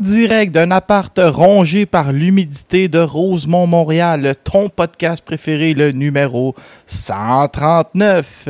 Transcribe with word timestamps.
Direct 0.00 0.52
d'un 0.52 0.70
appart 0.72 1.18
rongé 1.18 1.86
par 1.86 2.12
l'humidité 2.12 2.88
de 2.88 2.98
Rosemont, 2.98 3.66
Montréal, 3.66 4.34
ton 4.44 4.68
podcast 4.68 5.24
préféré, 5.24 5.74
le 5.74 5.92
numéro 5.92 6.54
139. 6.86 8.48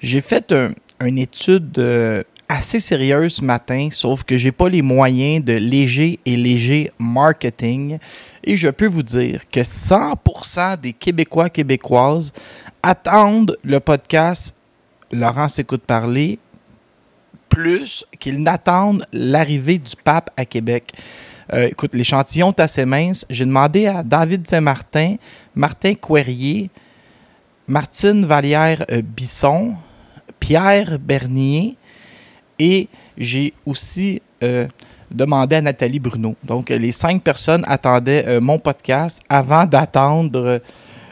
J'ai 0.00 0.20
fait 0.20 0.54
une 1.00 1.18
étude 1.18 1.78
euh, 1.78 2.22
assez 2.48 2.80
sérieuse 2.80 3.34
ce 3.34 3.44
matin, 3.44 3.88
sauf 3.90 4.22
que 4.22 4.38
j'ai 4.38 4.52
pas 4.52 4.68
les 4.68 4.82
moyens 4.82 5.44
de 5.44 5.54
léger 5.54 6.20
et 6.24 6.36
léger 6.36 6.90
marketing. 6.98 7.98
Et 8.44 8.56
je 8.56 8.68
peux 8.68 8.86
vous 8.86 9.02
dire 9.02 9.42
que 9.50 9.60
100% 9.60 10.80
des 10.80 10.92
Québécois 10.94 11.50
québécoises 11.50 12.32
attendent 12.82 13.58
le 13.62 13.80
podcast 13.80 14.54
Laurent 15.10 15.48
s'écoute 15.48 15.82
parler 15.82 16.38
plus 17.58 18.06
qu'ils 18.20 18.40
n'attendent 18.40 19.04
l'arrivée 19.12 19.78
du 19.78 19.96
pape 19.96 20.30
à 20.36 20.44
Québec. 20.44 20.92
Euh, 21.52 21.66
écoute, 21.66 21.92
l'échantillon 21.92 22.52
est 22.52 22.60
assez 22.60 22.84
mince. 22.84 23.26
J'ai 23.28 23.44
demandé 23.44 23.88
à 23.88 24.04
David 24.04 24.46
Saint-Martin, 24.46 25.16
Martin 25.56 25.94
Querier, 25.94 26.70
Martine 27.66 28.24
Vallière-Bisson, 28.24 29.74
Pierre 30.38 31.00
Bernier 31.00 31.76
et 32.60 32.86
j'ai 33.16 33.52
aussi 33.66 34.22
euh, 34.44 34.68
demandé 35.10 35.56
à 35.56 35.60
Nathalie 35.60 35.98
Bruno. 35.98 36.36
Donc, 36.44 36.68
les 36.68 36.92
cinq 36.92 37.24
personnes 37.24 37.64
attendaient 37.66 38.24
euh, 38.28 38.40
mon 38.40 38.60
podcast 38.60 39.20
avant 39.28 39.64
d'attendre 39.64 40.62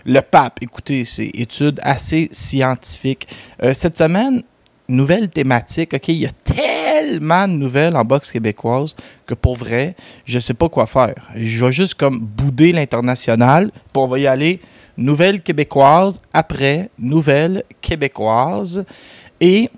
le 0.05 0.21
pape. 0.21 0.59
Écoutez, 0.63 1.05
c'est 1.05 1.31
étude 1.35 1.81
assez 1.83 2.29
scientifique. 2.31 3.27
cette 3.73 3.99
semaine, 3.99 4.45
nouvelle 4.89 5.29
thématique. 5.29 5.95
OK, 5.95 6.09
il 6.09 6.17
y 6.17 6.27
a 6.27 6.31
tellement 6.45 7.49
de 7.49 7.55
nouvelles 7.55 7.97
en 7.97 8.05
boxe 8.05 8.31
québécoise 8.31 8.97
que 9.27 9.35
pour 9.35 9.57
vrai, 9.57 9.95
je 10.25 10.39
sais 10.39 10.55
pas 10.55 10.69
quoi 10.69 10.87
faire. 10.87 11.15
Je 11.35 11.65
vais 11.65 11.73
juste 11.73 11.95
comme 11.95 12.19
bouder 12.19 12.73
l'international, 12.73 13.71
puis 13.71 13.83
on 13.95 14.07
va 14.07 14.19
y 14.19 14.27
aller 14.27 14.61
nouvelle 14.97 15.43
québécoise 15.43 16.21
après 16.33 16.91
nouvelle 16.99 17.65
québécoise 17.81 18.85
et 19.41 19.71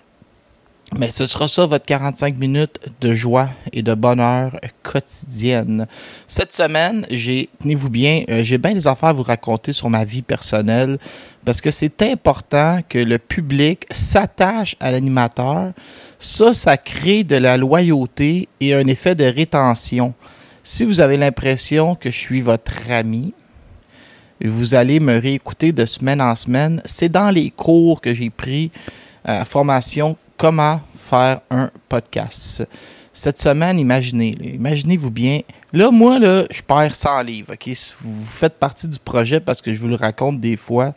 mais 0.96 1.10
ce 1.10 1.26
sera 1.26 1.48
ça 1.48 1.66
votre 1.66 1.84
45 1.84 2.38
minutes 2.38 2.78
de 3.00 3.14
joie 3.14 3.50
et 3.72 3.82
de 3.82 3.92
bonheur 3.94 4.58
quotidienne. 4.82 5.86
Cette 6.26 6.52
semaine, 6.52 7.04
tenez-vous 7.08 7.90
bien, 7.90 8.24
euh, 8.30 8.42
j'ai 8.42 8.56
bien 8.56 8.72
des 8.72 8.86
affaires 8.86 9.10
à 9.10 9.12
vous 9.12 9.22
raconter 9.22 9.72
sur 9.72 9.90
ma 9.90 10.04
vie 10.04 10.22
personnelle 10.22 10.98
parce 11.44 11.60
que 11.60 11.70
c'est 11.70 12.02
important 12.02 12.80
que 12.88 12.98
le 12.98 13.18
public 13.18 13.86
s'attache 13.90 14.76
à 14.80 14.90
l'animateur. 14.90 15.72
Ça, 16.18 16.54
ça 16.54 16.76
crée 16.78 17.22
de 17.22 17.36
la 17.36 17.58
loyauté 17.58 18.48
et 18.60 18.74
un 18.74 18.86
effet 18.86 19.14
de 19.14 19.24
rétention. 19.24 20.14
Si 20.62 20.84
vous 20.84 21.00
avez 21.00 21.16
l'impression 21.18 21.94
que 21.96 22.10
je 22.10 22.16
suis 22.16 22.40
votre 22.40 22.90
ami, 22.90 23.34
vous 24.42 24.74
allez 24.74 25.00
me 25.00 25.18
réécouter 25.18 25.72
de 25.72 25.84
semaine 25.84 26.20
en 26.20 26.34
semaine. 26.34 26.80
C'est 26.84 27.08
dans 27.08 27.30
les 27.30 27.50
cours 27.50 28.00
que 28.00 28.14
j'ai 28.14 28.30
pris 28.30 28.70
à 29.24 29.44
formation 29.44 30.16
comment 30.38 30.80
faire 30.94 31.40
un 31.50 31.70
podcast. 31.88 32.66
Cette 33.12 33.38
semaine, 33.38 33.78
imaginez, 33.78 34.36
imaginez-vous 34.40 35.10
bien. 35.10 35.40
Là, 35.72 35.90
moi, 35.90 36.18
là, 36.18 36.44
je 36.50 36.62
perds 36.62 36.94
100 36.94 37.22
livres. 37.22 37.52
OK? 37.52 37.68
vous 38.00 38.24
faites 38.24 38.54
partie 38.54 38.86
du 38.86 38.98
projet 38.98 39.40
parce 39.40 39.60
que 39.60 39.74
je 39.74 39.80
vous 39.80 39.88
le 39.88 39.96
raconte 39.96 40.40
des 40.40 40.56
fois. 40.56 40.94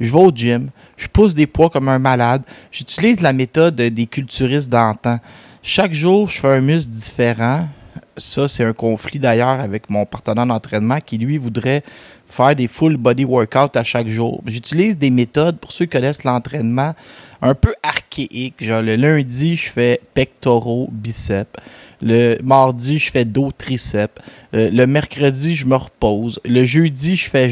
Je 0.00 0.10
vais 0.10 0.18
au 0.18 0.30
gym, 0.34 0.70
je 0.96 1.06
pousse 1.08 1.34
des 1.34 1.46
poids 1.46 1.70
comme 1.70 1.88
un 1.88 1.98
malade. 1.98 2.42
J'utilise 2.72 3.20
la 3.20 3.32
méthode 3.32 3.76
des 3.76 4.06
culturistes 4.06 4.70
d'antan. 4.70 5.20
Chaque 5.62 5.92
jour, 5.92 6.28
je 6.28 6.40
fais 6.40 6.48
un 6.48 6.60
muscle 6.62 6.90
différent. 6.90 7.68
Ça, 8.16 8.48
c'est 8.48 8.64
un 8.64 8.72
conflit 8.72 9.18
d'ailleurs 9.18 9.60
avec 9.60 9.90
mon 9.90 10.06
partenaire 10.06 10.46
d'entraînement 10.46 10.98
qui, 11.04 11.18
lui, 11.18 11.38
voudrait 11.38 11.82
faire 12.26 12.56
des 12.56 12.66
full 12.66 12.96
body 12.96 13.24
workouts 13.24 13.76
à 13.76 13.84
chaque 13.84 14.08
jour. 14.08 14.42
J'utilise 14.46 14.96
des 14.96 15.10
méthodes, 15.10 15.58
pour 15.58 15.70
ceux 15.70 15.84
qui 15.84 15.92
connaissent 15.92 16.24
l'entraînement, 16.24 16.94
un 17.42 17.54
peu 17.54 17.74
archaïques. 17.82 18.62
Genre, 18.62 18.82
le 18.82 18.96
lundi, 18.96 19.56
je 19.56 19.70
fais 19.70 20.00
pectoraux, 20.14 20.88
biceps. 20.92 21.60
Le 22.02 22.38
mardi, 22.42 22.98
je 22.98 23.10
fais 23.10 23.24
dos, 23.24 23.50
triceps. 23.56 24.22
Euh, 24.54 24.70
le 24.70 24.86
mercredi, 24.86 25.54
je 25.54 25.66
me 25.66 25.76
repose. 25.76 26.40
Le 26.44 26.64
jeudi, 26.64 27.16
je 27.16 27.28
fais 27.28 27.50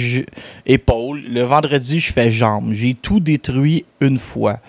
épaules. 0.66 1.22
Le 1.28 1.43
vendredi, 1.43 2.00
je 2.00 2.12
fais 2.12 2.31
jambes. 2.31 2.72
J'ai 2.72 2.94
tout 2.94 3.21
détruit 3.21 3.84
une 4.00 4.19
fois. 4.19 4.60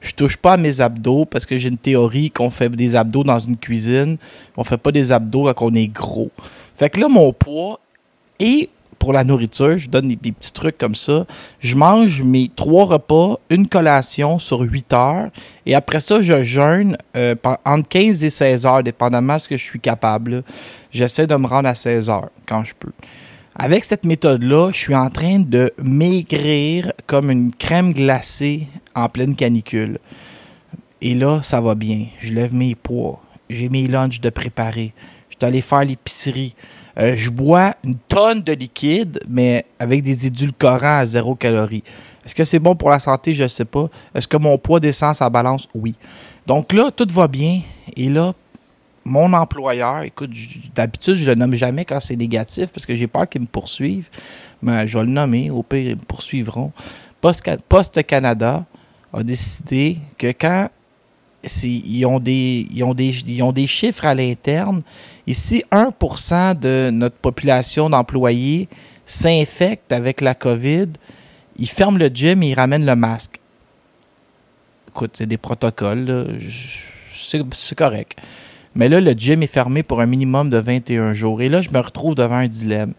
Je 0.00 0.12
touche 0.12 0.36
pas 0.36 0.52
à 0.52 0.56
mes 0.56 0.80
abdos 0.80 1.24
parce 1.24 1.44
que 1.44 1.58
j'ai 1.58 1.68
une 1.68 1.76
théorie 1.76 2.30
qu'on 2.30 2.50
fait 2.50 2.68
des 2.68 2.94
abdos 2.94 3.24
dans 3.24 3.38
une 3.38 3.56
cuisine. 3.56 4.16
On 4.56 4.64
fait 4.64 4.78
pas 4.78 4.92
des 4.92 5.12
abdos 5.12 5.52
quand 5.54 5.66
on 5.66 5.74
est 5.74 5.88
gros. 5.88 6.30
Fait 6.76 6.90
que 6.90 7.00
là, 7.00 7.08
mon 7.08 7.32
poids 7.32 7.80
est 8.38 8.68
pour 8.98 9.12
la 9.12 9.24
nourriture, 9.24 9.78
je 9.78 9.88
donne 9.88 10.08
des, 10.08 10.16
petits 10.32 10.52
trucs 10.52 10.76
comme 10.76 10.94
ça. 10.94 11.26
Je 11.60 11.76
mange 11.76 12.22
mes 12.22 12.50
trois 12.54 12.84
repas, 12.84 13.38
une 13.50 13.68
collation 13.68 14.38
sur 14.38 14.60
8 14.60 14.92
heures. 14.92 15.28
Et 15.66 15.74
après 15.74 16.00
ça, 16.00 16.20
je 16.20 16.42
jeûne 16.42 16.96
euh, 17.16 17.34
entre 17.64 17.88
15 17.88 18.24
et 18.24 18.30
16 18.30 18.66
heures, 18.66 18.82
dépendamment 18.82 19.36
de 19.36 19.40
ce 19.40 19.48
que 19.48 19.56
je 19.56 19.64
suis 19.64 19.80
capable. 19.80 20.42
J'essaie 20.90 21.26
de 21.26 21.36
me 21.36 21.46
rendre 21.46 21.68
à 21.68 21.74
16 21.74 22.10
heures 22.10 22.30
quand 22.46 22.64
je 22.64 22.74
peux. 22.78 22.92
Avec 23.54 23.84
cette 23.84 24.04
méthode-là, 24.04 24.70
je 24.72 24.78
suis 24.78 24.94
en 24.94 25.10
train 25.10 25.40
de 25.40 25.72
maigrir 25.82 26.92
comme 27.06 27.30
une 27.30 27.52
crème 27.52 27.92
glacée 27.92 28.68
en 28.94 29.08
pleine 29.08 29.34
canicule. 29.34 29.98
Et 31.00 31.14
là, 31.14 31.40
ça 31.42 31.60
va 31.60 31.74
bien. 31.74 32.06
Je 32.20 32.34
lève 32.34 32.54
mes 32.54 32.74
poids. 32.74 33.20
J'ai 33.50 33.68
mes 33.68 33.88
lunchs 33.88 34.20
de 34.20 34.30
préparer. 34.30 34.92
Je 35.30 35.36
suis 35.36 35.46
allé 35.46 35.60
faire 35.60 35.84
l'épicerie. 35.84 36.54
Euh, 36.98 37.14
je 37.16 37.30
bois 37.30 37.74
une 37.84 37.96
tonne 38.08 38.42
de 38.42 38.52
liquide, 38.52 39.20
mais 39.28 39.64
avec 39.78 40.02
des 40.02 40.26
édulcorants 40.26 40.98
à 40.98 41.06
zéro 41.06 41.34
calorie. 41.34 41.84
Est-ce 42.24 42.34
que 42.34 42.44
c'est 42.44 42.58
bon 42.58 42.74
pour 42.74 42.90
la 42.90 42.98
santé? 42.98 43.32
Je 43.32 43.44
ne 43.44 43.48
sais 43.48 43.64
pas. 43.64 43.88
Est-ce 44.14 44.26
que 44.26 44.36
mon 44.36 44.58
poids 44.58 44.80
descend 44.80 45.14
sa 45.14 45.30
balance? 45.30 45.68
Oui. 45.74 45.94
Donc 46.46 46.72
là, 46.72 46.90
tout 46.90 47.06
va 47.10 47.28
bien. 47.28 47.60
Et 47.96 48.08
là, 48.08 48.34
mon 49.04 49.32
employeur, 49.32 50.02
écoute, 50.02 50.30
d'habitude, 50.74 51.14
je 51.14 51.24
le 51.24 51.34
nomme 51.34 51.54
jamais 51.54 51.84
quand 51.84 52.00
c'est 52.00 52.16
négatif 52.16 52.70
parce 52.70 52.84
que 52.84 52.94
j'ai 52.94 53.06
peur 53.06 53.28
qu'ils 53.28 53.42
me 53.42 53.46
poursuivent. 53.46 54.10
Mais 54.60 54.86
je 54.86 54.98
vais 54.98 55.04
le 55.04 55.10
nommer. 55.10 55.50
Au 55.50 55.62
pire, 55.62 55.90
ils 55.90 55.96
me 55.96 56.02
poursuivront. 56.02 56.72
Post 57.20 58.02
Canada 58.06 58.64
a 59.12 59.22
décidé 59.22 59.98
que 60.18 60.26
quand 60.28 60.68
ils 61.44 62.04
ont, 62.06 62.18
des, 62.18 62.66
ils, 62.72 62.82
ont 62.82 62.94
des, 62.94 63.10
ils 63.26 63.42
ont 63.42 63.52
des 63.52 63.66
chiffres 63.66 64.04
à 64.04 64.14
l'interne. 64.14 64.82
Ici, 65.26 65.64
1% 65.70 66.58
de 66.58 66.90
notre 66.90 67.16
population 67.16 67.88
d'employés 67.90 68.68
s'infecte 69.06 69.92
avec 69.92 70.20
la 70.20 70.34
COVID. 70.34 70.88
Ils 71.56 71.68
ferment 71.68 71.98
le 71.98 72.08
gym 72.08 72.42
et 72.42 72.50
ils 72.50 72.54
ramènent 72.54 72.86
le 72.86 72.96
masque. 72.96 73.40
Écoute, 74.88 75.12
c'est 75.14 75.26
des 75.26 75.36
protocoles. 75.36 76.38
C'est 77.12 77.74
correct. 77.76 78.18
Mais 78.74 78.88
là, 78.88 79.00
le 79.00 79.12
gym 79.12 79.42
est 79.42 79.52
fermé 79.52 79.82
pour 79.82 80.00
un 80.00 80.06
minimum 80.06 80.50
de 80.50 80.58
21 80.58 81.14
jours. 81.14 81.40
Et 81.42 81.48
là, 81.48 81.62
je 81.62 81.70
me 81.70 81.78
retrouve 81.78 82.14
devant 82.14 82.36
un 82.36 82.48
dilemme. 82.48 82.94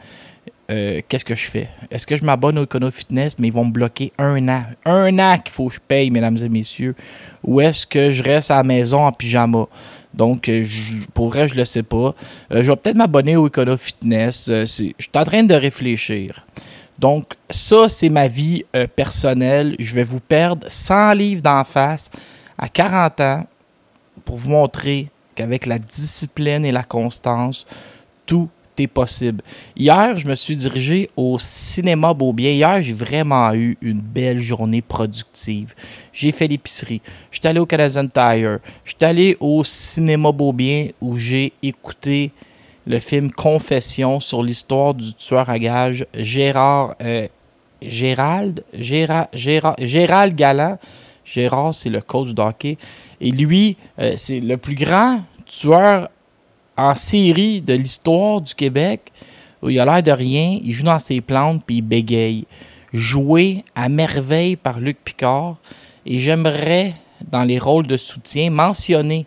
Euh, 0.70 1.02
qu'est-ce 1.08 1.26
que 1.26 1.36
je 1.36 1.50
fais? 1.50 1.68
Est-ce 1.90 2.06
que 2.06 2.16
je 2.16 2.24
m'abonne 2.24 2.60
au 2.60 2.64
Econo 2.64 2.92
Fitness, 2.92 3.40
mais 3.40 3.48
ils 3.48 3.54
vont 3.54 3.66
me 3.66 3.72
bloquer 3.72 4.14
un 4.20 4.48
an? 4.50 4.64
Un 4.86 5.18
an 5.18 5.38
qu'il 5.40 5.52
faut 5.52 5.68
que 5.68 5.76
je 5.76 5.80
paye, 5.80 6.12
mesdames 6.12 6.38
et 6.38 6.50
messieurs. 6.50 6.96
Ou 7.44 7.62
est-ce 7.62 7.88
que 7.88 8.12
je 8.12 8.22
reste 8.22 8.52
à 8.52 8.58
la 8.58 8.64
maison 8.64 9.06
en 9.06 9.12
pyjama? 9.12 9.66
Donc, 10.14 10.48
euh, 10.48 10.66
pour 11.14 11.30
vrai, 11.30 11.48
je 11.48 11.56
le 11.56 11.66
sais 11.66 11.84
pas. 11.84 12.14
Euh, 12.52 12.62
je 12.62 12.72
vais 12.72 12.76
peut-être 12.76 12.98
m'abonner 12.98 13.36
au 13.36 13.48
Econo 13.48 13.78
Fitness. 13.78 14.46
je 14.48 14.66
suis 14.66 14.96
en 15.16 15.24
train 15.24 15.44
de 15.44 15.56
réfléchir. 15.56 16.46
Donc, 17.00 17.34
ça, 17.50 17.90
c'est 17.90 18.10
ma 18.10 18.28
vie 18.28 18.64
personnelle. 18.96 19.76
Je 19.80 19.96
vais 19.96 20.04
vous 20.04 20.20
perdre 20.20 20.68
100 20.70 21.14
livres 21.14 21.42
d'en 21.42 21.64
face 21.64 22.12
à 22.58 22.68
40 22.68 23.22
ans 23.22 23.48
pour 24.26 24.36
vous 24.36 24.50
montrer 24.50 25.08
qu'avec 25.34 25.66
la 25.66 25.80
discipline 25.80 26.66
et 26.66 26.74
la 26.74 26.84
constance, 26.84 27.66
tout 28.26 28.50
possible. 28.88 29.42
Hier, 29.76 30.18
je 30.18 30.28
me 30.28 30.36
suis 30.36 30.56
dirigé 30.56 31.10
au 31.16 31.38
cinéma 31.40 32.14
Beaubien. 32.14 32.52
Hier, 32.52 32.82
j'ai 32.82 32.94
vraiment 32.94 33.54
eu 33.54 33.78
une 33.82 34.02
belle 34.02 34.40
journée 34.40 34.82
productive. 34.82 35.74
J'ai 36.14 36.32
fait 36.32 36.48
l'épicerie. 36.48 37.02
Je 37.32 37.40
suis 37.40 37.48
allé 37.48 37.60
au 37.60 37.66
Canadian 37.66 38.08
Tire. 38.08 38.60
Je 38.86 38.92
suis 38.92 39.06
allé 39.06 39.38
au 39.40 39.64
cinéma 39.64 40.32
Beaubien 40.32 40.88
où 41.02 41.18
j'ai 41.18 41.54
écouté 41.62 42.32
le 42.86 43.00
film 43.00 43.32
Confession 43.32 44.20
sur 44.20 44.42
l'histoire 44.42 44.94
du 44.94 45.14
tueur 45.14 45.50
à 45.50 45.60
gages 45.60 46.06
Gérard 46.16 46.96
euh, 47.02 47.28
Gérald 47.82 48.64
Gérard, 48.74 49.28
Gérard, 49.34 49.76
Gérald 49.80 50.36
Galland. 50.36 50.78
Gérard, 51.24 51.74
c'est 51.74 51.90
le 51.90 52.02
coach 52.02 52.34
d'hockey. 52.34 52.78
Et 53.22 53.32
lui, 53.32 53.78
euh, 54.00 54.14
c'est 54.18 54.40
le 54.40 54.58
plus 54.58 54.76
grand 54.76 55.22
tueur 55.46 56.10
en 56.80 56.96
série 56.96 57.62
de 57.62 57.74
l'histoire 57.74 58.40
du 58.40 58.56
Québec 58.56 59.12
où 59.62 59.70
il 59.70 59.80
a 59.80 59.86
l'air 59.86 60.02
de 60.02 60.12
rien, 60.12 60.60
il 60.64 60.72
joue 60.72 60.86
dans 60.86 60.98
ses 60.98 61.20
plantes 61.20 61.62
puis 61.66 61.78
il 61.78 61.82
bégaye. 61.82 62.46
Joué 62.94 63.66
à 63.76 63.90
merveille 63.90 64.56
par 64.56 64.80
Luc 64.80 64.98
Picard. 65.04 65.58
Et 66.06 66.20
j'aimerais, 66.20 66.94
dans 67.30 67.44
les 67.44 67.60
rôles 67.60 67.86
de 67.86 67.98
soutien, 67.98 68.50
mentionner 68.50 69.26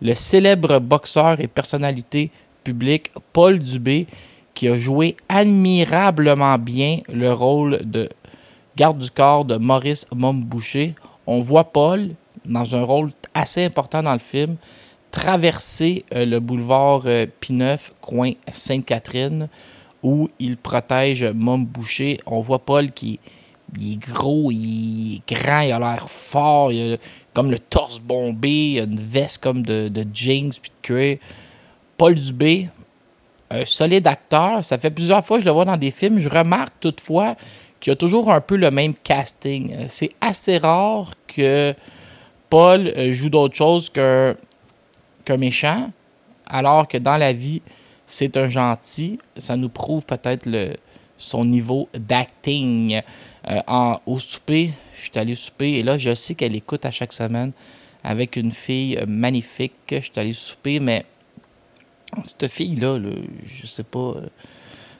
le 0.00 0.14
célèbre 0.14 0.78
boxeur 0.78 1.40
et 1.40 1.48
personnalité 1.48 2.30
publique 2.62 3.10
Paul 3.32 3.58
Dubé, 3.58 4.06
qui 4.54 4.68
a 4.68 4.78
joué 4.78 5.16
admirablement 5.28 6.56
bien 6.58 7.00
le 7.12 7.32
rôle 7.32 7.80
de 7.84 8.08
garde 8.76 9.00
du 9.00 9.10
corps 9.10 9.44
de 9.44 9.56
Maurice 9.56 10.06
Momboucher. 10.14 10.94
On 11.26 11.40
voit 11.40 11.64
Paul 11.64 12.10
dans 12.46 12.76
un 12.76 12.84
rôle 12.84 13.10
assez 13.34 13.64
important 13.64 14.02
dans 14.02 14.12
le 14.12 14.18
film 14.20 14.56
traverser 15.14 16.04
euh, 16.12 16.24
le 16.24 16.40
boulevard 16.40 17.02
euh, 17.06 17.26
Pineuf, 17.38 17.94
coin 18.00 18.32
Sainte-Catherine, 18.50 19.48
où 20.02 20.28
il 20.40 20.56
protège 20.56 21.22
Mom 21.22 21.64
Boucher. 21.64 22.18
On 22.26 22.40
voit 22.40 22.58
Paul 22.58 22.90
qui 22.90 23.20
est 23.80 23.96
gros, 23.96 24.50
il 24.50 25.16
est 25.16 25.34
grand, 25.34 25.60
il 25.60 25.70
a 25.70 25.78
l'air 25.78 26.10
fort, 26.10 26.72
il 26.72 26.94
a 26.94 26.96
comme 27.32 27.52
le 27.52 27.60
torse 27.60 28.00
bombé, 28.00 28.72
il 28.72 28.80
a 28.80 28.82
une 28.82 28.98
veste 28.98 29.38
comme 29.38 29.62
de, 29.62 29.86
de 29.86 30.04
jeans 30.12 30.50
puis 30.60 30.72
de 30.72 30.86
cuir. 30.86 31.18
Paul 31.96 32.16
Dubé, 32.16 32.68
un 33.50 33.64
solide 33.64 34.08
acteur. 34.08 34.64
Ça 34.64 34.78
fait 34.78 34.90
plusieurs 34.90 35.24
fois 35.24 35.36
que 35.36 35.42
je 35.42 35.46
le 35.46 35.52
vois 35.52 35.64
dans 35.64 35.76
des 35.76 35.92
films. 35.92 36.18
Je 36.18 36.28
remarque 36.28 36.74
toutefois 36.80 37.36
qu'il 37.78 37.92
a 37.92 37.96
toujours 37.96 38.32
un 38.32 38.40
peu 38.40 38.56
le 38.56 38.72
même 38.72 38.94
casting. 38.94 39.86
C'est 39.88 40.10
assez 40.20 40.58
rare 40.58 41.12
que 41.28 41.72
Paul 42.50 42.88
euh, 42.88 43.12
joue 43.12 43.30
d'autre 43.30 43.54
chose 43.54 43.90
qu'un 43.90 44.34
qu'un 45.24 45.36
méchant, 45.36 45.90
alors 46.46 46.88
que 46.88 46.98
dans 46.98 47.16
la 47.16 47.32
vie, 47.32 47.62
c'est 48.06 48.36
un 48.36 48.48
gentil. 48.48 49.18
Ça 49.36 49.56
nous 49.56 49.68
prouve 49.68 50.04
peut-être 50.04 50.48
son 51.16 51.44
niveau 51.44 51.88
d'acting. 51.94 53.00
Euh, 53.48 53.60
au 54.06 54.18
souper, 54.18 54.72
je 54.96 55.02
suis 55.02 55.12
allé 55.16 55.34
souper 55.34 55.72
et 55.72 55.82
là, 55.82 55.98
je 55.98 56.14
sais 56.14 56.34
qu'elle 56.34 56.56
écoute 56.56 56.84
à 56.86 56.90
chaque 56.90 57.12
semaine 57.12 57.52
avec 58.02 58.36
une 58.36 58.52
fille 58.52 58.98
magnifique. 59.06 59.74
Je 59.90 60.00
suis 60.00 60.12
allé 60.16 60.32
souper, 60.32 60.80
mais 60.80 61.04
cette 62.26 62.48
fille-là, 62.48 62.98
je 63.44 63.66
sais 63.66 63.82
pas, 63.82 63.98
euh, 63.98 64.26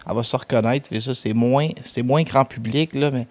elle 0.07 0.15
va 0.15 0.23
se 0.23 0.37
reconnaître. 0.37 0.89
C'est 1.15 1.35
moins, 1.35 2.23
grand 2.23 2.45
public, 2.45 2.95
là, 2.95 3.11
mais 3.11 3.27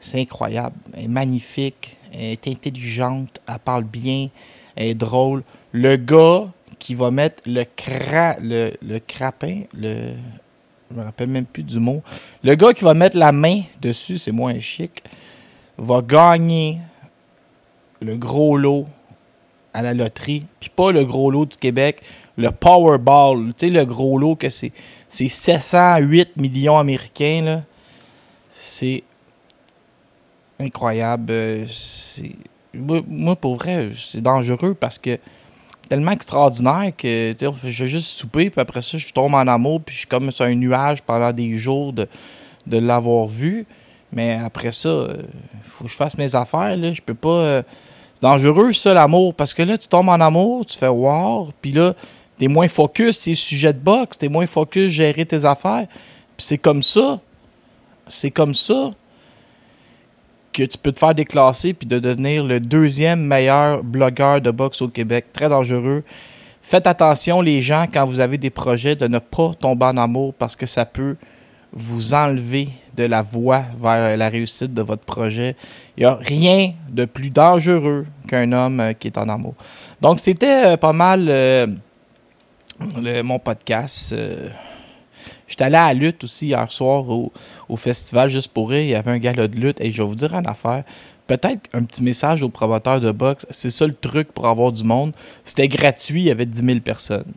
c'est 0.00 0.20
incroyable. 0.20 0.76
Elle 0.92 1.04
est 1.04 1.08
magnifique, 1.08 1.96
elle 2.12 2.32
est 2.32 2.48
intelligente, 2.48 3.40
elle 3.48 3.58
parle 3.58 3.84
bien, 3.84 4.28
est 4.76 4.94
drôle. 4.94 5.42
Le 5.72 5.96
gars 5.96 6.48
qui 6.78 6.94
va 6.94 7.10
mettre 7.10 7.42
le, 7.46 7.64
cra, 7.64 8.36
le, 8.40 8.98
crapin, 8.98 9.62
le. 9.76 10.12
Je 10.90 10.98
me 10.98 11.02
rappelle 11.04 11.28
même 11.28 11.46
plus 11.46 11.62
du 11.62 11.80
mot. 11.80 12.02
Le 12.42 12.54
gars 12.54 12.72
qui 12.72 12.84
va 12.84 12.94
mettre 12.94 13.16
la 13.16 13.32
main 13.32 13.62
dessus, 13.80 14.18
c'est 14.18 14.32
moins 14.32 14.58
chic, 14.60 15.02
va 15.78 16.02
gagner 16.02 16.78
le 18.00 18.16
gros 18.16 18.56
lot 18.56 18.86
à 19.72 19.82
la 19.82 19.94
loterie. 19.94 20.44
Puis 20.60 20.70
pas 20.70 20.92
le 20.92 21.04
gros 21.04 21.30
lot 21.30 21.46
du 21.46 21.56
Québec, 21.56 22.02
le 22.36 22.50
Powerball. 22.50 23.54
Tu 23.56 23.66
sais, 23.66 23.72
le 23.72 23.84
gros 23.84 24.18
lot 24.18 24.36
que 24.36 24.50
c'est. 24.50 24.72
C'est 25.08 25.28
708 25.28 26.36
millions 26.36 26.78
américains. 26.78 27.64
C'est 28.52 29.04
incroyable. 30.60 31.32
Euh, 31.32 31.64
C'est 31.68 32.36
moi, 33.08 33.36
pour 33.36 33.56
vrai, 33.56 33.90
c'est 33.96 34.20
dangereux 34.22 34.74
parce 34.74 34.98
que 34.98 35.18
tellement 35.88 36.12
extraordinaire 36.12 36.92
que 36.96 37.32
je 37.38 37.84
vais 37.84 37.88
juste 37.88 38.08
souper, 38.08 38.50
puis 38.50 38.60
après 38.60 38.82
ça, 38.82 38.98
je 38.98 39.12
tombe 39.12 39.34
en 39.34 39.46
amour, 39.46 39.80
puis 39.82 39.94
je 39.94 40.00
suis 40.00 40.08
comme 40.08 40.30
sur 40.30 40.44
un 40.44 40.54
nuage 40.54 41.02
pendant 41.02 41.32
des 41.32 41.54
jours 41.54 41.92
de, 41.92 42.08
de 42.66 42.78
l'avoir 42.78 43.26
vu. 43.26 43.66
Mais 44.12 44.38
après 44.44 44.72
ça, 44.72 44.88
euh, 44.88 45.16
faut 45.64 45.84
que 45.84 45.90
je 45.90 45.96
fasse 45.96 46.16
mes 46.16 46.34
affaires. 46.34 46.76
Là. 46.76 46.92
Je 46.92 47.02
peux 47.02 47.14
pas. 47.14 47.28
Euh, 47.28 47.62
c'est 48.14 48.22
dangereux, 48.22 48.72
ça, 48.72 48.94
l'amour, 48.94 49.34
parce 49.34 49.52
que 49.52 49.62
là, 49.62 49.76
tu 49.76 49.88
tombes 49.88 50.08
en 50.08 50.20
amour, 50.20 50.64
tu 50.64 50.78
fais 50.78 50.88
wow, 50.88 51.50
puis 51.60 51.72
là, 51.72 51.94
t'es 52.38 52.46
moins 52.46 52.68
focus, 52.68 53.18
c'est 53.18 53.34
sujet 53.34 53.72
de 53.72 53.78
boxe, 53.78 54.18
t'es 54.18 54.28
moins 54.28 54.46
focus 54.46 54.90
gérer 54.90 55.26
tes 55.26 55.44
affaires. 55.44 55.86
Puis 56.36 56.46
c'est 56.46 56.58
comme 56.58 56.82
ça. 56.82 57.20
C'est 58.08 58.30
comme 58.30 58.54
ça 58.54 58.92
que 60.54 60.62
tu 60.62 60.78
peux 60.78 60.92
te 60.92 60.98
faire 60.98 61.14
déclasser 61.14 61.74
puis 61.74 61.86
de 61.86 61.98
devenir 61.98 62.44
le 62.44 62.60
deuxième 62.60 63.26
meilleur 63.26 63.82
blogueur 63.82 64.40
de 64.40 64.50
boxe 64.50 64.80
au 64.80 64.88
Québec. 64.88 65.26
Très 65.32 65.48
dangereux. 65.48 66.04
Faites 66.62 66.86
attention, 66.86 67.42
les 67.42 67.60
gens, 67.60 67.86
quand 67.92 68.06
vous 68.06 68.20
avez 68.20 68.38
des 68.38 68.48
projets, 68.48 68.96
de 68.96 69.06
ne 69.06 69.18
pas 69.18 69.52
tomber 69.58 69.84
en 69.84 69.98
amour 69.98 70.32
parce 70.32 70.56
que 70.56 70.64
ça 70.64 70.86
peut 70.86 71.16
vous 71.72 72.14
enlever 72.14 72.68
de 72.96 73.04
la 73.04 73.20
voie 73.20 73.64
vers 73.82 74.16
la 74.16 74.28
réussite 74.28 74.72
de 74.72 74.80
votre 74.80 75.02
projet. 75.02 75.56
Il 75.96 76.04
n'y 76.04 76.06
a 76.06 76.14
rien 76.14 76.72
de 76.88 77.04
plus 77.04 77.30
dangereux 77.30 78.06
qu'un 78.28 78.52
homme 78.52 78.80
euh, 78.80 78.92
qui 78.92 79.08
est 79.08 79.18
en 79.18 79.28
amour. 79.28 79.54
Donc, 80.00 80.20
c'était 80.20 80.66
euh, 80.66 80.76
pas 80.76 80.92
mal 80.92 81.26
euh, 81.28 81.66
mon 83.24 83.40
podcast. 83.40 84.14
J'étais 85.54 85.66
allé 85.66 85.76
à 85.76 85.86
la 85.86 85.94
lutte 85.94 86.24
aussi 86.24 86.48
hier 86.48 86.72
soir 86.72 87.04
au, 87.08 87.76
festival 87.76 88.28
juste 88.28 88.52
pour 88.52 88.70
rire. 88.70 88.82
Il 88.82 88.88
y 88.88 88.94
avait 88.96 89.12
un 89.12 89.18
gala 89.18 89.46
de 89.46 89.54
lutte 89.54 89.80
et 89.80 89.92
je 89.92 90.02
vais 90.02 90.08
vous 90.08 90.16
dire 90.16 90.34
une 90.34 90.48
affaire. 90.48 90.82
Peut-être 91.28 91.60
un 91.72 91.84
petit 91.84 92.02
message 92.02 92.42
aux 92.42 92.48
promoteurs 92.48 92.98
de 92.98 93.12
boxe. 93.12 93.46
C'est 93.50 93.70
ça 93.70 93.86
le 93.86 93.94
truc 93.94 94.32
pour 94.32 94.48
avoir 94.48 94.72
du 94.72 94.82
monde. 94.82 95.12
C'était 95.44 95.68
gratuit, 95.68 96.22
il 96.22 96.24
y 96.24 96.30
avait 96.32 96.44
10 96.44 96.64
000 96.64 96.80
personnes. 96.80 97.32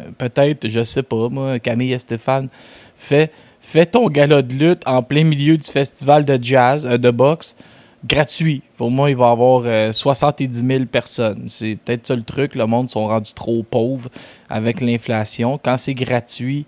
Euh, 0.00 0.10
peut-être, 0.18 0.68
je 0.68 0.84
sais 0.84 1.02
pas, 1.02 1.30
moi, 1.30 1.58
Camille 1.58 1.94
et 1.94 1.98
Stéphane, 1.98 2.50
fais, 2.94 3.30
fais 3.62 3.86
ton 3.86 4.06
gala 4.10 4.42
de 4.42 4.52
lutte 4.52 4.82
en 4.86 5.02
plein 5.02 5.24
milieu 5.24 5.56
du 5.56 5.66
festival 5.66 6.26
de 6.26 6.38
jazz, 6.42 6.84
euh, 6.84 6.98
de 6.98 7.10
boxe, 7.10 7.56
gratuit. 8.04 8.60
Pour 8.76 8.90
moi, 8.90 9.08
il 9.08 9.16
va 9.16 9.28
y 9.28 9.30
avoir 9.30 9.94
70 9.94 10.44
euh, 10.44 10.66
000 10.66 10.84
personnes. 10.84 11.46
C'est 11.48 11.78
peut-être 11.82 12.06
ça 12.06 12.16
le 12.16 12.22
truc. 12.22 12.54
Le 12.54 12.66
monde 12.66 12.90
sont 12.90 13.06
rendus 13.06 13.32
trop 13.32 13.62
pauvres 13.62 14.10
avec 14.50 14.82
l'inflation. 14.82 15.56
Quand 15.56 15.78
c'est 15.78 15.94
gratuit, 15.94 16.66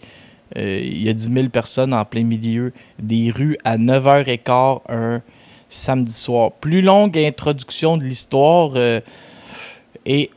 il 0.56 1.02
y 1.02 1.08
a 1.08 1.12
10 1.12 1.32
000 1.32 1.48
personnes 1.48 1.94
en 1.94 2.04
plein 2.04 2.24
milieu 2.24 2.72
des 2.98 3.30
rues 3.30 3.56
à 3.64 3.78
9h15 3.78 4.80
un 4.88 5.22
samedi 5.68 6.12
soir. 6.12 6.52
Plus 6.52 6.82
longue 6.82 7.16
introduction 7.18 7.96
de 7.96 8.04
l'histoire 8.04 8.72
euh, 8.76 9.00
et 10.04 10.30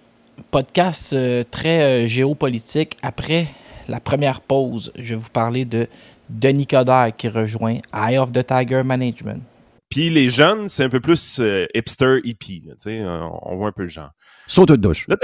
podcast 0.51 1.13
euh, 1.13 1.43
très 1.50 2.07
géopolitique. 2.07 2.98
Après 3.01 3.48
la 3.88 4.00
première 4.00 4.41
pause, 4.41 4.91
je 4.95 5.15
vais 5.15 5.22
vous 5.22 5.29
parler 5.29 5.65
de 5.65 5.88
Denis 6.29 6.67
Coderre 6.67 7.15
qui 7.15 7.29
rejoint 7.29 7.77
Eye 7.93 8.17
of 8.17 8.31
the 8.31 8.45
Tiger 8.45 8.84
Management. 8.84 9.41
Puis 9.89 10.10
les 10.10 10.29
jeunes, 10.29 10.67
c'est 10.67 10.84
un 10.84 10.89
peu 10.89 11.00
plus 11.00 11.39
euh, 11.39 11.65
hipster 11.74 12.19
hippie. 12.24 12.63
Là, 12.65 12.74
euh, 12.88 13.27
on 13.43 13.55
voit 13.55 13.69
un 13.69 13.72
peu 13.72 13.84
le 13.84 13.89
genre. 13.89 14.12
Saute 14.48 14.69
de 14.69 14.75
douche. 14.75 15.07
Là, 15.07 15.15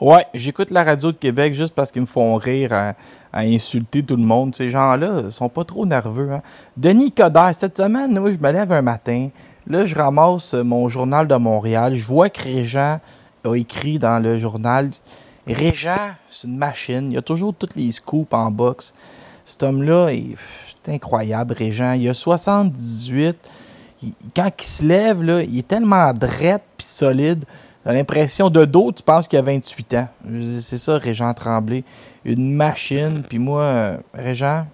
Ouais, 0.00 0.26
j'écoute 0.34 0.70
la 0.70 0.82
radio 0.82 1.12
de 1.12 1.16
Québec 1.16 1.54
juste 1.54 1.72
parce 1.72 1.92
qu'ils 1.92 2.02
me 2.02 2.06
font 2.06 2.34
rire 2.36 2.94
à, 3.34 3.40
insulter 3.40 4.02
tout 4.02 4.16
le 4.16 4.22
monde. 4.22 4.54
Ces 4.54 4.68
gens-là 4.68 5.30
sont 5.30 5.48
pas 5.48 5.64
trop 5.64 5.86
nerveux. 5.86 6.32
Hein. 6.32 6.42
Denis 6.76 7.12
Coderre, 7.12 7.54
cette 7.54 7.76
semaine, 7.76 8.18
moi, 8.18 8.30
je 8.30 8.38
me 8.38 8.52
lève 8.52 8.72
un 8.72 8.82
matin. 8.82 9.28
Là, 9.66 9.84
je 9.84 9.94
ramasse 9.94 10.54
mon 10.54 10.88
journal 10.88 11.26
de 11.26 11.34
Montréal. 11.36 11.94
Je 11.94 12.04
vois 12.04 12.28
que 12.28 12.42
Régent 12.42 13.00
a 13.44 13.54
écrit 13.54 13.98
dans 13.98 14.22
le 14.22 14.38
journal. 14.38 14.90
Régent, 15.46 16.10
c'est 16.28 16.46
une 16.46 16.56
machine. 16.56 17.12
Il 17.12 17.18
a 17.18 17.22
toujours 17.22 17.54
toutes 17.54 17.74
les 17.76 17.90
scoops 17.90 18.32
en 18.32 18.50
boxe. 18.50 18.94
Cet 19.44 19.62
homme-là, 19.62 20.10
c'est 20.82 20.94
incroyable, 20.94 21.54
Régent. 21.56 21.92
Il 21.92 22.08
a 22.08 22.14
78. 22.14 23.36
quand 24.34 24.50
il 24.58 24.64
se 24.64 24.84
lève, 24.84 25.22
là, 25.22 25.42
il 25.42 25.58
est 25.58 25.68
tellement 25.68 26.12
drette 26.12 26.62
puis 26.76 26.86
solide. 26.86 27.44
T'as 27.84 27.92
l'impression 27.92 28.48
de 28.48 28.64
dos, 28.64 28.92
tu 28.92 29.02
penses 29.02 29.28
qu'il 29.28 29.38
a 29.38 29.42
28 29.42 29.94
ans. 29.94 30.08
C'est 30.58 30.78
ça, 30.78 30.96
Régent 30.96 31.34
Tremblay. 31.34 31.84
Une 32.24 32.54
machine. 32.54 33.22
Puis 33.28 33.38
moi, 33.38 33.60
euh, 33.60 33.98
Régent, 34.14 34.66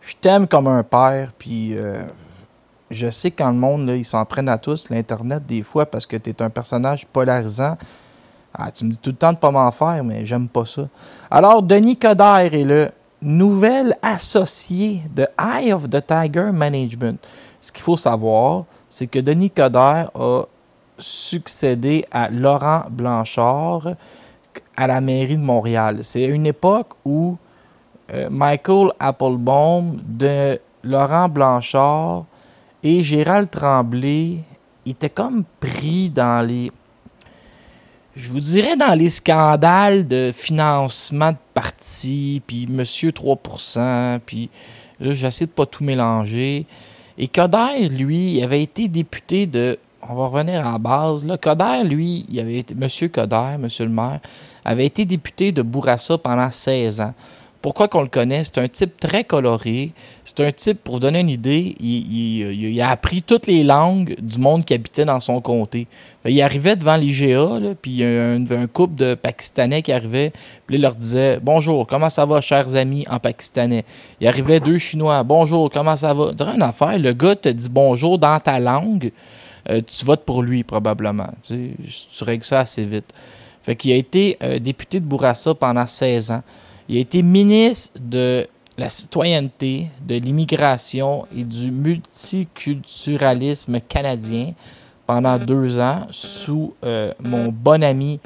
je 0.00 0.14
t'aime 0.20 0.48
comme 0.48 0.66
un 0.66 0.82
père. 0.82 1.32
Puis 1.38 1.76
euh, 1.76 2.02
je 2.90 3.08
sais 3.08 3.30
quand 3.30 3.50
le 3.50 3.56
monde, 3.56 3.86
là, 3.86 3.94
ils 3.94 4.04
s'en 4.04 4.24
prennent 4.24 4.48
à 4.48 4.58
tous, 4.58 4.90
l'Internet, 4.90 5.46
des 5.46 5.62
fois, 5.62 5.86
parce 5.86 6.06
que 6.06 6.16
tu 6.16 6.34
un 6.40 6.50
personnage 6.50 7.06
polarisant. 7.06 7.76
Ah, 8.52 8.72
tu 8.72 8.84
me 8.84 8.90
dis 8.90 8.98
tout 8.98 9.10
le 9.10 9.16
temps 9.16 9.32
de 9.32 9.38
pas 9.38 9.52
m'en 9.52 9.70
faire, 9.70 10.02
mais 10.02 10.26
j'aime 10.26 10.48
pas 10.48 10.66
ça. 10.66 10.88
Alors, 11.30 11.62
Denis 11.62 11.96
Coderre 11.96 12.54
est 12.54 12.64
le 12.64 12.90
nouvel 13.22 13.96
associé 14.02 15.02
de 15.14 15.26
Eye 15.38 15.72
of 15.72 15.88
the 15.88 16.04
Tiger 16.04 16.50
Management. 16.52 17.24
Ce 17.60 17.70
qu'il 17.70 17.82
faut 17.82 17.96
savoir, 17.96 18.64
c'est 18.88 19.06
que 19.06 19.20
Denis 19.20 19.50
Coderre 19.50 20.10
a 20.14 20.44
succédé 20.98 22.04
à 22.10 22.28
Laurent 22.30 22.84
Blanchard 22.90 23.94
à 24.76 24.86
la 24.86 25.00
mairie 25.00 25.36
de 25.36 25.42
Montréal. 25.42 25.98
C'est 26.02 26.24
une 26.24 26.46
époque 26.46 26.92
où 27.04 27.36
euh, 28.12 28.28
Michael 28.30 28.90
Applebaum, 28.98 30.00
de 30.04 30.58
Laurent 30.82 31.28
Blanchard 31.28 32.26
et 32.82 33.02
Gérald 33.02 33.50
Tremblay 33.50 34.38
étaient 34.84 35.10
comme 35.10 35.44
pris 35.60 36.10
dans 36.10 36.46
les. 36.46 36.70
Je 38.14 38.30
vous 38.30 38.40
dirais 38.40 38.76
dans 38.76 38.96
les 38.96 39.10
scandales 39.10 40.06
de 40.06 40.30
financement 40.32 41.32
de 41.32 41.36
partis, 41.52 42.42
puis 42.46 42.66
Monsieur 42.68 43.10
3%, 43.10 44.20
puis 44.24 44.50
là, 45.00 45.14
j'essaie 45.14 45.46
de 45.46 45.50
pas 45.50 45.66
tout 45.66 45.82
mélanger. 45.82 46.66
Et 47.16 47.26
Coder, 47.26 47.88
lui, 47.88 48.40
avait 48.42 48.62
été 48.62 48.86
député 48.86 49.46
de 49.46 49.78
on 50.08 50.14
va 50.14 50.26
revenir 50.26 50.66
en 50.66 50.78
base. 50.78 51.26
Coder, 51.40 51.82
lui, 51.84 52.24
il 52.28 52.40
avait 52.40 52.58
été, 52.58 52.74
Monsieur 52.74 53.08
Coder, 53.08 53.56
Monsieur 53.58 53.84
le 53.84 53.90
maire, 53.90 54.20
avait 54.64 54.86
été 54.86 55.04
député 55.04 55.52
de 55.52 55.62
Bourassa 55.62 56.18
pendant 56.18 56.50
16 56.50 57.00
ans. 57.00 57.14
Pourquoi 57.64 57.88
qu'on 57.88 58.02
le 58.02 58.08
connaît? 58.08 58.44
C'est 58.44 58.58
un 58.58 58.68
type 58.68 59.00
très 59.00 59.24
coloré. 59.24 59.92
C'est 60.26 60.40
un 60.40 60.52
type, 60.52 60.84
pour 60.84 60.96
vous 60.96 61.00
donner 61.00 61.20
une 61.20 61.30
idée, 61.30 61.74
il, 61.80 62.78
a 62.82 62.90
appris 62.90 63.22
toutes 63.22 63.46
les 63.46 63.64
langues 63.64 64.16
du 64.20 64.38
monde 64.38 64.66
qui 64.66 64.74
habitait 64.74 65.06
dans 65.06 65.18
son 65.18 65.40
comté. 65.40 65.86
Il 66.26 66.42
arrivait 66.42 66.76
devant 66.76 66.96
l'IGA, 66.96 67.74
puis 67.80 67.90
il 67.90 67.96
y 67.96 68.04
avait 68.04 68.56
un, 68.56 68.66
couple 68.66 68.96
de 68.96 69.14
Pakistanais 69.14 69.80
qui 69.80 69.92
arrivait, 69.92 70.34
puis 70.66 70.76
il 70.76 70.82
leur 70.82 70.94
disait 70.94 71.38
Bonjour, 71.40 71.86
comment 71.86 72.10
ça 72.10 72.26
va, 72.26 72.42
chers 72.42 72.74
amis, 72.74 73.06
en 73.08 73.18
pakistanais 73.18 73.86
Il 74.20 74.28
arrivait 74.28 74.60
deux 74.60 74.76
Chinois 74.76 75.22
Bonjour, 75.22 75.70
comment 75.70 75.96
ça 75.96 76.12
va 76.12 76.32
Dirais 76.32 76.56
une 76.56 76.62
affaire, 76.62 76.98
le 76.98 77.14
gars 77.14 77.34
te 77.34 77.48
dit 77.48 77.70
bonjour 77.70 78.18
dans 78.18 78.38
ta 78.40 78.60
langue. 78.60 79.10
Euh, 79.70 79.80
tu 79.86 80.04
votes 80.04 80.24
pour 80.24 80.42
lui 80.42 80.64
probablement. 80.64 81.28
Tu, 81.42 81.76
règles 82.20 82.44
ça 82.44 82.58
assez 82.60 82.84
vite. 82.84 83.14
Fait 83.62 83.74
qu'il 83.76 83.92
a 83.92 83.96
été 83.96 84.36
euh, 84.42 84.58
député 84.58 85.00
de 85.00 85.06
Bourassa 85.06 85.54
pendant 85.54 85.86
16 85.86 86.32
ans. 86.32 86.42
Il 86.88 86.98
a 86.98 87.00
été 87.00 87.22
ministre 87.22 87.98
de 87.98 88.46
la 88.76 88.90
citoyenneté, 88.90 89.86
de 90.06 90.16
l'immigration 90.16 91.26
et 91.34 91.44
du 91.44 91.70
multiculturalisme 91.70 93.80
canadien 93.80 94.52
pendant 95.06 95.38
deux 95.38 95.78
ans 95.78 96.06
sous 96.10 96.74
euh, 96.84 97.14
mon 97.20 97.48
bon 97.48 97.82
ami 97.82 98.20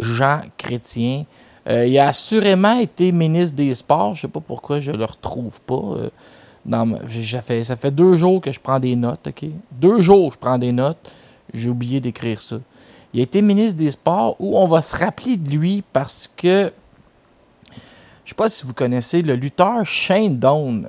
Jean 0.00 0.42
Chrétien. 0.58 1.24
il 1.68 1.98
a 1.98 2.06
assurément 2.06 2.78
été 2.78 3.10
ministre 3.10 3.56
des 3.56 3.74
Sports. 3.74 4.14
Je 4.14 4.18
ne 4.18 4.22
sais 4.22 4.28
pas 4.28 4.38
pourquoi 4.38 4.78
je 4.78 4.92
ne 4.92 4.96
le 4.96 5.06
retrouve 5.06 5.60
pas. 5.62 6.08
Non, 6.64 6.98
fait, 7.06 7.64
ça 7.64 7.76
fait 7.76 7.90
deux 7.90 8.16
jours 8.16 8.40
que 8.40 8.52
je 8.52 8.60
prends 8.60 8.78
des 8.78 8.94
notes, 8.94 9.26
OK? 9.28 9.46
Deux 9.72 10.00
jours 10.00 10.32
je 10.32 10.38
prends 10.38 10.58
des 10.58 10.72
notes. 10.72 11.10
J'ai 11.52 11.68
oublié 11.68 12.00
d'écrire 12.00 12.40
ça. 12.40 12.56
Il 13.12 13.20
a 13.20 13.24
été 13.24 13.42
ministre 13.42 13.78
des 13.78 13.90
Sports 13.90 14.36
où 14.38 14.56
on 14.56 14.66
va 14.66 14.80
se 14.80 14.96
rappeler 14.96 15.36
de 15.36 15.50
lui 15.50 15.82
parce 15.92 16.30
que 16.34 16.72
je 18.24 18.30
sais 18.30 18.34
pas 18.34 18.48
si 18.48 18.64
vous 18.64 18.72
connaissez 18.72 19.22
le 19.22 19.34
lutteur 19.34 19.84
Shane 19.84 20.38
Down. 20.38 20.88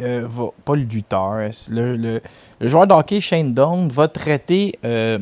Euh, 0.00 0.28
pas 0.64 0.76
le 0.76 0.82
lutteur, 0.82 1.50
le, 1.70 2.20
joueur 2.60 2.86
de 2.86 2.94
hockey 2.94 3.20
Shane 3.20 3.52
Down 3.52 3.88
va 3.88 4.06
traiter, 4.06 4.78
euh, 4.84 5.18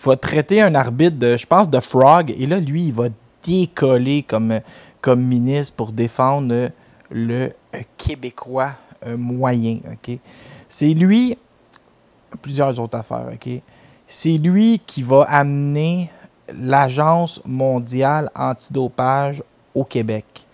va 0.00 0.16
traiter 0.16 0.62
un 0.62 0.76
arbitre, 0.76 1.18
de, 1.18 1.36
je 1.36 1.44
pense, 1.46 1.68
de 1.68 1.80
Frog. 1.80 2.32
Et 2.38 2.46
là, 2.46 2.60
lui, 2.60 2.86
il 2.86 2.92
va 2.92 3.08
décoller 3.42 4.22
comme, 4.22 4.60
comme 5.00 5.20
ministre 5.20 5.74
pour 5.74 5.90
défendre 5.90 6.70
le 7.10 7.50
Québécois 7.96 8.72
moyen. 9.16 9.80
ok? 9.92 10.18
C'est 10.68 10.94
lui, 10.94 11.36
plusieurs 12.40 12.78
autres 12.80 12.98
affaires. 12.98 13.28
ok? 13.32 13.60
C'est 14.06 14.38
lui 14.38 14.80
qui 14.86 15.02
va 15.02 15.24
amener 15.24 16.10
l'Agence 16.52 17.40
mondiale 17.44 18.30
antidopage 18.34 19.42
au 19.74 19.84
Québec. 19.84 20.46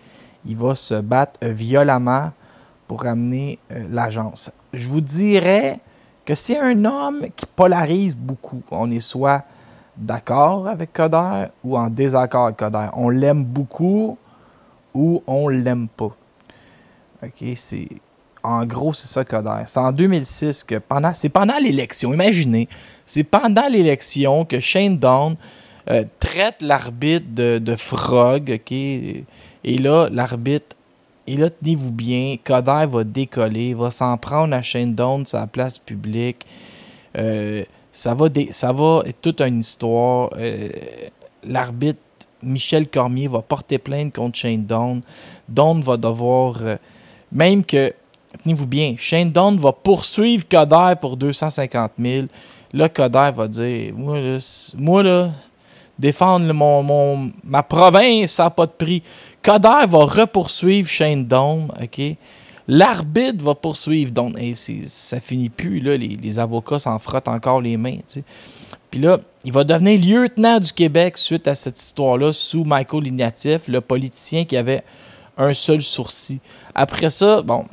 Il 0.44 0.56
va 0.56 0.74
se 0.74 0.94
battre 0.94 1.46
violemment 1.46 2.32
pour 2.86 3.06
amener 3.06 3.58
euh, 3.70 3.86
l'agence. 3.90 4.50
Je 4.72 4.88
vous 4.88 5.00
dirais 5.00 5.78
que 6.24 6.34
c'est 6.34 6.58
un 6.58 6.84
homme 6.84 7.26
qui 7.36 7.46
polarise 7.46 8.16
beaucoup. 8.16 8.62
On 8.70 8.90
est 8.90 9.00
soit 9.00 9.44
d'accord 9.96 10.66
avec 10.66 10.92
Coder 10.92 11.46
ou 11.62 11.76
en 11.76 11.88
désaccord 11.88 12.46
avec 12.46 12.56
Coder. 12.56 12.88
On 12.94 13.08
l'aime 13.10 13.44
beaucoup 13.44 14.16
ou 14.94 15.22
on 15.26 15.48
l'aime 15.48 15.88
pas. 15.88 16.10
OK, 17.22 17.52
c'est 17.54 17.88
en 18.42 18.64
gros, 18.64 18.92
c'est 18.92 19.08
ça 19.08 19.24
Coder. 19.24 19.64
C'est 19.66 19.80
en 19.80 19.92
2006 19.92 20.64
que 20.64 20.76
pendant, 20.76 21.12
c'est 21.12 21.28
pendant 21.28 21.58
l'élection. 21.58 22.12
Imaginez, 22.12 22.68
c'est 23.04 23.24
pendant 23.24 23.68
l'élection 23.68 24.44
que 24.44 24.60
Shane 24.60 24.98
Down 24.98 25.36
euh, 25.90 26.04
traite 26.18 26.62
l'arbitre 26.62 27.26
de, 27.34 27.76
frog, 27.76 28.50
ok? 28.54 28.72
Et 28.72 29.78
là, 29.78 30.08
l'arbitre, 30.10 30.76
et 31.26 31.36
là, 31.36 31.50
tenez-vous 31.50 31.92
bien, 31.92 32.36
Coder 32.42 32.86
va 32.88 33.04
décoller, 33.04 33.74
va 33.74 33.90
s'en 33.90 34.16
prendre 34.16 34.54
à 34.54 34.62
Shane 34.62 34.94
Down, 34.94 35.26
sa 35.26 35.46
place 35.46 35.78
publique. 35.78 36.46
Euh, 37.18 37.64
ça 37.92 38.14
va, 38.14 38.28
ça 38.50 38.72
va 38.72 39.02
être 39.04 39.20
toute 39.20 39.40
une 39.40 39.60
histoire. 39.60 40.30
Euh, 40.36 40.68
l'arbitre 41.44 42.00
Michel 42.42 42.88
Cormier 42.88 43.28
va 43.28 43.42
porter 43.42 43.78
plainte 43.78 44.14
contre 44.14 44.38
Shane 44.38 44.64
Down. 44.64 45.02
Down 45.48 45.82
va 45.82 45.96
devoir, 45.96 46.58
même 47.32 47.64
que 47.64 47.92
tenez-vous 48.42 48.66
bien, 48.66 48.94
Shane 48.96 49.30
Down 49.30 49.58
va 49.58 49.72
poursuivre 49.72 50.44
Coder 50.48 50.94
pour 51.00 51.16
250 51.16 51.92
000. 51.98 52.26
Là, 52.72 52.88
Coder 52.88 53.30
va 53.34 53.48
dire 53.48 53.92
Moi, 53.94 55.02
là, 55.02 55.30
défendre 55.98 56.52
mon, 56.52 57.30
ma 57.44 57.62
province, 57.62 58.32
ça 58.32 58.44
n'a 58.44 58.50
pas 58.50 58.66
de 58.66 58.72
prix. 58.72 59.02
Coder 59.42 59.86
va 59.88 60.04
repoursuivre 60.04 60.88
Shane 60.88 61.26
Down, 61.26 61.68
OK? 61.82 62.16
L'arbitre 62.68 63.44
va 63.44 63.54
poursuivre 63.54 64.12
Down. 64.12 64.34
Et 64.38 64.54
ça 64.54 65.20
finit 65.20 65.48
plus, 65.48 65.80
là. 65.80 65.96
Les, 65.96 66.38
avocats 66.38 66.78
s'en 66.78 66.98
frottent 66.98 67.28
encore 67.28 67.60
les 67.60 67.76
mains, 67.76 67.98
Puis 68.90 69.00
là, 69.00 69.18
il 69.44 69.52
va 69.52 69.64
devenir 69.64 70.00
lieutenant 70.00 70.60
du 70.60 70.72
Québec 70.72 71.18
suite 71.18 71.48
à 71.48 71.54
cette 71.54 71.80
histoire-là 71.80 72.32
sous 72.32 72.64
Michael 72.64 73.08
Ignatieff, 73.08 73.66
le 73.66 73.80
politicien 73.80 74.44
qui 74.44 74.56
avait 74.56 74.82
un 75.40 75.54
seul 75.54 75.82
sourcil. 75.82 76.38
Après 76.74 77.10
ça, 77.10 77.42
bon, 77.42 77.64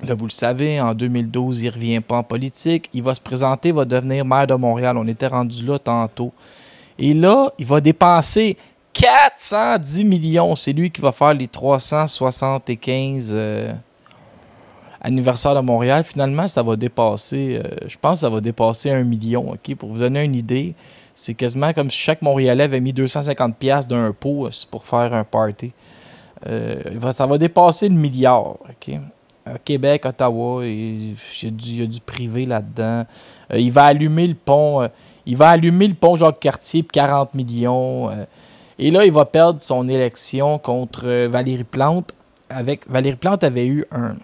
Là, 0.00 0.14
vous 0.14 0.26
le 0.26 0.30
savez, 0.30 0.80
en 0.80 0.94
2012, 0.94 1.60
il 1.60 1.66
ne 1.66 1.72
revient 1.72 2.00
pas 2.00 2.18
en 2.18 2.22
politique. 2.22 2.88
Il 2.92 3.02
va 3.02 3.16
se 3.16 3.20
présenter, 3.20 3.72
va 3.72 3.84
devenir 3.84 4.24
maire 4.24 4.46
de 4.46 4.54
Montréal. 4.54 4.96
On 4.96 5.06
était 5.08 5.26
rendu 5.26 5.66
là 5.66 5.76
tantôt. 5.80 6.32
Et 7.00 7.14
là, 7.14 7.52
il 7.58 7.66
va 7.66 7.80
dépenser 7.80 8.56
410 8.92 10.04
millions. 10.04 10.54
C'est 10.54 10.72
lui 10.72 10.92
qui 10.92 11.00
va 11.00 11.10
faire 11.10 11.34
les 11.34 11.48
375 11.48 13.32
euh, 13.32 13.72
anniversaires 15.00 15.56
de 15.56 15.60
Montréal. 15.60 16.04
Finalement, 16.04 16.46
ça 16.46 16.62
va 16.62 16.76
dépasser, 16.76 17.60
euh, 17.64 17.68
je 17.88 17.96
pense 18.00 18.14
que 18.14 18.20
ça 18.20 18.30
va 18.30 18.40
dépasser 18.40 18.90
un 18.90 19.02
million. 19.02 19.56
Pour 19.76 19.88
vous 19.88 19.98
donner 19.98 20.22
une 20.22 20.36
idée, 20.36 20.76
c'est 21.16 21.34
quasiment 21.34 21.72
comme 21.72 21.90
si 21.90 21.98
chaque 21.98 22.22
Montréalais 22.22 22.64
avait 22.64 22.80
mis 22.80 22.92
250$ 22.92 23.88
d'un 23.88 24.12
pot 24.12 24.46
euh, 24.46 24.50
pour 24.70 24.84
faire 24.84 25.12
un 25.12 25.24
party. 25.24 25.72
Ça 27.12 27.26
va 27.26 27.38
dépasser 27.38 27.88
le 27.88 27.94
milliard. 27.94 28.56
ok? 28.68 28.98
Québec, 29.64 30.04
Ottawa, 30.04 30.64
il, 30.66 31.12
y, 31.12 31.82
a 31.82 31.86
du, 31.86 32.00
privé 32.04 32.44
là-dedans. 32.44 33.06
Euh, 33.50 33.58
il 33.58 33.72
va 33.72 33.84
allumer 33.84 34.26
le 34.26 34.34
pont. 34.34 34.82
Euh, 34.82 34.88
il 35.24 35.38
va 35.38 35.48
allumer 35.48 35.88
le 35.88 35.94
pont 35.94 36.16
Jacques-Cartier 36.16 36.82
pour 36.82 36.92
40 36.92 37.34
millions. 37.34 38.10
et 38.78 38.90
là, 38.90 39.06
il 39.06 39.12
va 39.12 39.24
perdre 39.24 39.60
son 39.60 39.88
élection 39.88 40.58
contre 40.58 41.26
Valérie 41.26 41.64
Plante. 41.64 42.14
Avec, 42.50 42.88
Valérie 42.90 43.16
Plante 43.16 43.42
avait 43.42 43.66
eu 43.66 43.86
un 43.90 44.16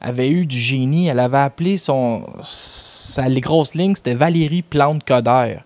avait 0.00 0.28
eu 0.28 0.46
du 0.46 0.58
génie. 0.58 1.08
Elle 1.08 1.20
avait 1.20 1.38
appelé 1.38 1.76
son. 1.76 2.24
Sa, 2.42 3.28
les 3.28 3.40
grosses 3.40 3.74
lignes, 3.74 3.94
c'était 3.94 4.14
Valérie 4.14 4.62
Plante-Coder. 4.62 5.58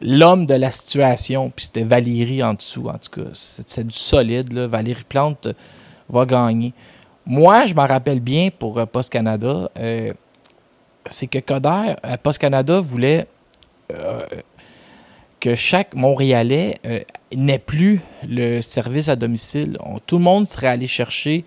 L'homme 0.00 0.46
de 0.46 0.54
la 0.54 0.70
situation. 0.70 1.50
Puis 1.54 1.66
c'était 1.66 1.84
Valérie 1.84 2.42
en 2.42 2.54
dessous. 2.54 2.88
En 2.88 2.98
tout 2.98 3.20
cas, 3.20 3.30
c'est 3.32 3.86
du 3.86 3.94
solide. 3.94 4.52
Valérie 4.52 5.04
Plante 5.08 5.48
va 6.08 6.24
gagner. 6.24 6.72
Moi, 7.26 7.66
je 7.66 7.74
m'en 7.74 7.86
rappelle 7.86 8.20
bien 8.20 8.50
pour 8.56 8.78
euh, 8.78 8.86
Post 8.86 9.10
Canada. 9.10 9.68
Euh, 9.78 10.12
c'est 11.06 11.26
que 11.26 11.40
Coder, 11.40 11.94
euh, 12.04 12.16
Post 12.22 12.38
Canada 12.38 12.80
voulait 12.80 13.26
que 15.38 15.54
chaque 15.54 15.94
Montréalais 15.94 16.80
n'ait 17.32 17.60
plus 17.60 18.00
le 18.28 18.60
service 18.60 19.08
à 19.08 19.14
domicile. 19.14 19.78
tout 20.06 20.18
le 20.18 20.24
monde 20.24 20.44
serait 20.44 20.66
allé 20.66 20.88
chercher 20.88 21.44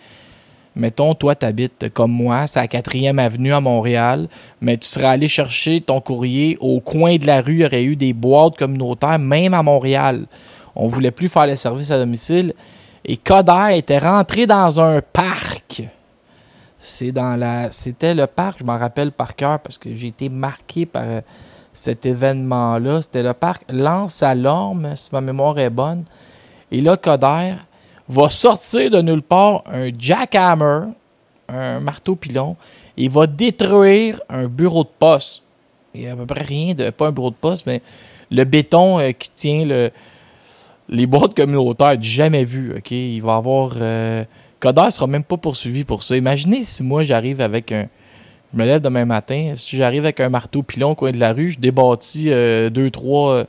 Mettons, 0.75 1.13
toi, 1.13 1.35
tu 1.35 1.45
habites 1.45 1.89
comme 1.93 2.11
moi, 2.11 2.47
c'est 2.47 2.59
à 2.59 2.65
4e 2.65 3.17
Avenue 3.17 3.53
à 3.53 3.59
Montréal, 3.59 4.27
mais 4.61 4.77
tu 4.77 4.87
serais 4.87 5.07
allé 5.07 5.27
chercher 5.27 5.81
ton 5.81 5.99
courrier 5.99 6.57
au 6.61 6.79
coin 6.79 7.17
de 7.17 7.25
la 7.25 7.41
rue, 7.41 7.55
il 7.55 7.61
y 7.61 7.65
aurait 7.65 7.83
eu 7.83 7.95
des 7.95 8.13
boîtes 8.13 8.57
communautaires, 8.57 9.19
même 9.19 9.53
à 9.53 9.63
Montréal. 9.63 10.25
On 10.75 10.85
ne 10.85 10.89
voulait 10.89 11.11
plus 11.11 11.27
faire 11.27 11.47
le 11.47 11.55
service 11.55 11.91
à 11.91 11.97
domicile. 11.97 12.53
Et 13.03 13.17
Coder 13.17 13.75
était 13.75 13.97
rentré 13.97 14.45
dans 14.45 14.79
un 14.79 15.01
parc. 15.01 15.83
C'est 16.79 17.11
dans 17.11 17.35
la. 17.35 17.71
C'était 17.71 18.13
le 18.13 18.27
parc, 18.27 18.59
je 18.59 18.63
m'en 18.63 18.77
rappelle 18.77 19.11
par 19.11 19.35
cœur 19.35 19.59
parce 19.59 19.77
que 19.77 19.93
j'ai 19.93 20.07
été 20.07 20.29
marqué 20.29 20.85
par 20.85 21.03
euh, 21.05 21.21
cet 21.73 22.05
événement-là. 22.05 23.01
C'était 23.01 23.23
le 23.23 23.33
parc 23.33 23.63
Lance 23.69 24.23
à 24.23 24.35
l'Orme, 24.35 24.95
si 24.95 25.09
ma 25.11 25.21
mémoire 25.21 25.59
est 25.59 25.69
bonne. 25.69 26.05
Et 26.71 26.81
là, 26.81 26.95
Coder 26.95 27.55
va 28.09 28.29
sortir 28.29 28.89
de 28.89 29.01
nulle 29.01 29.21
part 29.21 29.63
un 29.71 29.91
jackhammer, 29.97 30.87
un 31.47 31.79
marteau 31.79 32.15
pilon, 32.15 32.55
et 32.97 33.07
va 33.07 33.27
détruire 33.27 34.19
un 34.29 34.47
bureau 34.47 34.83
de 34.83 34.89
poste. 34.97 35.43
Il 35.93 36.01
n'y 36.01 36.07
a 36.07 36.13
à 36.13 36.15
peu 36.15 36.25
près 36.25 36.43
rien 36.43 36.73
de. 36.73 36.89
Pas 36.89 37.07
un 37.07 37.11
bureau 37.11 37.29
de 37.29 37.35
poste, 37.35 37.65
mais 37.65 37.81
le 38.31 38.43
béton 38.43 38.99
euh, 38.99 39.11
qui 39.11 39.29
tient 39.31 39.65
le, 39.65 39.91
les 40.89 41.07
boîtes 41.07 41.35
communautaires, 41.35 41.99
jamais 42.01 42.43
vu. 42.43 42.75
OK? 42.77 42.91
Il 42.91 43.21
va 43.21 43.35
avoir. 43.35 43.73
Euh, 43.77 44.23
Coder 44.59 44.91
sera 44.91 45.07
même 45.07 45.23
pas 45.23 45.37
poursuivi 45.37 45.85
pour 45.85 46.03
ça. 46.03 46.17
Imaginez 46.17 46.63
si 46.63 46.83
moi 46.83 47.03
j'arrive 47.03 47.41
avec 47.41 47.71
un. 47.71 47.87
Je 48.51 48.57
me 48.57 48.65
lève 48.65 48.81
demain 48.81 49.05
matin, 49.05 49.53
si 49.55 49.77
j'arrive 49.77 50.03
avec 50.05 50.19
un 50.19 50.29
marteau 50.29 50.63
pilon 50.63 50.91
au 50.91 50.95
coin 50.95 51.11
de 51.11 51.19
la 51.19 51.33
rue, 51.33 51.51
je 51.51 51.59
débâtis 51.59 52.31
euh, 52.31 52.71
deux, 52.71 52.89
trois. 52.89 53.45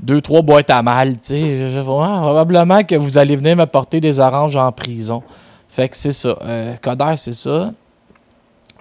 Euh, 0.00 0.06
deux, 0.06 0.20
trois 0.20 0.42
boîtes 0.42 0.70
à 0.70 0.82
mal, 0.82 1.14
tu 1.14 1.20
sais. 1.24 1.82
probablement 1.84 2.82
que 2.84 2.94
vous 2.94 3.18
allez 3.18 3.36
venir 3.36 3.56
me 3.56 3.66
porter 3.66 4.00
des 4.00 4.18
oranges 4.18 4.56
en 4.56 4.72
prison. 4.72 5.22
Fait 5.68 5.88
que 5.88 5.96
c'est 5.96 6.12
ça. 6.12 6.36
Euh, 6.42 6.74
Coder, 6.82 7.14
c'est 7.16 7.32
ça. 7.32 7.72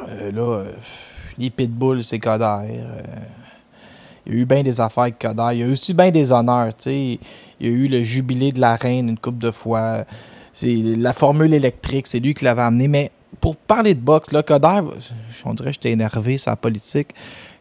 Euh, 0.07 0.31
là, 0.31 0.41
euh, 0.41 0.71
les 1.37 1.49
pitbulls, 1.49 2.03
c'est 2.03 2.19
Coder. 2.19 2.57
il 4.25 4.33
y 4.33 4.35
a 4.35 4.39
eu 4.39 4.45
bien 4.45 4.63
des 4.63 4.81
affaires 4.81 5.03
avec 5.03 5.19
Coder. 5.19 5.49
Il 5.53 5.59
y 5.59 5.63
a 5.63 5.65
eu 5.67 5.73
aussi 5.73 5.93
bien 5.93 6.09
des 6.09 6.31
honneurs, 6.31 6.75
tu. 6.75 6.89
Il 6.89 7.19
y 7.61 7.65
a 7.65 7.69
eu 7.69 7.87
le 7.87 8.03
jubilé 8.03 8.51
de 8.51 8.59
la 8.59 8.75
reine 8.75 9.09
une 9.09 9.19
couple 9.19 9.39
de 9.39 9.51
fois. 9.51 10.05
C'est 10.51 10.75
la 10.75 11.13
formule 11.13 11.53
électrique, 11.53 12.07
c'est 12.07 12.19
lui 12.19 12.33
qui 12.33 12.43
l'avait 12.43 12.63
amené. 12.63 12.87
Mais 12.87 13.11
pour 13.39 13.55
parler 13.55 13.93
de 13.93 13.99
boxe, 13.99 14.31
là, 14.31 14.41
Coder, 14.41 14.81
on 15.45 15.53
dirait 15.53 15.69
que 15.69 15.75
j'étais 15.75 15.91
énervé 15.91 16.37
sur 16.37 16.49
la 16.51 16.55
politique. 16.55 17.09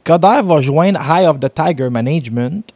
Coder 0.05 0.40
va 0.42 0.62
joindre 0.62 1.01
High 1.07 1.27
of 1.27 1.38
the 1.38 1.53
Tiger 1.53 1.90
Management 1.90 2.73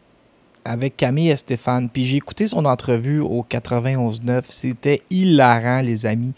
avec 0.64 0.96
Camille 0.96 1.30
et 1.30 1.36
Stéphane. 1.36 1.88
Puis 1.88 2.06
j'ai 2.06 2.16
écouté 2.16 2.46
son 2.46 2.64
entrevue 2.64 3.20
au 3.20 3.44
91.9. 3.48 4.42
C'était 4.48 5.02
hilarant, 5.10 5.80
les 5.80 6.06
amis. 6.06 6.32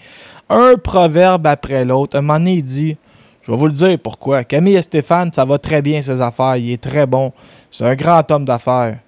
Un 0.49 0.77
proverbe 0.77 1.47
après 1.47 1.85
l'autre. 1.85 2.17
Un 2.17 2.23
moment 2.23 2.39
dit 2.41 2.97
Je 3.43 3.51
vais 3.51 3.57
vous 3.57 3.67
le 3.67 3.73
dire 3.73 3.99
pourquoi. 3.99 4.45
Camille 4.45 4.77
et 4.77 4.83
Stéphane, 4.83 5.33
ça 5.33 5.45
va 5.45 5.59
très 5.59 5.83
bien, 5.83 6.03
ses 6.03 6.21
affaires. 6.21 6.57
Il 6.57 6.71
est 6.71 6.83
très 6.83 7.07
bon. 7.07 7.33
C'est 7.71 7.85
un 7.85 7.95
grand 7.95 8.31
homme 8.31 8.45
d'affaires. 8.45 8.99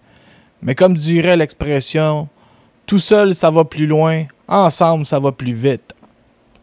Mais 0.63 0.75
comme 0.75 0.95
dirait 0.95 1.37
l'expression, 1.37 2.29
tout 2.87 3.01
seul, 3.01 3.35
ça 3.35 3.51
va 3.51 3.65
plus 3.65 3.87
loin. 3.87 4.25
Ensemble, 4.49 5.07
ça 5.07 5.19
va 5.19 5.33
plus 5.33 5.53
vite. 5.53 5.95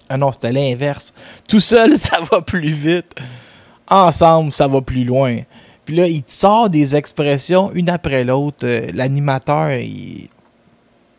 Ah 0.10 0.18
non, 0.18 0.32
c'était 0.32 0.52
l'inverse. 0.52 1.14
Tout 1.48 1.60
seul, 1.60 1.98
ça 1.98 2.20
va 2.32 2.42
plus 2.42 2.72
vite. 2.72 3.14
Ensemble, 3.88 4.52
ça 4.52 4.68
va 4.68 4.82
plus 4.82 5.04
loin. 5.04 5.40
Puis 5.86 5.96
là, 5.96 6.08
il 6.08 6.24
sort 6.28 6.70
des 6.70 6.96
expressions 6.96 7.72
une 7.74 7.90
après 7.90 8.24
l'autre. 8.24 8.66
Euh, 8.66 8.88
l'animateur, 8.94 9.72
il. 9.72 10.30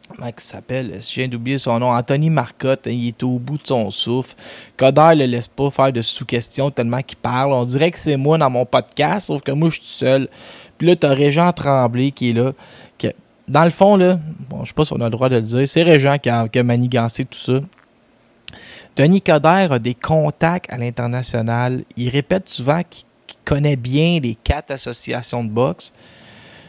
Comment 0.09 0.29
il 0.29 0.43
s'appelle? 0.43 1.01
Je 1.01 1.15
viens 1.15 1.29
d'oublier 1.29 1.59
son 1.59 1.79
nom. 1.79 1.91
Anthony 1.91 2.31
Marcotte, 2.31 2.87
il 2.87 3.09
est 3.09 3.23
au 3.23 3.39
bout 3.39 3.59
de 3.59 3.67
son 3.67 3.91
souffle. 3.91 4.35
Coder 4.77 5.15
le 5.17 5.27
laisse 5.27 5.49
pas 5.49 5.71
faire 5.71 5.93
de 5.93 6.03
sous-questions 6.03 6.71
tellement 6.71 7.03
qu'il 7.03 7.19
parle. 7.19 7.53
On 7.53 7.65
dirait 7.65 7.91
que 7.91 7.99
c'est 7.99 8.17
moi 8.17 8.39
dans 8.39 8.51
mon 8.51 8.65
podcast, 8.65 9.27
sauf 9.27 9.43
que 9.43 9.53
moi, 9.53 9.71
je 9.71 9.81
suis 9.81 9.87
seul. 9.87 10.29
Puis 10.79 10.87
là, 10.87 10.97
t'as 10.97 11.15
Régent 11.15 11.53
Tremblay 11.53 12.11
qui 12.11 12.31
est 12.31 12.33
là. 12.33 12.53
dans 13.49 13.65
le 13.65 13.71
fond, 13.71 13.97
là, 13.97 14.19
bon, 14.49 14.63
je 14.63 14.69
sais 14.69 14.75
pas 14.75 14.85
si 14.85 14.93
on 14.93 15.01
a 15.01 15.05
le 15.05 15.11
droit 15.11 15.29
de 15.29 15.37
le 15.37 15.43
dire, 15.43 15.69
c'est 15.69 15.83
Régent 15.83 16.19
qui 16.19 16.31
a, 16.31 16.49
qui 16.49 16.59
a 16.59 16.63
manigancé 16.63 17.25
tout 17.25 17.39
ça. 17.39 17.61
Denis 18.97 19.21
Coderre 19.21 19.73
a 19.73 19.79
des 19.79 19.95
contacts 19.95 20.73
à 20.73 20.79
l'international. 20.79 21.83
Il 21.97 22.09
répète 22.11 22.49
souvent 22.49 22.81
qu'il 22.89 23.05
connaît 23.45 23.77
bien 23.77 24.19
les 24.21 24.35
quatre 24.35 24.71
associations 24.71 25.45
de 25.45 25.51
boxe, 25.51 25.93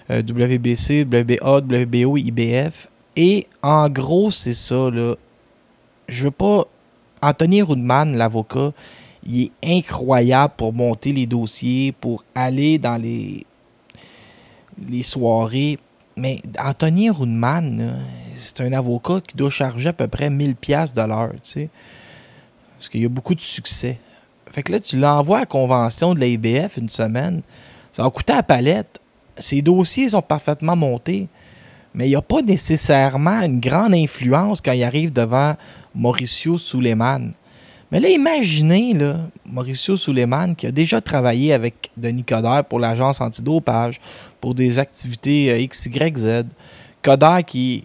euh, 0.10 0.22
WBC, 0.22 1.04
WBA, 1.04 1.60
WBO, 1.60 2.18
IBF. 2.18 2.90
Et 3.16 3.48
en 3.64 3.90
gros, 3.90 4.32
c'est 4.32 4.54
ça. 4.54 4.90
Là. 4.90 5.16
Je 6.08 6.26
veux 6.26 6.32
pas. 6.32 6.66
Anthony 7.22 7.62
Rudman, 7.62 8.16
l'avocat, 8.16 8.72
il 9.26 9.44
est 9.44 9.78
incroyable 9.78 10.54
pour 10.58 10.74
monter 10.74 11.12
les 11.12 11.26
dossiers, 11.26 11.92
pour 11.92 12.24
aller 12.36 12.78
dans 12.78 13.02
les, 13.02 13.46
les 14.88 15.02
soirées. 15.02 15.80
Mais 16.18 16.40
Anthony 16.60 17.10
Rudman, 17.10 18.06
c'est 18.38 18.62
un 18.62 18.74
avocat 18.74 19.22
qui 19.22 19.36
doit 19.36 19.50
charger 19.50 19.90
à 19.90 19.94
peu 19.94 20.08
près 20.08 20.30
1000 20.30 20.56
pièces 20.56 20.94
de 20.94 21.02
l'heure, 21.02 21.32
tu 21.34 21.40
sais. 21.52 21.70
Parce 22.78 22.90
qu'il 22.90 23.02
y 23.02 23.06
a 23.06 23.10
beaucoup 23.10 23.34
de 23.34 23.42
succès. 23.42 23.98
Fait 24.56 24.64
que 24.64 24.72
là, 24.72 24.80
tu 24.80 24.96
l'envoies 24.96 25.36
à 25.36 25.40
la 25.42 25.46
convention 25.46 26.16
de 26.16 26.22
l'ABF 26.22 26.78
une 26.78 26.88
semaine. 26.88 27.42
Ça 27.92 28.04
va 28.04 28.10
coûter 28.10 28.32
à 28.32 28.42
palette. 28.42 29.02
Ces 29.38 29.62
dossiers 29.62 30.08
sont 30.08 30.22
parfaitement 30.22 30.78
montés. 30.78 31.28
Mais 31.94 32.06
il 32.06 32.12
n'y 32.12 32.16
a 32.16 32.22
pas 32.22 32.42
nécessairement 32.42 33.42
une 33.42 33.60
grande 33.60 33.94
influence 33.94 34.62
quand 34.62 34.72
il 34.72 34.86
arrive 34.86 35.12
devant 35.12 35.56
Mauricio 35.94 36.58
Suleiman. 36.58 37.34
Mais 37.92 38.00
là, 38.00 38.08
imaginez, 38.08 38.94
là, 38.94 39.18
Mauricio 39.46 39.98
Suleiman 39.98 40.56
qui 40.56 40.68
a 40.68 40.72
déjà 40.72 41.02
travaillé 41.02 41.52
avec 41.52 41.92
Denis 41.98 42.24
Coderre 42.24 42.64
pour 42.64 42.80
l'agence 42.80 43.20
antidopage, 43.20 44.00
pour 44.40 44.56
des 44.56 44.80
activités 44.80 45.52
euh, 45.52 45.68
XYZ. 45.68 46.46
Coderre 47.02 47.44
qui 47.44 47.84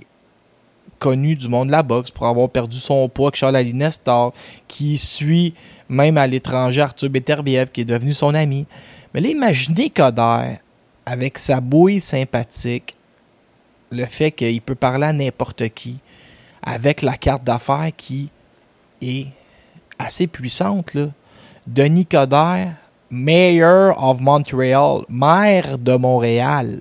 connu 1.01 1.35
du 1.35 1.49
monde 1.49 1.69
de 1.69 1.73
la 1.73 1.83
boxe 1.83 2.13
pour 2.13 2.27
avoir 2.27 2.49
perdu 2.49 2.79
son 2.79 3.09
poids 3.09 3.33
avec 3.43 3.77
Charles 3.77 4.33
qui 4.69 4.99
suit 4.99 5.55
même 5.89 6.17
à 6.19 6.27
l'étranger 6.27 6.83
Arthur 6.83 7.11
Beterbiev, 7.11 7.71
qui 7.73 7.81
est 7.81 7.85
devenu 7.85 8.15
son 8.15 8.33
ami. 8.35 8.67
Mais 9.13 9.21
là, 9.21 9.29
imaginez 9.29 9.91
Coder, 9.91 10.59
avec 11.05 11.39
sa 11.39 11.61
bouille 11.61 12.01
sympathique, 12.01 12.95
le 13.91 14.05
fait 14.05 14.31
qu'il 14.31 14.61
peut 14.61 14.77
parler 14.77 15.07
à 15.07 15.13
n'importe 15.13 15.69
qui, 15.71 15.99
avec 16.63 17.03
la 17.03 17.17
carte 17.17 17.43
d'affaires 17.43 17.91
qui 17.97 18.31
est 19.03 19.27
assez 19.99 20.29
puissante. 20.29 20.95
Là. 20.95 21.09
Denis 21.67 22.07
Coder, 22.07 22.67
Mayor 23.11 24.01
of 24.01 24.21
Montreal, 24.21 25.01
maire 25.09 25.77
de 25.77 25.97
Montréal. 25.97 26.81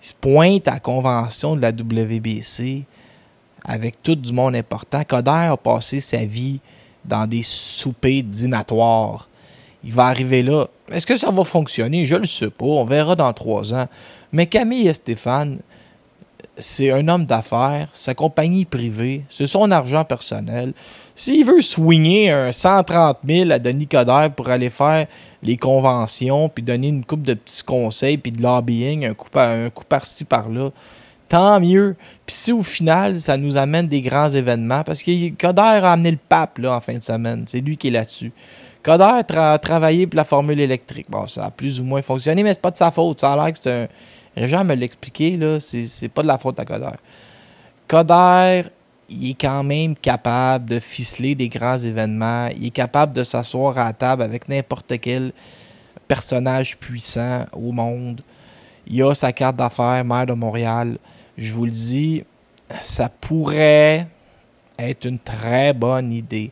Il 0.00 0.06
se 0.06 0.14
pointe 0.14 0.68
à 0.68 0.74
la 0.74 0.78
convention 0.78 1.56
de 1.56 1.62
la 1.62 1.70
WBC 1.70 2.84
avec 3.66 4.02
tout 4.02 4.14
du 4.14 4.32
monde 4.32 4.54
important. 4.54 5.02
Coder 5.04 5.50
a 5.50 5.56
passé 5.56 6.00
sa 6.00 6.24
vie 6.24 6.60
dans 7.04 7.26
des 7.26 7.42
soupers 7.42 8.22
dînatoires. 8.22 9.28
Il 9.84 9.92
va 9.92 10.06
arriver 10.06 10.42
là. 10.42 10.66
Est-ce 10.90 11.06
que 11.06 11.16
ça 11.16 11.30
va 11.30 11.44
fonctionner? 11.44 12.06
Je 12.06 12.14
ne 12.14 12.20
le 12.20 12.26
sais 12.26 12.50
pas. 12.50 12.64
On 12.64 12.84
verra 12.84 13.14
dans 13.16 13.32
trois 13.32 13.74
ans. 13.74 13.86
Mais 14.32 14.46
Camille 14.46 14.88
et 14.88 14.94
Stéphane, 14.94 15.58
c'est 16.58 16.90
un 16.90 17.06
homme 17.08 17.26
d'affaires, 17.26 17.88
sa 17.92 18.14
compagnie 18.14 18.64
privée, 18.64 19.24
c'est 19.28 19.46
son 19.46 19.70
argent 19.70 20.04
personnel. 20.04 20.72
S'il 21.14 21.44
veut 21.44 21.60
swinger 21.60 22.30
un 22.30 22.52
130 22.52 23.18
000 23.26 23.50
à 23.50 23.58
Denis 23.58 23.86
Coderre 23.86 24.32
pour 24.34 24.48
aller 24.48 24.70
faire 24.70 25.06
les 25.42 25.56
conventions, 25.56 26.48
puis 26.48 26.62
donner 26.62 26.88
une 26.88 27.04
coupe 27.04 27.22
de 27.22 27.34
petits 27.34 27.62
conseils, 27.62 28.18
puis 28.18 28.32
de 28.32 28.42
lobbying, 28.42 29.06
un 29.06 29.14
coup 29.14 29.84
par-ci, 29.88 30.24
par-là, 30.24 30.70
tant 31.28 31.60
mieux. 31.60 31.96
Puis 32.24 32.36
si 32.36 32.52
au 32.52 32.62
final, 32.62 33.18
ça 33.20 33.36
nous 33.36 33.56
amène 33.56 33.86
des 33.86 34.00
grands 34.00 34.30
événements, 34.30 34.82
parce 34.84 35.02
que 35.02 35.30
Coder 35.30 35.60
a 35.60 35.92
amené 35.92 36.10
le 36.12 36.18
pape 36.28 36.58
là, 36.58 36.76
en 36.76 36.80
fin 36.80 36.94
de 36.94 37.02
semaine. 37.02 37.44
C'est 37.46 37.60
lui 37.60 37.76
qui 37.76 37.88
est 37.88 37.92
là-dessus. 37.92 38.32
Coder 38.82 39.22
a 39.28 39.58
travaillé 39.58 40.06
pour 40.06 40.16
la 40.16 40.24
formule 40.24 40.60
électrique. 40.60 41.06
Bon, 41.08 41.26
ça 41.26 41.46
a 41.46 41.50
plus 41.50 41.80
ou 41.80 41.84
moins 41.84 42.02
fonctionné, 42.02 42.42
mais 42.42 42.52
c'est 42.52 42.62
pas 42.62 42.70
de 42.70 42.76
sa 42.76 42.90
faute. 42.90 43.20
Ça 43.20 43.32
a 43.32 43.36
l'air 43.36 43.52
que 43.52 43.58
c'est 43.58 43.72
un. 43.72 43.88
Régent 44.36 44.64
me 44.64 44.74
l'expliquer, 44.74 45.36
là, 45.38 45.58
c'est 45.58 46.08
pas 46.08 46.22
de 46.22 46.28
la 46.28 46.36
faute 46.36 46.60
à 46.60 46.64
Coder. 46.66 46.96
Coder, 47.88 48.64
il 49.08 49.30
est 49.30 49.40
quand 49.40 49.62
même 49.62 49.96
capable 49.96 50.68
de 50.68 50.78
ficeler 50.78 51.34
des 51.34 51.48
grands 51.48 51.78
événements. 51.78 52.48
Il 52.56 52.66
est 52.66 52.70
capable 52.70 53.14
de 53.14 53.24
s'asseoir 53.24 53.78
à 53.78 53.92
table 53.92 54.22
avec 54.22 54.48
n'importe 54.48 54.92
quel 55.00 55.32
personnage 56.06 56.76
puissant 56.76 57.46
au 57.52 57.72
monde. 57.72 58.20
Il 58.86 59.02
a 59.02 59.14
sa 59.14 59.32
carte 59.32 59.56
d'affaires, 59.56 60.04
maire 60.04 60.26
de 60.26 60.34
Montréal. 60.34 60.98
Je 61.36 61.52
vous 61.52 61.66
le 61.66 61.70
dis, 61.70 62.24
ça 62.80 63.08
pourrait 63.08 64.08
être 64.78 65.04
une 65.06 65.18
très 65.18 65.72
bonne 65.72 66.12
idée. 66.12 66.50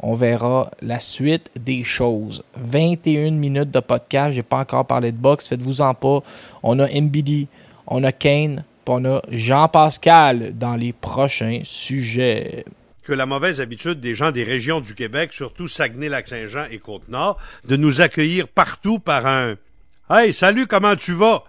On 0.00 0.14
verra 0.14 0.70
la 0.80 1.00
suite 1.00 1.50
des 1.60 1.82
choses. 1.82 2.42
21 2.56 3.32
minutes 3.32 3.70
de 3.70 3.80
podcast. 3.80 4.34
J'ai 4.34 4.42
pas 4.42 4.60
encore 4.60 4.86
parlé 4.86 5.12
de 5.12 5.16
boxe. 5.16 5.48
Faites-vous 5.48 5.80
en 5.80 5.92
pas. 5.92 6.22
On 6.62 6.78
a 6.78 6.86
MBD, 6.88 7.48
on 7.86 8.04
a 8.04 8.12
Kane, 8.12 8.64
puis 8.84 8.94
on 8.96 9.04
a 9.04 9.20
Jean-Pascal 9.28 10.56
dans 10.56 10.76
les 10.76 10.92
prochains 10.92 11.60
sujets. 11.64 12.64
Que 13.02 13.12
la 13.12 13.26
mauvaise 13.26 13.60
habitude 13.60 14.00
des 14.00 14.14
gens 14.14 14.30
des 14.30 14.44
régions 14.44 14.80
du 14.80 14.94
Québec, 14.94 15.32
surtout 15.32 15.66
Saguenay-Lac-Saint-Jean 15.66 16.66
et 16.70 16.78
Côte-Nord, 16.78 17.38
de 17.66 17.76
nous 17.76 18.00
accueillir 18.00 18.46
partout 18.48 18.98
par 18.98 19.26
un 19.26 19.56
Hey, 20.10 20.32
salut, 20.32 20.66
comment 20.66 20.96
tu 20.96 21.12
vas? 21.12 21.44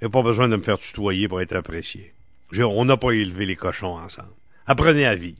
Il 0.00 0.04
n'y 0.04 0.06
a 0.06 0.10
pas 0.10 0.22
besoin 0.22 0.48
de 0.48 0.56
me 0.56 0.62
faire 0.62 0.78
tutoyer 0.78 1.28
pour 1.28 1.42
être 1.42 1.54
apprécié. 1.54 2.14
on 2.58 2.84
n'a 2.86 2.96
pas 2.96 3.12
élevé 3.12 3.44
les 3.44 3.56
cochons 3.56 3.98
ensemble. 3.98 4.32
Apprenez 4.66 5.04
à 5.04 5.14
vivre. 5.14 5.36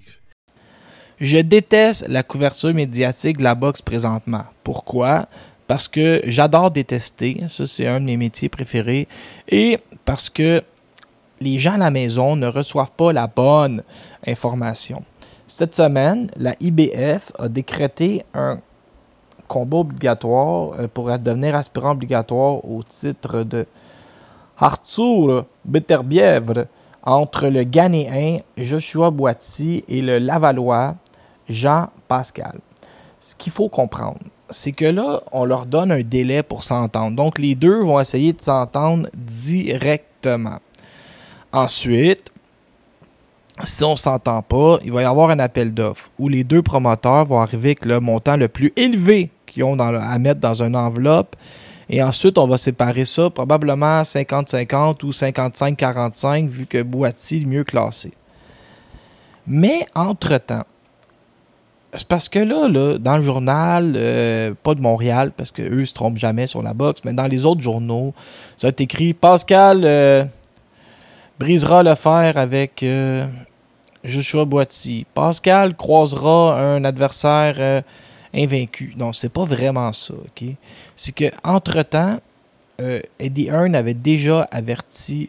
Je 1.18 1.38
déteste 1.38 2.06
la 2.08 2.22
couverture 2.22 2.74
médiatique 2.74 3.38
de 3.38 3.42
la 3.42 3.54
boxe 3.54 3.80
présentement. 3.80 4.44
Pourquoi? 4.62 5.26
Parce 5.66 5.88
que 5.88 6.20
j'adore 6.24 6.70
détester. 6.70 7.42
Ça, 7.48 7.66
c'est 7.66 7.86
un 7.86 8.00
de 8.00 8.04
mes 8.04 8.18
métiers 8.18 8.50
préférés. 8.50 9.08
Et 9.48 9.78
parce 10.04 10.28
que 10.28 10.62
les 11.40 11.58
gens 11.58 11.74
à 11.74 11.78
la 11.78 11.90
maison 11.90 12.36
ne 12.36 12.46
reçoivent 12.46 12.90
pas 12.96 13.14
la 13.14 13.26
bonne 13.26 13.82
information. 14.26 15.04
Cette 15.46 15.74
semaine, 15.74 16.30
la 16.36 16.54
IBF 16.60 17.32
a 17.38 17.48
décrété 17.48 18.22
un 18.34 18.60
combat 19.48 19.78
obligatoire 19.78 20.78
euh, 20.78 20.86
pour 20.86 21.06
devenir 21.18 21.54
aspirant 21.54 21.92
obligatoire 21.92 22.64
au 22.64 22.82
titre 22.82 23.42
de 23.42 23.66
Arthur 24.60 25.46
Beterbièvre 25.64 26.66
entre 27.02 27.48
le 27.48 27.64
Ghanéen 27.64 28.40
Joshua 28.56 29.10
Boiti 29.10 29.84
et 29.88 30.02
le 30.02 30.18
Lavallois 30.18 30.96
Jean 31.48 31.88
Pascal. 32.08 32.60
Ce 33.18 33.34
qu'il 33.34 33.52
faut 33.52 33.68
comprendre, 33.68 34.18
c'est 34.50 34.72
que 34.72 34.84
là, 34.84 35.22
on 35.32 35.44
leur 35.44 35.66
donne 35.66 35.92
un 35.92 36.02
délai 36.02 36.42
pour 36.42 36.64
s'entendre. 36.64 37.16
Donc, 37.16 37.38
les 37.38 37.54
deux 37.54 37.82
vont 37.82 38.00
essayer 38.00 38.32
de 38.32 38.42
s'entendre 38.42 39.08
directement. 39.14 40.58
Ensuite, 41.52 42.30
si 43.64 43.84
on 43.84 43.92
ne 43.92 43.96
s'entend 43.96 44.42
pas, 44.42 44.78
il 44.84 44.92
va 44.92 45.02
y 45.02 45.04
avoir 45.04 45.30
un 45.30 45.38
appel 45.38 45.74
d'offres 45.74 46.10
où 46.18 46.28
les 46.28 46.44
deux 46.44 46.62
promoteurs 46.62 47.26
vont 47.26 47.40
arriver 47.40 47.70
avec 47.70 47.84
le 47.84 48.00
montant 48.00 48.36
le 48.36 48.48
plus 48.48 48.72
élevé 48.76 49.30
qu'ils 49.46 49.64
ont 49.64 49.78
à 49.78 50.18
mettre 50.18 50.40
dans 50.40 50.62
une 50.62 50.76
enveloppe. 50.76 51.36
Et 51.92 52.00
ensuite, 52.04 52.38
on 52.38 52.46
va 52.46 52.56
séparer 52.56 53.04
ça 53.04 53.28
probablement 53.30 54.02
50-50 54.02 55.04
ou 55.04 55.10
55-45 55.10 56.48
vu 56.48 56.66
que 56.66 56.82
Boîtier 56.82 57.42
est 57.42 57.44
mieux 57.44 57.64
classé. 57.64 58.12
Mais 59.44 59.84
entre-temps, 59.96 60.64
c'est 61.92 62.06
parce 62.06 62.28
que 62.28 62.38
là, 62.38 62.68
dans 62.98 63.16
le 63.16 63.22
journal, 63.24 63.94
euh, 63.96 64.54
pas 64.62 64.76
de 64.76 64.80
Montréal, 64.80 65.32
parce 65.36 65.50
qu'eux 65.50 65.84
se 65.84 65.92
trompent 65.92 66.16
jamais 66.16 66.46
sur 66.46 66.62
la 66.62 66.74
boxe, 66.74 67.00
mais 67.04 67.12
dans 67.12 67.26
les 67.26 67.44
autres 67.44 67.60
journaux, 67.60 68.14
ça 68.56 68.68
a 68.68 68.70
été 68.70 68.84
écrit 68.84 69.12
Pascal 69.12 69.82
euh, 69.84 70.24
brisera 71.40 71.82
le 71.82 71.96
fer 71.96 72.36
avec 72.36 72.84
euh, 72.84 73.26
Joshua 74.04 74.44
Boiti. 74.44 75.06
Pascal 75.12 75.74
croisera 75.74 76.56
un 76.60 76.84
adversaire 76.84 77.82
invaincu. 78.34 78.94
Non, 78.96 79.12
c'est 79.12 79.28
pas 79.28 79.44
vraiment 79.44 79.92
ça, 79.92 80.14
OK? 80.14 80.44
C'est 80.96 81.12
que 81.12 81.26
entre-temps, 81.44 82.18
Eddie 83.18 83.48
Hearn 83.48 83.74
avait 83.74 83.94
déjà 83.94 84.42
averti 84.50 85.28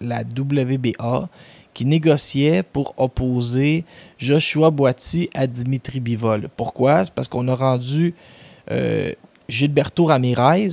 la 0.00 0.20
WBA 0.20 1.28
qui 1.74 1.86
négociait 1.86 2.62
pour 2.62 2.94
opposer 2.96 3.84
Joshua 4.18 4.70
Boiti 4.70 5.30
à 5.34 5.46
Dimitri 5.46 6.00
Bivol. 6.00 6.48
Pourquoi? 6.56 7.04
C'est 7.04 7.14
parce 7.14 7.28
qu'on 7.28 7.48
a 7.48 7.54
rendu 7.54 8.14
euh, 8.70 9.12
Gilberto 9.48 10.06
Ramirez, 10.06 10.68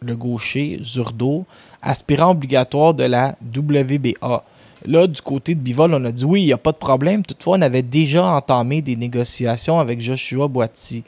le 0.00 0.16
gaucher, 0.16 0.80
Zurdo, 0.82 1.44
aspirant 1.82 2.30
obligatoire 2.30 2.94
de 2.94 3.04
la 3.04 3.36
WBA. 3.54 4.44
Là, 4.86 5.06
du 5.06 5.20
côté 5.20 5.54
de 5.54 5.60
Bivol, 5.60 5.94
on 5.94 6.04
a 6.04 6.12
dit 6.12 6.24
oui, 6.24 6.42
il 6.42 6.46
n'y 6.46 6.52
a 6.52 6.58
pas 6.58 6.72
de 6.72 6.78
problème. 6.78 7.22
Toutefois, 7.22 7.58
on 7.58 7.62
avait 7.62 7.82
déjà 7.82 8.24
entamé 8.34 8.82
des 8.82 8.96
négociations 8.96 9.78
avec 9.78 10.00
Joshua 10.00 10.48
Boiti. 10.48 11.04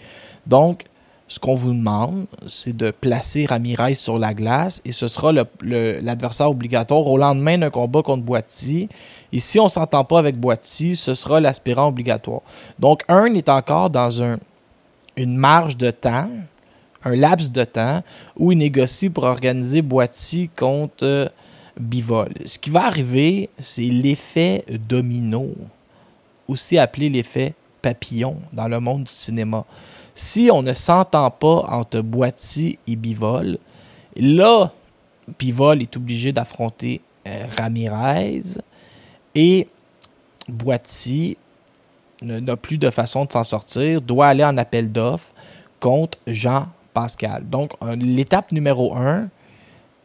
Donc, 0.46 0.84
ce 1.32 1.38
qu'on 1.40 1.54
vous 1.54 1.72
demande, 1.72 2.26
c'est 2.46 2.76
de 2.76 2.90
placer 2.90 3.46
Ramirez 3.46 3.94
sur 3.94 4.18
la 4.18 4.34
glace 4.34 4.82
et 4.84 4.92
ce 4.92 5.08
sera 5.08 5.32
l'adversaire 5.62 6.50
obligatoire 6.50 7.06
au 7.06 7.16
lendemain 7.16 7.56
d'un 7.56 7.70
combat 7.70 8.02
contre 8.02 8.22
Boiti. 8.22 8.90
Et 9.32 9.38
si 9.38 9.58
on 9.58 9.64
ne 9.64 9.70
s'entend 9.70 10.04
pas 10.04 10.18
avec 10.18 10.38
Boiti, 10.38 10.94
ce 10.94 11.14
sera 11.14 11.40
l'aspirant 11.40 11.88
obligatoire. 11.88 12.42
Donc, 12.78 13.02
un 13.08 13.32
est 13.32 13.48
encore 13.48 13.88
dans 13.88 14.22
un, 14.22 14.36
une 15.16 15.36
marge 15.36 15.78
de 15.78 15.90
temps, 15.90 16.28
un 17.02 17.16
laps 17.16 17.50
de 17.50 17.64
temps, 17.64 18.02
où 18.36 18.52
il 18.52 18.58
négocie 18.58 19.08
pour 19.08 19.24
organiser 19.24 19.80
Boiti 19.80 20.50
contre 20.54 21.04
euh, 21.04 21.28
Bivol. 21.78 22.32
Ce 22.44 22.58
qui 22.58 22.70
va 22.70 22.86
arriver, 22.86 23.48
c'est 23.58 23.82
l'effet 23.82 24.64
domino, 24.88 25.54
aussi 26.48 26.78
appelé 26.78 27.08
l'effet 27.08 27.54
papillon 27.80 28.36
dans 28.52 28.68
le 28.68 28.78
monde 28.80 29.04
du 29.04 29.12
cinéma. 29.12 29.64
Si 30.14 30.50
on 30.52 30.62
ne 30.62 30.74
s'entend 30.74 31.30
pas 31.30 31.66
entre 31.70 32.00
Boiti 32.00 32.78
et 32.86 32.96
Bivol, 32.96 33.58
là, 34.16 34.72
Bivol 35.38 35.82
est 35.82 35.96
obligé 35.96 36.32
d'affronter 36.32 37.00
euh, 37.26 37.46
Ramirez 37.56 38.42
et 39.34 39.68
Boiti 40.48 41.38
n'a 42.22 42.56
plus 42.56 42.78
de 42.78 42.90
façon 42.90 43.24
de 43.24 43.32
s'en 43.32 43.44
sortir, 43.44 44.00
doit 44.00 44.28
aller 44.28 44.44
en 44.44 44.56
appel 44.58 44.92
d'offres 44.92 45.32
contre 45.80 46.18
Jean 46.26 46.68
Pascal. 46.94 47.48
Donc, 47.48 47.72
l'étape 47.98 48.52
numéro 48.52 48.94
un, 48.94 49.28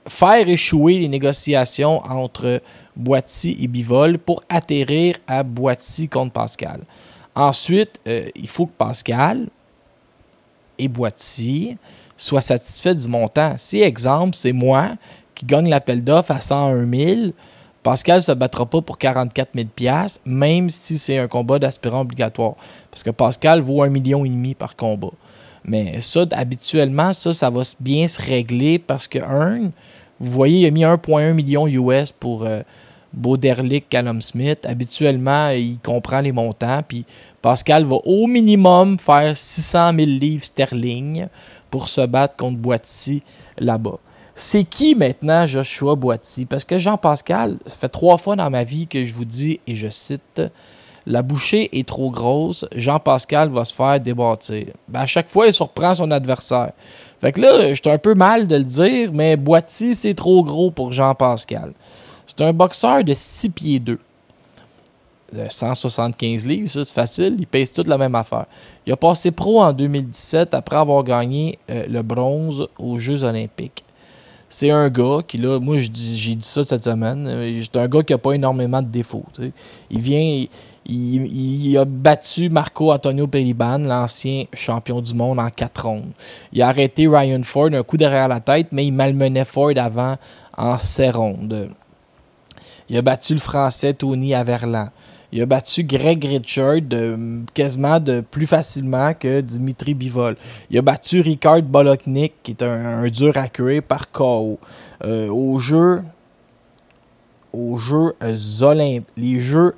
faire 0.07 0.47
échouer 0.47 0.99
les 0.99 1.07
négociations 1.07 2.01
entre 2.03 2.61
Boiti 2.95 3.57
et 3.59 3.67
Bivol 3.67 4.17
pour 4.17 4.41
atterrir 4.49 5.15
à 5.27 5.43
Boiti 5.43 6.07
contre 6.07 6.33
Pascal. 6.33 6.81
Ensuite, 7.35 7.99
euh, 8.07 8.29
il 8.35 8.47
faut 8.47 8.65
que 8.65 8.77
Pascal 8.77 9.47
et 10.79 10.87
Boîtier 10.87 11.77
soient 12.15 12.41
satisfaits 12.41 12.95
du 12.95 13.07
montant. 13.07 13.53
Si, 13.57 13.81
exemple, 13.81 14.35
c'est 14.35 14.53
moi 14.53 14.89
qui 15.35 15.45
gagne 15.45 15.69
l'appel 15.69 16.03
d'offres 16.03 16.31
à 16.31 16.41
101 16.41 16.91
000, 16.91 17.31
Pascal 17.83 18.17
ne 18.17 18.21
se 18.21 18.31
battra 18.31 18.65
pas 18.65 18.81
pour 18.81 18.97
44 18.97 19.51
000 19.55 19.67
même 20.25 20.69
si 20.69 20.97
c'est 20.97 21.19
un 21.19 21.27
combat 21.27 21.59
d'aspirant 21.59 22.01
obligatoire. 22.01 22.55
Parce 22.89 23.03
que 23.03 23.11
Pascal 23.11 23.61
vaut 23.61 23.83
un 23.83 23.89
million 23.89 24.25
et 24.25 24.55
par 24.55 24.75
combat. 24.75 25.11
Mais 25.63 25.99
ça, 25.99 26.25
habituellement, 26.31 27.13
ça, 27.13 27.33
ça 27.33 27.49
va 27.49 27.61
bien 27.79 28.07
se 28.07 28.21
régler 28.21 28.79
parce 28.79 29.07
que 29.07 29.19
un, 29.19 29.71
vous 30.19 30.31
voyez, 30.31 30.61
il 30.61 30.65
a 30.65 30.71
mis 30.71 30.83
1,1 30.83 31.33
million 31.33 31.67
US 31.67 32.11
pour 32.11 32.45
euh, 32.45 32.61
Bauderlic, 33.13 33.89
Callum 33.89 34.21
Smith. 34.21 34.65
Habituellement, 34.65 35.49
il 35.49 35.79
comprend 35.79 36.21
les 36.21 36.31
montants. 36.31 36.81
Puis 36.87 37.05
Pascal 37.41 37.85
va 37.85 37.97
au 38.05 38.27
minimum 38.27 38.97
faire 38.99 39.35
600 39.35 39.91
000 39.97 40.07
livres 40.07 40.43
sterling 40.43 41.27
pour 41.69 41.89
se 41.89 42.01
battre 42.01 42.35
contre 42.35 42.57
Boiti 42.57 43.23
là-bas. 43.57 43.99
C'est 44.33 44.63
qui 44.63 44.93
maintenant 44.93 45.47
Joshua 45.47 45.95
Boiti? 45.95 46.45
Parce 46.45 46.63
que 46.63 46.77
Jean-Pascal, 46.77 47.57
ça 47.65 47.75
fait 47.75 47.89
trois 47.89 48.17
fois 48.17 48.35
dans 48.35 48.49
ma 48.51 48.63
vie 48.63 48.85
que 48.85 49.03
je 49.03 49.13
vous 49.13 49.25
dis, 49.25 49.59
et 49.65 49.75
je 49.75 49.89
cite, 49.89 50.41
la 51.07 51.23
bouchée 51.23 51.69
est 51.79 51.87
trop 51.87 52.11
grosse, 52.11 52.67
Jean-Pascal 52.75 53.49
va 53.49 53.65
se 53.65 53.73
faire 53.73 53.99
débattir. 53.99 54.67
Ben, 54.87 54.99
à 54.99 55.05
chaque 55.07 55.29
fois, 55.29 55.47
il 55.47 55.53
surprend 55.53 55.95
son 55.95 56.11
adversaire. 56.11 56.73
Fait 57.21 57.31
que 57.31 57.41
là, 57.41 57.73
j'étais 57.73 57.91
un 57.91 57.97
peu 57.97 58.13
mal 58.13 58.47
de 58.47 58.55
le 58.55 58.63
dire, 58.63 59.11
mais 59.13 59.35
Boiti, 59.35 59.95
c'est 59.95 60.13
trop 60.13 60.43
gros 60.43 60.69
pour 60.69 60.91
Jean-Pascal. 60.91 61.73
C'est 62.25 62.41
un 62.41 62.53
boxeur 62.53 63.03
de 63.03 63.13
6 63.15 63.49
pieds 63.49 63.79
2. 63.79 63.99
175 65.49 66.45
livres, 66.45 66.69
ça 66.69 66.85
c'est 66.85 66.93
facile, 66.93 67.35
il 67.37 67.47
pèse 67.47 67.71
toute 67.71 67.87
la 67.87 67.97
même 67.97 68.15
affaire. 68.15 68.45
Il 68.85 68.93
a 68.93 68.95
passé 68.97 69.31
pro 69.31 69.61
en 69.61 69.73
2017 69.73 70.53
après 70.53 70.77
avoir 70.77 71.03
gagné 71.03 71.59
euh, 71.69 71.85
le 71.87 72.01
bronze 72.01 72.67
aux 72.79 72.97
Jeux 72.97 73.23
olympiques. 73.23 73.83
C'est 74.49 74.71
un 74.71 74.89
gars 74.89 75.19
qui, 75.27 75.37
là, 75.37 75.59
moi, 75.59 75.77
j'ai 75.77 75.89
dit 75.89 76.37
ça 76.39 76.63
cette 76.63 76.85
semaine. 76.85 77.27
C'est 77.61 77.77
un 77.77 77.87
gars 77.87 78.01
qui 78.01 78.13
n'a 78.13 78.17
pas 78.17 78.31
énormément 78.31 78.81
de 78.81 78.87
défauts. 78.87 79.25
Il 79.89 79.99
vient, 79.99 80.45
a 80.89 81.85
battu 81.85 82.49
Marco 82.49 82.91
Antonio 82.91 83.27
Peliban, 83.27 83.79
l'ancien 83.79 84.45
champion 84.53 85.01
du 85.01 85.13
monde, 85.13 85.39
en 85.39 85.49
quatre 85.49 85.85
rondes. 85.85 86.11
Il 86.53 86.61
a 86.61 86.69
arrêté 86.69 87.07
Ryan 87.07 87.43
Ford, 87.43 87.69
un 87.73 87.83
coup 87.83 87.97
derrière 87.97 88.27
la 88.27 88.39
tête, 88.39 88.67
mais 88.71 88.85
il 88.85 88.93
malmenait 88.93 89.45
Ford 89.45 89.73
avant 89.75 90.15
en 90.57 90.77
7 90.77 91.15
rondes. 91.15 91.69
Il 92.89 92.97
a 92.97 93.01
battu 93.01 93.33
le 93.33 93.39
français 93.39 93.93
Tony 93.93 94.33
Averland. 94.33 94.89
Il 95.33 95.41
a 95.41 95.45
battu 95.45 95.83
Greg 95.83 96.23
Richard 96.23 96.79
quasiment 97.53 97.99
de 97.99 98.21
plus 98.21 98.47
facilement 98.47 99.13
que 99.13 99.41
Dimitri 99.41 99.93
Bivol. 99.93 100.37
Il 100.69 100.77
a 100.77 100.81
battu 100.81 101.19
Ricard 101.19 101.63
Boloknik, 101.63 102.33
qui 102.43 102.51
est 102.51 102.63
un, 102.63 103.05
dur 103.07 103.33
à 103.35 103.47
par 103.81 104.09
KO. 104.09 104.57
Euh, 105.03 105.27
au 105.27 105.59
jeu, 105.59 106.01
au 107.51 107.77
jeu 107.77 108.13
euh, 108.23 109.01
les 109.17 109.41
jeux 109.41 109.75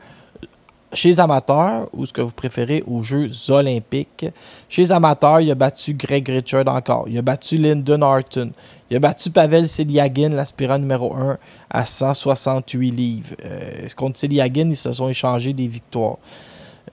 chez 0.94 1.20
amateurs, 1.20 1.88
ou 1.94 2.06
ce 2.06 2.14
que 2.14 2.22
vous 2.22 2.32
préférez, 2.32 2.84
aux 2.88 3.04
Jeux 3.04 3.30
olympiques. 3.50 4.26
Chez 4.68 4.92
amateurs, 4.92 5.42
il 5.42 5.52
a 5.52 5.56
battu 5.56 5.94
Greg 5.94 6.28
Richard 6.28 6.68
encore. 6.68 7.06
Il 7.08 7.18
a 7.18 7.22
battu 7.22 7.58
Lyndon 7.58 8.02
Horton. 8.02 8.52
Il 8.90 8.98
a 8.98 9.00
battu 9.00 9.30
Pavel 9.30 9.70
Seliagin, 9.70 10.30
l'aspirant 10.30 10.80
numéro 10.80 11.16
1, 11.16 11.38
à 11.70 11.86
168 11.86 12.92
livres. 12.92 13.36
Euh, 13.46 13.88
contre 13.96 14.20
Seliagin, 14.20 14.70
ils 14.70 14.76
se 14.76 14.92
sont 14.92 15.10
échangés 15.10 15.54
des 15.54 15.68
victoires. 15.68 16.18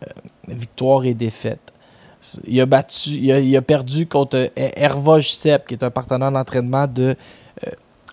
Euh, 0.03 0.11
victoires 0.49 1.05
et 1.05 1.15
défaites. 1.15 1.73
Il 2.47 2.61
a, 2.61 2.67
battu, 2.67 3.11
il 3.11 3.57
a, 3.57 3.63
perdu 3.63 4.07
contre 4.07 4.51
Hervoj 4.57 5.31
Sepp, 5.31 5.69
qui 5.69 5.75
est 5.75 5.85
un 5.85 5.91
partenaire 5.91 6.33
d'entraînement 6.33 6.87
de 6.87 7.15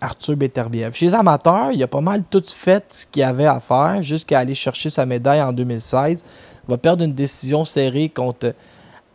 Arthur 0.03 0.35
Beterbiev. 0.35 0.93
Chez 0.93 1.07
les 1.07 1.13
amateurs, 1.13 1.71
il 1.71 1.81
a 1.81 1.87
pas 1.87 2.01
mal 2.01 2.23
tout 2.29 2.43
fait 2.45 2.83
ce 2.89 3.05
qu'il 3.05 3.23
avait 3.23 3.45
à 3.45 3.59
faire 3.59 4.01
jusqu'à 4.01 4.39
aller 4.39 4.53
chercher 4.53 4.89
sa 4.89 5.05
médaille 5.05 5.41
en 5.41 5.53
2016. 5.53 6.23
Il 6.67 6.71
va 6.71 6.77
perdre 6.77 7.03
une 7.03 7.13
décision 7.13 7.63
serrée 7.63 8.09
contre 8.09 8.53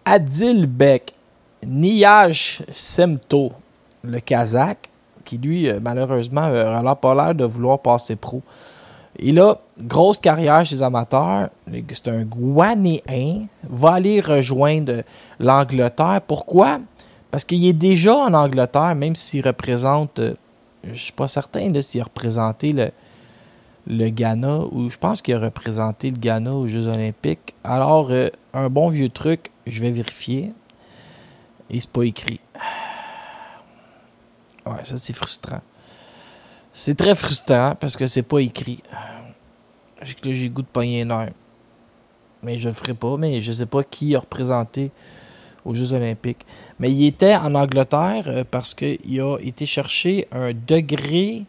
Adilbek 0.05 1.15
Niyaj 1.67 2.63
Semto, 2.73 3.53
le 4.03 4.21
Kazakh, 4.21 4.89
qui 5.25 5.37
lui, 5.37 5.69
euh, 5.69 5.79
malheureusement, 5.83 6.45
euh, 6.45 6.81
n'a 6.81 6.95
pas 6.95 7.15
l'air 7.15 7.35
de 7.35 7.45
vouloir 7.45 7.81
passer 7.81 8.17
pro. 8.17 8.43
Il 9.19 9.41
a 9.41 9.59
grosse 9.79 10.19
carrière 10.19 10.65
chez 10.65 10.77
les 10.77 10.83
amateurs. 10.83 11.51
C'est 11.93 12.09
un 12.09 12.23
Guanéen. 12.23 13.47
Va 13.69 13.95
aller 13.95 14.21
rejoindre 14.21 15.03
l'Angleterre. 15.39 16.21
Pourquoi? 16.27 16.79
Parce 17.31 17.45
qu'il 17.45 17.67
est 17.67 17.73
déjà 17.73 18.15
en 18.17 18.33
Angleterre, 18.33 18.95
même 18.95 19.17
s'il 19.17 19.47
représente 19.47 20.21
euh, 20.21 20.35
je 20.85 20.95
suis 20.95 21.13
pas 21.13 21.29
certain 21.29 21.81
s'il 21.83 22.01
a 22.01 22.05
représenté 22.05 22.73
le, 22.73 22.91
le 23.87 24.09
Ghana 24.09 24.61
ou 24.71 24.91
je 24.91 24.99
pense 24.99 25.23
qu'il 25.23 25.35
a 25.35 25.41
représenté 25.41 26.11
le 26.11 26.19
Ghana 26.19 26.53
aux 26.53 26.69
Jeux 26.69 26.87
Olympiques. 26.87 27.55
Alors, 27.65 28.11
euh, 28.11 28.29
un 28.53 28.69
bon 28.69 28.89
vieux 28.89 29.09
truc, 29.09 29.51
je 29.67 29.81
vais 29.81 29.91
vérifier. 29.91 30.53
Et 31.71 31.81
c'est 31.81 31.91
pas 31.91 32.05
écrit. 32.05 32.41
Ouais, 34.67 34.85
ça 34.85 34.97
c'est 34.97 35.15
frustrant. 35.15 35.61
C'est 36.73 36.97
très 36.97 37.15
frustrant 37.15 37.75
parce 37.79 37.97
que 37.97 38.07
c'est 38.07 38.23
pas 38.23 38.41
écrit. 38.41 38.83
J'ai 40.03 40.49
goût 40.49 40.63
de 40.63 40.67
pogner 40.67 41.03
un. 41.03 41.29
Mais 42.43 42.59
je 42.59 42.69
le 42.69 42.75
ferai 42.75 42.95
pas, 42.95 43.17
mais 43.17 43.43
je 43.43 43.51
sais 43.51 43.67
pas 43.67 43.83
qui 43.83 44.15
a 44.15 44.21
représenté 44.21 44.93
aux 45.65 45.75
Jeux 45.75 45.93
olympiques. 45.93 46.45
Mais 46.79 46.91
il 46.91 47.07
était 47.07 47.37
en 47.37 47.55
Angleterre 47.55 48.25
euh, 48.27 48.45
parce 48.49 48.75
qu'il 48.75 49.21
a 49.21 49.37
été 49.39 49.67
chercher 49.67 50.29
un 50.33 50.53
degré, 50.53 51.45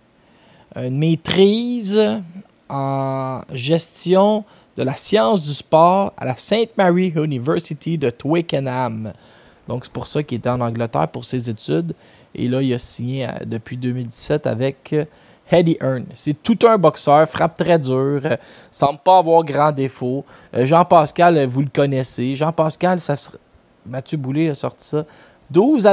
une 0.75 0.97
maîtrise 0.97 1.99
en 2.69 3.41
gestion 3.53 4.43
de 4.77 4.83
la 4.83 4.95
science 4.95 5.41
du 5.43 5.53
sport 5.53 6.13
à 6.17 6.25
la 6.25 6.37
St. 6.37 6.69
Mary 6.77 7.11
University 7.15 7.97
de 7.97 8.09
Twickenham. 8.09 9.13
Donc 9.67 9.85
c'est 9.85 9.93
pour 9.93 10.07
ça 10.07 10.23
qu'il 10.23 10.37
était 10.37 10.49
en 10.49 10.61
Angleterre 10.61 11.07
pour 11.07 11.25
ses 11.25 11.49
études. 11.49 11.93
Et 12.35 12.47
là, 12.47 12.61
il 12.61 12.73
a 12.73 12.79
signé 12.79 13.25
euh, 13.25 13.31
depuis 13.45 13.77
2017 13.77 14.47
avec 14.47 14.93
euh, 14.93 15.05
Eddie 15.51 15.77
Hearn. 15.81 16.05
C'est 16.13 16.41
tout 16.41 16.59
un 16.67 16.77
boxeur, 16.77 17.27
frappe 17.27 17.57
très 17.57 17.79
dur, 17.79 18.21
semble 18.71 18.99
pas 18.99 19.17
avoir 19.17 19.43
grand 19.43 19.71
défaut. 19.71 20.23
Jean-Pascal, 20.53 21.45
vous 21.47 21.61
le 21.61 21.69
connaissez. 21.73 22.35
Jean-Pascal, 22.35 22.99
ça 22.99 23.15
Mathieu 23.85 24.17
Boulay 24.17 24.49
a 24.49 24.55
sorti 24.55 24.85
ça. 24.87 25.05
12 25.51 25.87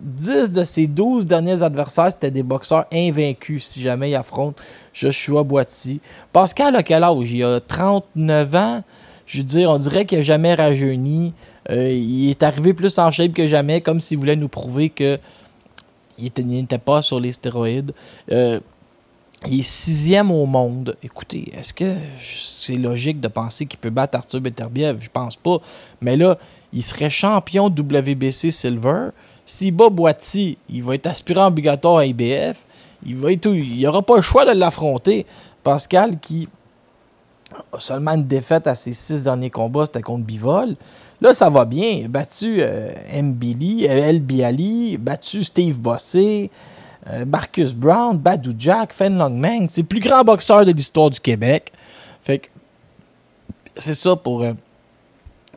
10 0.00 0.52
de 0.54 0.64
ses 0.64 0.86
12 0.86 1.26
derniers 1.26 1.62
adversaires, 1.62 2.10
c'était 2.10 2.30
des 2.30 2.42
boxeurs 2.42 2.86
invaincus 2.92 3.64
si 3.64 3.82
jamais 3.82 4.10
il 4.10 4.14
affronte 4.14 4.56
Joshua 4.94 5.42
Boiti. 5.42 6.00
Pascal 6.32 6.76
a 6.76 6.82
quel 6.82 7.04
âge? 7.04 7.30
Il 7.30 7.44
a 7.44 7.60
39 7.60 8.54
ans. 8.54 8.82
Je 9.26 9.38
veux 9.38 9.44
dire, 9.44 9.70
on 9.70 9.78
dirait 9.78 10.06
qu'il 10.06 10.18
n'a 10.18 10.24
jamais 10.24 10.54
rajeuni. 10.54 11.34
Euh, 11.70 11.90
il 11.90 12.30
est 12.30 12.42
arrivé 12.42 12.72
plus 12.74 12.98
en 12.98 13.10
shape 13.10 13.32
que 13.32 13.46
jamais, 13.46 13.80
comme 13.80 14.00
s'il 14.00 14.18
voulait 14.18 14.36
nous 14.36 14.48
prouver 14.48 14.88
que 14.88 15.18
il 16.18 16.30
n'était 16.46 16.78
pas 16.78 17.02
sur 17.02 17.20
les 17.20 17.32
stéroïdes. 17.32 17.92
Euh, 18.30 18.60
il 19.46 19.60
est 19.60 19.62
sixième 19.62 20.30
au 20.30 20.46
monde. 20.46 20.96
Écoutez, 21.02 21.52
est-ce 21.56 21.74
que 21.74 21.94
c'est 22.20 22.76
logique 22.76 23.20
de 23.20 23.28
penser 23.28 23.66
qu'il 23.66 23.78
peut 23.78 23.90
battre 23.90 24.16
Arthur 24.16 24.40
Beterbiev? 24.40 24.98
Je 25.00 25.08
pense 25.08 25.36
pas. 25.36 25.58
Mais 26.00 26.16
là, 26.16 26.38
il 26.72 26.82
serait 26.82 27.10
champion 27.10 27.66
WBC 27.66 28.50
Silver. 28.50 29.10
S'il 29.44 29.74
bat 29.74 29.90
Boiti, 29.90 30.58
il 30.68 30.82
va 30.82 30.94
être 30.94 31.06
aspirant 31.06 31.48
obligatoire 31.48 31.98
à 31.98 32.06
IBF. 32.06 32.56
Il 33.04 33.16
va 33.16 33.32
être, 33.32 33.46
il 33.46 33.76
n'y 33.76 33.86
aura 33.86 34.02
pas 34.02 34.16
le 34.16 34.22
choix 34.22 34.44
de 34.44 34.58
l'affronter. 34.58 35.26
Pascal, 35.62 36.18
qui 36.18 36.48
a 37.72 37.80
seulement 37.80 38.12
une 38.12 38.26
défaite 38.26 38.66
à 38.66 38.74
ses 38.74 38.92
six 38.92 39.24
derniers 39.24 39.50
combats, 39.50 39.86
c'était 39.86 40.02
contre 40.02 40.24
Bivol. 40.24 40.76
Là, 41.20 41.34
ça 41.34 41.50
va 41.50 41.64
bien. 41.64 41.88
Il 41.88 42.04
a 42.06 42.08
battu 42.08 42.56
euh, 42.60 42.90
Mbili, 43.22 43.86
euh, 43.88 44.08
El 44.08 44.20
Biali, 44.20 44.96
battu 44.96 45.44
Steve 45.44 45.78
Bossé, 45.78 46.50
euh, 47.08 47.24
Marcus 47.26 47.74
Brown, 47.74 48.16
Badou 48.16 48.52
Jack, 48.58 48.92
Fen 48.92 49.18
Longmang. 49.18 49.68
C'est 49.68 49.82
le 49.82 49.86
plus 49.86 50.00
grand 50.00 50.24
boxeur 50.24 50.64
de 50.64 50.72
l'histoire 50.72 51.10
du 51.10 51.20
Québec. 51.20 51.72
C'est 53.76 53.94
ça 53.94 54.16
pour 54.16 54.44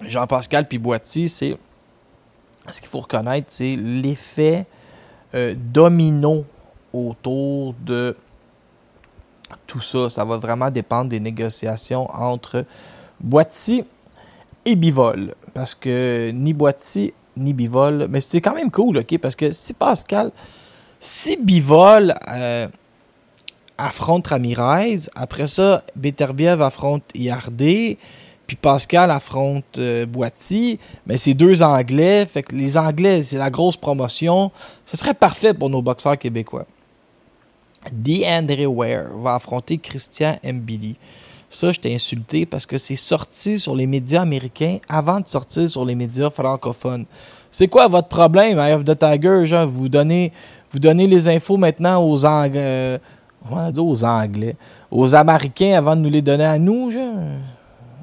Jean-Pascal 0.02 0.68
Piboiti, 0.68 1.30
c'est 1.30 1.56
ce 2.70 2.82
qu'il 2.82 2.90
faut 2.90 3.02
reconnaître, 3.02 3.48
c'est 3.50 3.76
l'effet 3.76 4.66
euh, 5.34 5.54
domino 5.56 6.46
autour 6.94 7.74
de 7.86 8.16
tout 9.68 9.82
ça. 9.82 10.10
Ça 10.10 10.26
va 10.26 10.38
vraiment 10.38 10.72
dépendre 10.72 11.10
des 11.10 11.20
négociations 11.20 12.10
entre 12.12 12.66
Boiti 13.20 13.84
et 14.66 14.76
Bivol. 14.76 15.34
Parce 15.54 15.76
que 15.76 16.32
ni 16.32 16.54
Boiti 16.54 17.14
ni 17.38 17.54
Bivol. 17.54 18.08
Mais 18.10 18.22
c'est 18.22 18.42
quand 18.42 18.56
même 18.56 18.72
cool, 18.72 18.98
OK? 18.98 19.18
Parce 19.20 19.36
que 19.36 19.52
si 19.52 19.74
Pascal. 19.74 20.32
Si 21.00 21.38
Bivol 21.38 22.16
euh, 22.30 22.68
affronte 23.78 24.28
Ramirez, 24.28 24.98
après 25.16 25.48
ça, 25.48 25.84
Beterbiev 25.96 26.62
affronte 26.62 27.04
Yardé. 27.14 27.98
Puis 28.48 28.56
Pascal 28.56 29.10
affronte 29.10 29.78
euh, 29.80 30.06
Boiti, 30.06 30.80
mais 31.08 31.18
c'est 31.18 31.34
deux 31.34 31.64
Anglais. 31.64 32.26
Fait 32.26 32.44
que 32.44 32.56
les 32.56 32.78
Anglais, 32.78 33.24
c'est 33.24 33.38
la 33.38 33.50
grosse 33.50 33.78
promotion. 33.78 34.52
Ce 34.86 34.96
serait 34.98 35.14
parfait 35.16 35.54
pour 35.54 35.70
nos 35.70 35.82
boxeurs 35.82 36.18
québécois. 36.18 36.66
DeAndre 37.92 38.66
Ware 38.68 39.18
va 39.18 39.36
affronter 39.36 39.78
Christian 39.78 40.38
Mbili. 40.44 40.96
Ça, 41.50 41.72
je 41.72 41.80
t'ai 41.80 41.94
insulté 41.94 42.46
parce 42.46 42.66
que 42.66 42.78
c'est 42.78 42.96
sorti 42.96 43.60
sur 43.60 43.76
les 43.76 43.88
médias 43.88 44.22
américains 44.22 44.80
avant 44.90 45.20
de 45.20 45.28
sortir 45.28 45.70
sur 45.70 45.86
les 45.86 45.96
médias 45.96 46.30
francophones. 46.30 47.06
C'est 47.52 47.68
quoi 47.68 47.88
votre 47.88 48.08
problème, 48.10 48.60
Eye 48.60 48.84
the 48.84 48.98
Tiger? 48.98 49.46
Genre, 49.46 49.68
vous 49.68 49.88
donnez, 49.88 50.34
vous 50.72 50.80
donnez 50.80 51.08
les 51.08 51.28
infos 51.28 51.58
maintenant 51.58 52.04
aux 52.04 52.26
Anglais. 52.26 52.60
Euh, 52.60 52.98
aux 53.78 54.04
Anglais. 54.04 54.56
Aux 54.92 55.16
Américains 55.16 55.78
avant 55.78 55.96
de 55.96 56.02
nous 56.02 56.10
les 56.10 56.22
donner 56.22 56.44
à 56.44 56.58
nous, 56.58 56.92
genre? 56.92 57.14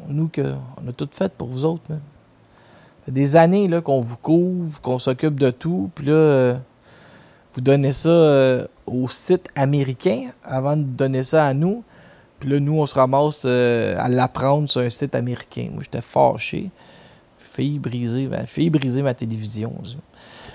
Nous, 0.08 0.28
que, 0.28 0.54
on 0.82 0.88
a 0.88 0.92
tout 0.92 1.08
fait 1.10 1.32
pour 1.32 1.48
vous 1.48 1.64
autres. 1.64 1.82
Ça 1.88 1.96
fait 3.06 3.12
des 3.12 3.36
années 3.36 3.68
qu'on 3.82 4.00
vous 4.00 4.16
couvre, 4.16 4.80
qu'on 4.80 4.98
s'occupe 4.98 5.38
de 5.38 5.50
tout, 5.50 5.90
puis 5.94 6.06
là, 6.06 6.12
euh, 6.12 6.54
vous 7.52 7.60
donnez 7.60 7.92
ça 7.92 8.08
euh, 8.08 8.66
au 8.86 9.08
site 9.08 9.48
américain 9.54 10.30
avant 10.44 10.76
de 10.76 10.84
donner 10.84 11.22
ça 11.22 11.46
à 11.46 11.54
nous. 11.54 11.84
Puis 12.40 12.50
là, 12.50 12.60
nous, 12.60 12.78
on 12.78 12.86
se 12.86 12.94
ramasse 12.94 13.42
euh, 13.44 13.94
à 13.98 14.08
l'apprendre 14.08 14.68
sur 14.68 14.80
un 14.80 14.90
site 14.90 15.14
américain. 15.14 15.68
Moi, 15.72 15.82
j'étais 15.82 16.00
fâché. 16.00 16.70
Fille 17.38 17.78
briser, 17.78 18.26
ben, 18.26 18.46
fille 18.46 18.70
briser 18.70 19.02
ma 19.02 19.14
télévision. 19.14 19.74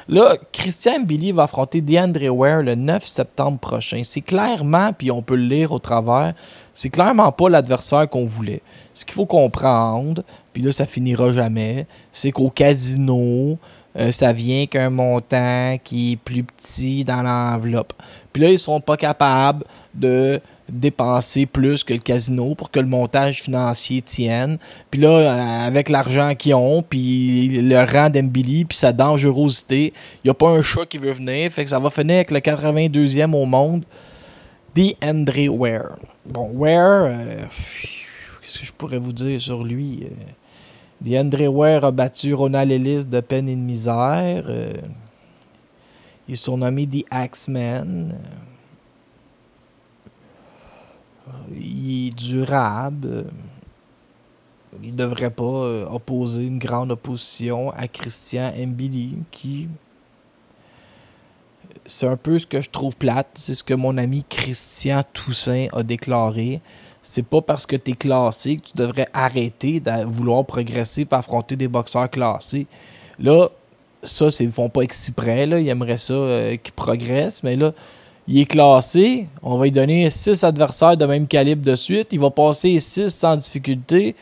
Là, 0.10 0.38
Christian 0.54 1.02
Billy 1.02 1.34
va 1.34 1.44
affronter 1.44 1.82
DeAndre 1.82 2.30
Ware 2.34 2.64
le 2.64 2.76
9 2.76 3.06
septembre 3.06 3.60
prochain. 3.60 4.02
C'est 4.06 4.22
clairement, 4.22 4.94
puis 4.94 5.12
on 5.12 5.22
peut 5.22 5.36
le 5.36 5.44
lire 5.44 5.74
au 5.74 5.80
travers, 5.80 6.34
c'est 6.74 6.90
clairement 6.90 7.32
pas 7.34 7.50
l'adversaire 7.50 8.10
qu'on 8.10 8.26
voulait. 8.26 8.62
Ce 8.94 9.04
qu'il 9.04 9.16
faut 9.16 9.26
comprendre, 9.26 10.24
puis 10.54 10.62
là, 10.62 10.72
ça 10.72 10.86
finira 10.86 11.34
jamais, 11.34 11.88
c'est 12.14 12.32
qu'au 12.32 12.50
casino, 12.50 13.58
euh, 14.00 14.12
ça 14.12 14.32
vient 14.32 14.66
qu'un 14.66 14.90
montant 14.90 15.78
qui 15.84 16.14
est 16.14 16.16
plus 16.16 16.44
petit 16.44 17.04
dans 17.04 17.22
l'enveloppe. 17.24 17.94
Puis 18.32 18.44
là, 18.44 18.50
ils 18.50 18.60
sont 18.60 18.80
pas 18.80 18.96
capables 18.96 19.66
de 19.94 20.40
dépenser 20.70 21.46
plus 21.46 21.84
que 21.84 21.94
le 21.94 22.00
casino 22.00 22.56
pour 22.56 22.72
que 22.72 22.80
le 22.80 22.88
montage 22.88 23.42
financier 23.42 24.02
tienne. 24.02 24.58
Puis 24.92 25.02
là, 25.02 25.10
euh, 25.10 25.68
avec 25.68 25.90
l'argent 25.90 26.36
qu'ils 26.36 26.56
ont, 26.56 26.82
puis 26.82 27.62
le 27.62 27.78
rang 27.84 28.10
d'Embili, 28.10 28.66
puis 28.66 28.78
sa 28.78 28.94
dangerosité, 28.94 29.94
il 30.16 30.28
n'y 30.28 30.32
a 30.32 30.34
pas 30.34 30.50
un 30.50 30.62
chat 30.62 30.86
qui 30.86 30.98
veut 30.98 31.14
venir. 31.14 31.52
Fait 31.52 31.64
que 31.64 31.70
ça 31.70 31.80
va 31.80 31.90
finir 31.90 32.16
avec 32.16 32.32
le 32.32 32.40
82e 32.40 33.34
au 33.34 33.46
monde. 33.46 33.84
DeAndre 34.76 35.50
Ware. 35.50 35.98
Bon, 36.26 36.52
Ware, 36.54 37.06
euh, 37.06 37.46
qu'est-ce 38.42 38.60
que 38.60 38.66
je 38.66 38.74
pourrais 38.74 39.00
vous 39.00 39.14
dire 39.14 39.42
sur 39.42 39.64
lui? 39.64 40.04
Euh, 40.04 40.10
DeAndre 41.02 41.48
Ware 41.48 41.86
a 41.86 41.92
battu 41.92 42.34
Ronald 42.34 42.72
Ellis 42.72 43.06
de 43.06 43.22
peine 43.22 43.50
et 43.50 43.56
de 43.56 43.62
misère. 43.62 44.50
Il 46.28 46.34
est 46.34 46.36
surnommé 46.36 46.86
The 46.86 47.06
Axeman. 47.10 48.16
Il 51.56 52.08
est 52.08 52.16
durable. 52.16 53.26
Il 54.84 54.92
ne 54.92 54.98
devrait 54.98 55.32
pas 55.32 55.86
opposer 55.92 56.46
une 56.46 56.60
grande 56.60 56.92
opposition 56.92 57.72
à 57.72 57.88
Christian 57.88 58.52
Mbili, 58.56 59.16
qui 59.32 59.70
c'est 61.88 62.08
un 62.08 62.18
peu 62.18 62.38
ce 62.38 62.46
que 62.46 62.62
je 62.62 62.70
trouve 62.70 62.96
plate. 62.98 63.28
C'est 63.36 63.56
ce 63.56 63.64
que 63.64 63.74
mon 63.74 63.98
ami 63.98 64.24
Christian 64.30 65.02
Toussaint 65.14 65.68
a 65.74 65.84
déclaré. 65.84 66.62
C'est 67.02 67.26
pas 67.26 67.42
parce 67.42 67.66
que 67.66 67.78
tu 67.78 67.92
es 67.92 67.94
classé 67.94 68.58
que 68.58 68.68
tu 68.68 68.74
devrais 68.76 69.08
arrêter 69.14 69.80
de 69.80 70.06
vouloir 70.06 70.46
progresser 70.46 71.02
et 71.02 71.08
affronter 71.12 71.56
des 71.56 71.70
boxeurs 71.70 72.10
classés. 72.10 72.68
Là, 73.18 73.48
ça, 74.04 74.28
ils 74.42 74.52
font 74.52 74.70
pas 74.70 74.82
exprès. 74.82 75.46
Là. 75.46 75.60
Ils 75.60 75.70
aimeraient 75.70 75.98
ça 75.98 76.14
euh, 76.14 76.58
qu'ils 76.58 76.74
progressent. 76.74 77.44
Mais 77.44 77.56
là, 77.56 77.72
il 78.28 78.40
est 78.40 78.46
classé. 78.46 79.28
On 79.42 79.58
va 79.58 79.66
lui 79.66 79.72
donner 79.72 80.10
6 80.10 80.44
adversaires 80.44 80.98
de 80.98 81.06
même 81.06 81.28
calibre 81.28 81.64
de 81.64 81.76
suite. 81.76 82.10
Il 82.12 82.20
va 82.20 82.30
passer 82.30 82.80
6 82.80 83.10
sans 83.10 83.36
difficulté. 83.38 84.16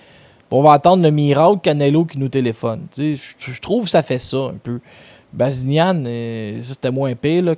On 0.51 0.61
va 0.61 0.73
attendre 0.73 1.03
le 1.03 1.11
miracle 1.11 1.59
Canelo 1.61 2.05
qui 2.05 2.17
nous 2.19 2.29
téléphone. 2.29 2.85
Je 2.95 3.61
trouve 3.61 3.85
que 3.85 3.89
ça 3.89 4.03
fait 4.03 4.19
ça 4.19 4.37
un 4.37 4.57
peu. 4.61 4.79
Bazinian, 5.33 6.01
euh, 6.05 6.61
c'était 6.61 6.91
moins 6.91 7.13
pire. 7.15 7.43
Là. 7.43 7.55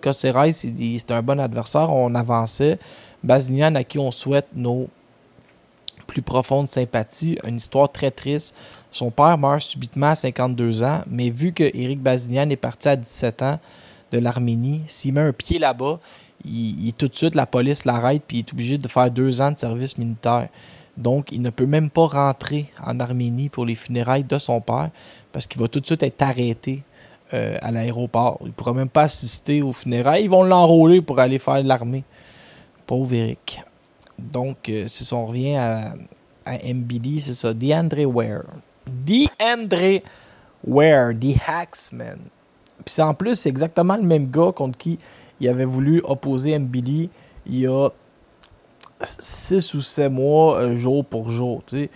c'était 0.52 1.14
un 1.14 1.22
bon 1.22 1.40
adversaire. 1.40 1.92
On 1.92 2.16
avançait. 2.16 2.80
Bazinian, 3.24 3.76
à 3.76 3.84
qui 3.84 4.00
on 4.00 4.10
souhaite 4.10 4.48
nos 4.56 4.88
plus 6.08 6.22
profondes 6.22 6.68
sympathies. 6.68 7.38
Une 7.46 7.58
histoire 7.58 7.92
très 7.92 8.10
triste. 8.10 8.56
Son 8.90 9.12
père 9.12 9.38
meurt 9.38 9.62
subitement 9.62 10.08
à 10.08 10.16
52 10.16 10.82
ans, 10.82 11.02
mais 11.08 11.30
vu 11.30 11.52
que 11.52 11.66
Eric 11.66 12.02
Bazinian 12.02 12.50
est 12.50 12.56
parti 12.56 12.88
à 12.88 12.96
17 12.96 13.42
ans 13.44 13.60
de 14.12 14.18
l'Arménie, 14.18 14.82
s'il 14.88 15.14
met 15.14 15.22
un 15.22 15.34
pied 15.34 15.60
là-bas, 15.60 16.00
il, 16.46 16.94
tout 16.94 17.08
de 17.08 17.16
suite, 17.16 17.36
la 17.36 17.46
police 17.46 17.86
l'arrête 17.86 18.24
puis 18.28 18.38
il 18.38 18.40
est 18.40 18.54
obligé 18.54 18.78
de 18.78 18.88
faire 18.88 19.10
deux 19.12 19.42
ans 19.42 19.52
de 19.52 19.58
service 19.58 19.98
militaire. 19.98 20.50
Donc, 20.96 21.32
il 21.32 21.42
ne 21.42 21.52
peut 21.52 21.66
même 21.66 21.90
pas 21.90 22.08
rentrer 22.08 22.72
en 22.84 23.00
Arménie 23.00 23.50
pour 23.50 23.66
les 23.66 23.76
funérailles 23.76 24.24
de 24.24 24.38
son 24.40 24.62
père 24.62 24.90
parce 25.32 25.46
qu'il 25.46 25.62
va 25.62 25.68
tout 25.68 25.80
de 25.80 25.86
suite 25.86 26.02
être 26.02 26.22
arrêté 26.22 26.84
euh, 27.34 27.58
à 27.62 27.72
l'aéroport. 27.72 28.40
Il 28.42 28.48
ne 28.48 28.52
pourra 28.52 28.74
même 28.74 28.90
pas 28.90 29.04
assister 29.04 29.62
aux 29.62 29.74
funérailles. 29.74 30.24
Ils 30.24 30.30
vont 30.30 30.44
l'enrôler 30.44 31.02
pour 31.02 31.20
aller 31.20 31.38
faire 31.38 31.62
l'armée. 31.62 32.04
Pauvre 32.88 33.14
Eric. 33.14 33.62
Donc, 34.18 34.70
euh, 34.70 34.86
si 34.88 35.14
on 35.14 35.28
revient 35.28 35.58
à, 35.58 35.94
à 36.46 36.58
MBD, 36.74 37.20
c'est 37.20 37.36
ça. 37.36 37.54
DeAndre 37.54 38.06
Ware. 38.06 38.46
DeAndre 38.88 40.02
Ware, 40.66 41.14
The 41.14 41.38
Hacksman. 41.48 42.20
Puis 42.84 43.02
en 43.02 43.14
plus, 43.14 43.36
c'est 43.36 43.50
exactement 43.50 43.98
le 43.98 44.04
même 44.04 44.32
gars 44.32 44.52
contre 44.52 44.78
qui 44.78 44.98
il 45.40 45.50
avait 45.50 45.66
voulu 45.66 46.02
opposer 46.04 46.58
MBD 46.58 47.10
il 47.46 47.60
y 47.60 47.68
a 47.68 47.90
6 49.02 49.74
ou 49.74 49.82
7 49.82 50.12
mois, 50.12 50.60
euh, 50.60 50.78
jour 50.78 51.06
pour 51.06 51.30
jour. 51.30 51.62
Euh, 51.74 51.88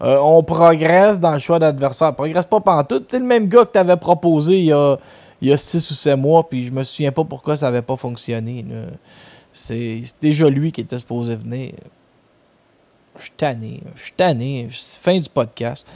on 0.00 0.42
progresse 0.42 1.20
dans 1.20 1.32
le 1.32 1.38
choix 1.38 1.58
d'adversaire. 1.58 2.10
On 2.10 2.14
progresse 2.14 2.46
pas 2.46 2.84
tout. 2.84 3.02
C'est 3.06 3.18
le 3.18 3.24
même 3.24 3.48
gars 3.48 3.64
que 3.64 3.72
tu 3.72 3.78
avais 3.78 3.96
proposé 3.96 4.58
il 4.58 4.66
y 4.66 4.72
a, 4.72 4.96
il 5.40 5.58
6 5.58 5.90
ou 5.90 5.94
7 5.94 6.18
mois, 6.18 6.48
puis 6.48 6.66
je 6.66 6.72
me 6.72 6.82
souviens 6.82 7.12
pas 7.12 7.24
pourquoi 7.24 7.56
ça 7.56 7.68
avait 7.68 7.82
pas 7.82 7.96
fonctionné. 7.96 8.64
C'est 9.52 10.02
déjà 10.20 10.48
lui 10.48 10.72
qui 10.72 10.80
était 10.80 10.98
supposé 10.98 11.36
venir. 11.36 11.72
Je 13.16 13.22
suis 13.22 13.32
tanné. 13.36 13.80
Je 13.96 14.02
suis 14.02 14.12
tanné. 14.12 14.68
Fin 14.70 15.18
du 15.18 15.28
podcast. 15.28 15.86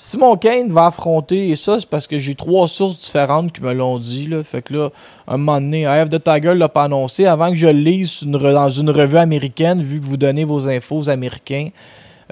Simon 0.00 0.36
Kane 0.36 0.70
va 0.72 0.86
affronter, 0.86 1.48
et 1.48 1.56
ça, 1.56 1.80
c'est 1.80 1.88
parce 1.88 2.06
que 2.06 2.20
j'ai 2.20 2.36
trois 2.36 2.68
sources 2.68 3.00
différentes 3.00 3.52
qui 3.52 3.60
me 3.60 3.72
l'ont 3.72 3.98
dit. 3.98 4.28
Là. 4.28 4.44
Fait 4.44 4.62
que 4.62 4.72
là, 4.72 4.90
un 5.26 5.38
moment 5.38 5.60
donné, 5.60 5.88
of 5.88 6.08
the 6.08 6.22
Tiger 6.22 6.54
l'a 6.54 6.68
pas 6.68 6.84
annoncé. 6.84 7.26
Avant 7.26 7.50
que 7.50 7.56
je 7.56 7.66
le 7.66 7.80
lise 7.80 8.22
dans 8.22 8.70
une 8.70 8.90
revue 8.90 9.16
américaine, 9.16 9.82
vu 9.82 9.98
que 9.98 10.06
vous 10.06 10.16
donnez 10.16 10.44
vos 10.44 10.68
infos 10.68 10.98
aux 10.98 11.10
Américains, 11.10 11.70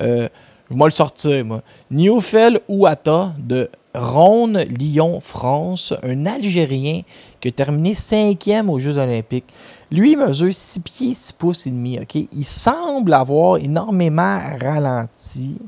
euh, 0.00 0.28
je 0.70 0.76
vais 0.76 0.84
le 0.84 0.90
sortir, 0.92 1.44
moi. 1.44 1.62
Newfell 1.90 2.60
Ouata 2.68 3.32
de 3.36 3.68
Rhône, 3.96 4.60
Lyon, 4.60 5.18
France, 5.20 5.92
un 6.04 6.24
Algérien 6.24 7.00
qui 7.40 7.48
a 7.48 7.50
terminé 7.50 7.94
cinquième 7.94 8.70
aux 8.70 8.78
Jeux 8.78 8.96
Olympiques. 8.96 9.52
Lui, 9.90 10.12
il 10.12 10.18
mesure 10.18 10.54
6 10.54 10.78
pieds, 10.78 11.14
6 11.14 11.32
pouces 11.32 11.66
et 11.66 11.70
demi. 11.70 11.98
ok? 11.98 12.14
Il 12.14 12.44
semble 12.44 13.12
avoir 13.12 13.56
énormément 13.56 14.38
ralenti, 14.60 15.58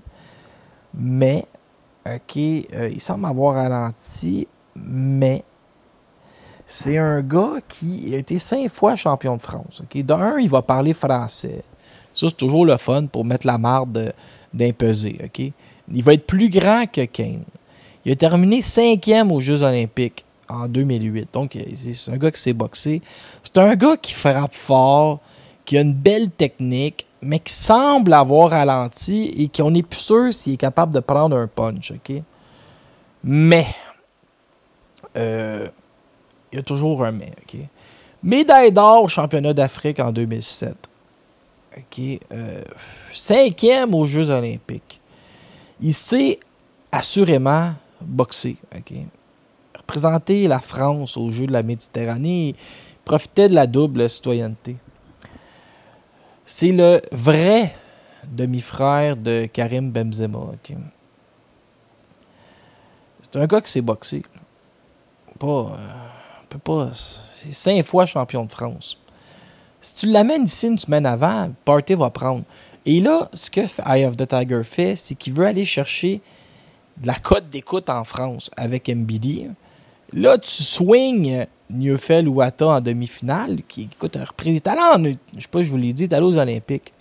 mais, 0.95 1.45
OK, 2.07 2.37
euh, 2.37 2.89
il 2.91 3.01
semble 3.01 3.27
avoir 3.27 3.57
ralenti, 3.57 4.47
mais 4.77 5.45
c'est 6.67 6.99
un 6.99 7.23
gars 7.23 7.59
qui 7.67 8.15
a 8.15 8.19
été 8.19 8.39
cinq 8.39 8.71
fois 8.71 8.95
champion 8.95 9.37
de 9.37 9.43
France. 9.43 9.83
ok? 9.83 10.03
D'un, 10.03 10.39
il 10.39 10.49
va 10.49 10.63
parler 10.63 10.93
français. 10.93 11.63
Ça, 12.13 12.27
c'est 12.29 12.37
toujours 12.37 12.67
le 12.67 12.77
fun 12.77 13.07
pour 13.07 13.25
mettre 13.25 13.47
la 13.47 13.59
marde 13.59 14.13
d'impeser. 14.53 15.19
OK? 15.25 15.53
Il 15.93 16.05
va 16.05 16.13
être 16.13 16.27
plus 16.27 16.51
grand 16.51 16.85
que 16.91 17.05
Kane. 17.05 17.45
Il 18.05 18.13
a 18.13 18.17
terminé 18.17 18.63
cinquième 18.63 19.33
aux 19.33 19.41
Jeux 19.41 19.63
Olympiques 19.63 20.25
en 20.49 20.69
2008. 20.69 21.29
Donc, 21.33 21.59
c'est 21.75 22.11
un 22.11 22.17
gars 22.17 22.31
qui 22.31 22.41
s'est 22.41 22.53
boxé. 22.53 23.03
C'est 23.43 23.59
un 23.59 23.75
gars 23.75 23.97
qui 23.97 24.13
frappe 24.13 24.53
fort, 24.53 25.21
qui 25.65 25.77
a 25.79 25.81
une 25.81 25.95
belle 25.95 26.31
technique, 26.31 27.07
mais 27.21 27.41
qui 27.41 27.53
semble 27.53 28.13
avoir 28.13 28.51
ralenti 28.51 29.33
et 29.37 29.49
qu'on 29.49 29.71
n'est 29.71 29.83
plus 29.83 30.01
sûr 30.01 30.33
s'il 30.33 30.55
est 30.55 30.59
capable 30.59 30.95
de 30.95 31.01
prendre 31.01 31.37
un 31.37 31.47
punch. 31.47 31.93
OK? 31.93 32.23
Mais, 33.25 33.67
euh, 35.17 35.69
il 36.53 36.57
y 36.57 36.59
a 36.59 36.63
toujours 36.63 37.05
un 37.05 37.13
mais. 37.13 37.33
OK? 37.43 37.61
Médaille 38.23 38.73
d'or 38.73 39.05
au 39.05 39.09
championnat 39.09 39.53
d'Afrique 39.53 40.01
en 40.01 40.13
2007. 40.13 40.77
OK? 41.77 42.01
Euh, 42.33 42.63
cinquième 43.13 43.95
aux 43.95 44.07
Jeux 44.07 44.31
olympiques. 44.31 45.01
Il 45.81 45.95
sait 45.95 46.39
assurément 46.93 47.73
boxer. 48.01 48.57
OK? 48.77 48.95
Représenter 49.77 50.49
la 50.49 50.61
France 50.61 51.17
aux 51.17 51.31
Jeux 51.31 51.47
de 51.47 51.53
la 51.53 51.63
Méditerranée, 51.63 52.49
il 52.49 52.55
profitait 53.05 53.49
de 53.49 53.55
la 53.55 53.67
double 53.67 54.09
citoyenneté. 54.11 54.77
C'est 56.51 56.73
le 56.73 57.03
vrai 57.13 57.75
demi-frère 58.27 59.19
de 59.19 59.45
Karim 59.53 59.91
Benzema. 59.91 60.47
C'est 63.21 63.37
un 63.39 63.47
gars 63.47 63.61
qui 63.61 63.71
sait 63.71 63.83
boxer. 63.83 64.23
Pas, 65.39 65.47
euh, 65.47 66.59
pas, 66.65 66.91
c'est 66.95 67.53
cinq 67.53 67.85
fois 67.85 68.07
champion 68.07 68.47
de 68.47 68.51
France. 68.51 68.99
Si 69.79 69.95
tu 69.95 70.07
l'amènes 70.07 70.45
ici 70.45 70.69
une 70.69 70.79
semaine 70.79 71.05
avant, 71.05 71.53
Party 71.67 71.95
va 71.95 72.09
prendre. 72.09 72.45
Et 72.87 73.03
là, 73.03 73.29
ce 73.35 73.51
que 73.51 73.61
Eye 73.87 74.07
of 74.07 74.17
the 74.17 74.27
Tiger 74.27 74.63
fait, 74.65 74.97
c'est 74.97 75.17
qu'il 75.17 75.35
veut 75.35 75.45
aller 75.45 75.67
chercher 75.67 76.23
de 76.97 77.09
la 77.09 77.17
cote 77.17 77.51
d'écoute 77.51 77.91
en 77.91 78.05
France 78.05 78.51
avec 78.57 78.89
MBD. 78.89 79.51
Là, 80.15 80.39
tu 80.39 80.63
swings 80.63 81.45
Neufeld 81.71 82.29
ou 82.29 82.41
Atta 82.41 82.67
en 82.67 82.81
demi-finale, 82.81 83.59
qui 83.69 83.89
écoute 83.93 84.17
un 84.17 84.25
représentant. 84.25 85.03
Je 85.03 85.41
sais 85.41 85.49
pas, 85.51 85.63
je 85.63 85.71
vous 85.71 85.77
l'ai 85.77 85.93
dit, 85.93 86.09
allé 86.11 86.23
aux 86.25 86.37
Olympiques. 86.37 86.93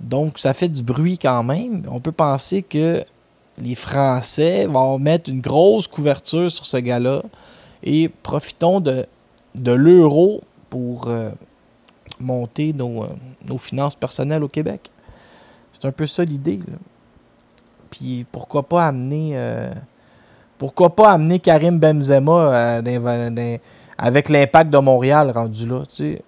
Donc, 0.00 0.38
ça 0.38 0.54
fait 0.54 0.68
du 0.68 0.82
bruit 0.82 1.18
quand 1.18 1.42
même. 1.42 1.84
On 1.90 2.00
peut 2.00 2.12
penser 2.12 2.62
que 2.62 3.04
les 3.58 3.74
Français 3.74 4.66
vont 4.66 4.98
mettre 4.98 5.30
une 5.30 5.40
grosse 5.40 5.86
couverture 5.86 6.50
sur 6.50 6.64
ce 6.64 6.78
gars-là. 6.78 7.22
Et 7.82 8.08
profitons 8.08 8.80
de, 8.80 9.06
l'euro 9.54 10.42
pour 10.68 11.08
euh, 11.08 11.30
monter 12.18 12.72
nos, 12.72 13.04
euh, 13.04 13.08
nos, 13.46 13.58
finances 13.58 13.96
personnelles 13.96 14.42
au 14.42 14.48
Québec. 14.48 14.90
C'est 15.72 15.86
un 15.86 15.92
peu 15.92 16.06
ça 16.06 16.24
l'idée. 16.24 16.58
Puis 17.90 18.24
pourquoi 18.30 18.62
pas 18.62 18.86
amener 18.86 19.32
euh, 19.34 19.70
pourquoi 20.60 20.94
pas 20.94 21.12
amener 21.12 21.38
Karim 21.38 21.78
Benzema 21.78 22.82
euh, 22.82 23.58
avec 23.96 24.28
l'impact 24.28 24.70
de 24.70 24.76
Montréal 24.76 25.32
rendu 25.34 25.66
là, 25.66 25.84
tu 25.88 25.94
sais? 25.94 26.22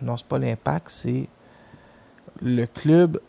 non, 0.00 0.16
c'est 0.16 0.26
pas 0.26 0.38
l'impact, 0.38 0.86
c'est 0.88 1.28
le 2.40 2.64
club 2.64 3.20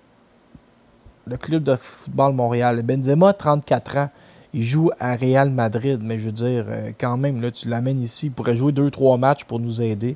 le 1.25 1.35
club 1.35 1.63
de 1.63 1.75
football 1.75 2.33
Montréal. 2.33 2.81
Benzema, 2.83 3.33
34 3.33 3.97
ans, 3.97 4.09
il 4.53 4.63
joue 4.63 4.91
à 4.97 5.17
Real 5.17 5.49
Madrid, 5.49 5.99
mais 6.01 6.17
je 6.17 6.27
veux 6.27 6.31
dire, 6.31 6.65
quand 6.97 7.17
même, 7.17 7.41
là, 7.41 7.51
tu 7.51 7.67
l'amènes 7.67 8.01
ici, 8.01 8.27
il 8.27 8.31
pourrait 8.31 8.55
jouer 8.55 8.71
2-3 8.71 9.19
matchs 9.19 9.43
pour 9.43 9.59
nous 9.59 9.81
aider. 9.81 10.15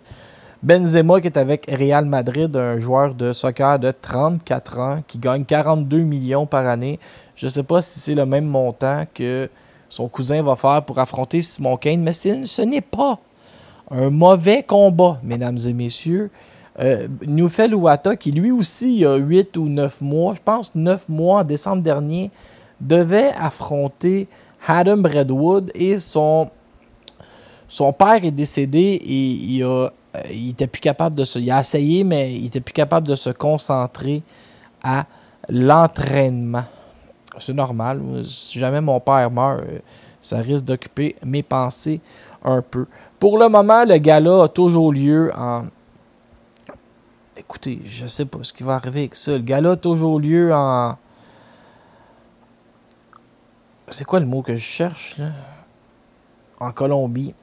Benzema 0.63 1.19
qui 1.19 1.27
est 1.27 1.37
avec 1.37 1.69
Real 1.69 2.05
Madrid, 2.05 2.55
un 2.55 2.79
joueur 2.79 3.13
de 3.13 3.33
soccer 3.33 3.77
de 3.77 3.91
34 3.91 4.79
ans 4.79 5.03
qui 5.05 5.17
gagne 5.17 5.43
42 5.43 6.03
millions 6.03 6.45
par 6.45 6.65
année. 6.65 6.97
Je 7.35 7.47
ne 7.47 7.51
sais 7.51 7.63
pas 7.63 7.81
si 7.81 7.99
c'est 7.99 8.15
le 8.15 8.25
même 8.25 8.45
montant 8.45 9.03
que 9.13 9.49
son 9.91 10.07
cousin 10.07 10.41
va 10.41 10.55
faire 10.55 10.83
pour 10.83 10.97
affronter 10.99 11.41
Simon 11.41 11.75
Kane, 11.75 12.01
mais 12.01 12.13
ce 12.13 12.61
n'est 12.61 12.79
pas 12.79 13.19
un 13.91 14.09
mauvais 14.09 14.63
combat, 14.63 15.19
mesdames 15.21 15.59
et 15.67 15.73
messieurs. 15.73 16.31
Euh, 16.79 17.09
Ouata, 17.73 18.15
qui 18.15 18.31
lui 18.31 18.51
aussi, 18.51 18.93
il 18.93 18.99
y 19.01 19.05
a 19.05 19.17
8 19.17 19.57
ou 19.57 19.67
9 19.67 19.99
mois, 19.99 20.33
je 20.33 20.39
pense 20.43 20.71
9 20.75 21.09
mois 21.09 21.41
en 21.41 21.43
décembre 21.43 21.83
dernier, 21.83 22.31
devait 22.79 23.31
affronter 23.37 24.29
Adam 24.65 24.97
Bradwood 24.97 25.71
et 25.75 25.97
son, 25.97 26.49
son 27.67 27.91
père 27.91 28.23
est 28.23 28.31
décédé 28.31 28.79
et 28.79 29.27
il, 29.27 29.63
a, 29.63 29.89
il 30.31 30.51
était 30.51 30.67
plus 30.67 30.79
capable 30.79 31.15
de 31.15 31.25
se. 31.25 31.37
Il 31.37 31.51
a 31.51 31.59
essayé, 31.59 32.05
mais 32.05 32.33
il 32.33 32.45
était 32.45 32.61
plus 32.61 32.73
capable 32.73 33.09
de 33.09 33.15
se 33.15 33.29
concentrer 33.29 34.23
à 34.81 35.03
l'entraînement. 35.49 36.63
C'est 37.39 37.53
normal. 37.53 38.01
Si 38.25 38.59
jamais 38.59 38.82
mon 38.82 38.99
père 38.99 39.32
meurt, 39.32 39.63
ça 40.21 40.38
risque 40.38 40.65
d'occuper 40.65 41.15
mes 41.25 41.43
pensées 41.43 42.01
un 42.43 42.61
peu. 42.61 42.86
Pour 43.19 43.38
le 43.38 43.47
moment, 43.49 43.86
le 43.86 43.97
gala 43.97 44.43
a 44.43 44.47
toujours 44.47 44.91
lieu 44.91 45.32
en 45.36 45.65
Écoutez, 47.38 47.82
je 47.86 48.05
sais 48.07 48.25
pas 48.25 48.43
ce 48.43 48.53
qui 48.53 48.63
va 48.63 48.75
arriver 48.75 48.99
avec 49.01 49.15
ça. 49.15 49.32
Le 49.32 49.39
gala 49.39 49.71
a 49.71 49.75
toujours 49.75 50.19
lieu 50.19 50.53
en. 50.53 50.95
C'est 53.89 54.05
quoi 54.05 54.19
le 54.19 54.25
mot 54.25 54.41
que 54.41 54.53
je 54.53 54.59
cherche, 54.59 55.17
là? 55.17 55.32
En 56.59 56.71
Colombie. 56.71 57.34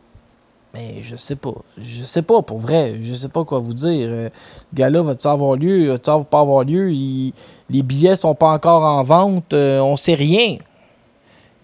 Mais 0.75 1.03
je 1.03 1.17
sais 1.17 1.37
pas. 1.37 1.55
Je 1.79 2.05
sais 2.05 2.23
pas, 2.23 2.43
pour 2.43 2.59
vrai. 2.59 2.97
Je 3.03 3.15
sais 3.15 3.29
pas 3.29 3.45
quoi 3.45 3.59
vous 3.59 3.73
dire. 3.73 4.09
Euh, 4.11 4.29
le 4.73 4.77
gala 4.77 5.03
va-t-il 5.03 5.29
avoir 5.29 5.57
lieu? 5.57 5.89
Va-t-il 5.89 6.25
pas 6.25 6.41
avoir 6.41 6.65
lieu? 6.65 6.89
Les 7.71 7.83
billets 7.83 8.17
sont 8.17 8.35
pas 8.35 8.53
encore 8.53 8.83
en 8.83 9.03
vente. 9.03 9.55
Euh, 9.55 9.81
on 9.81 9.97
sait 9.97 10.15
rien. 10.15 10.59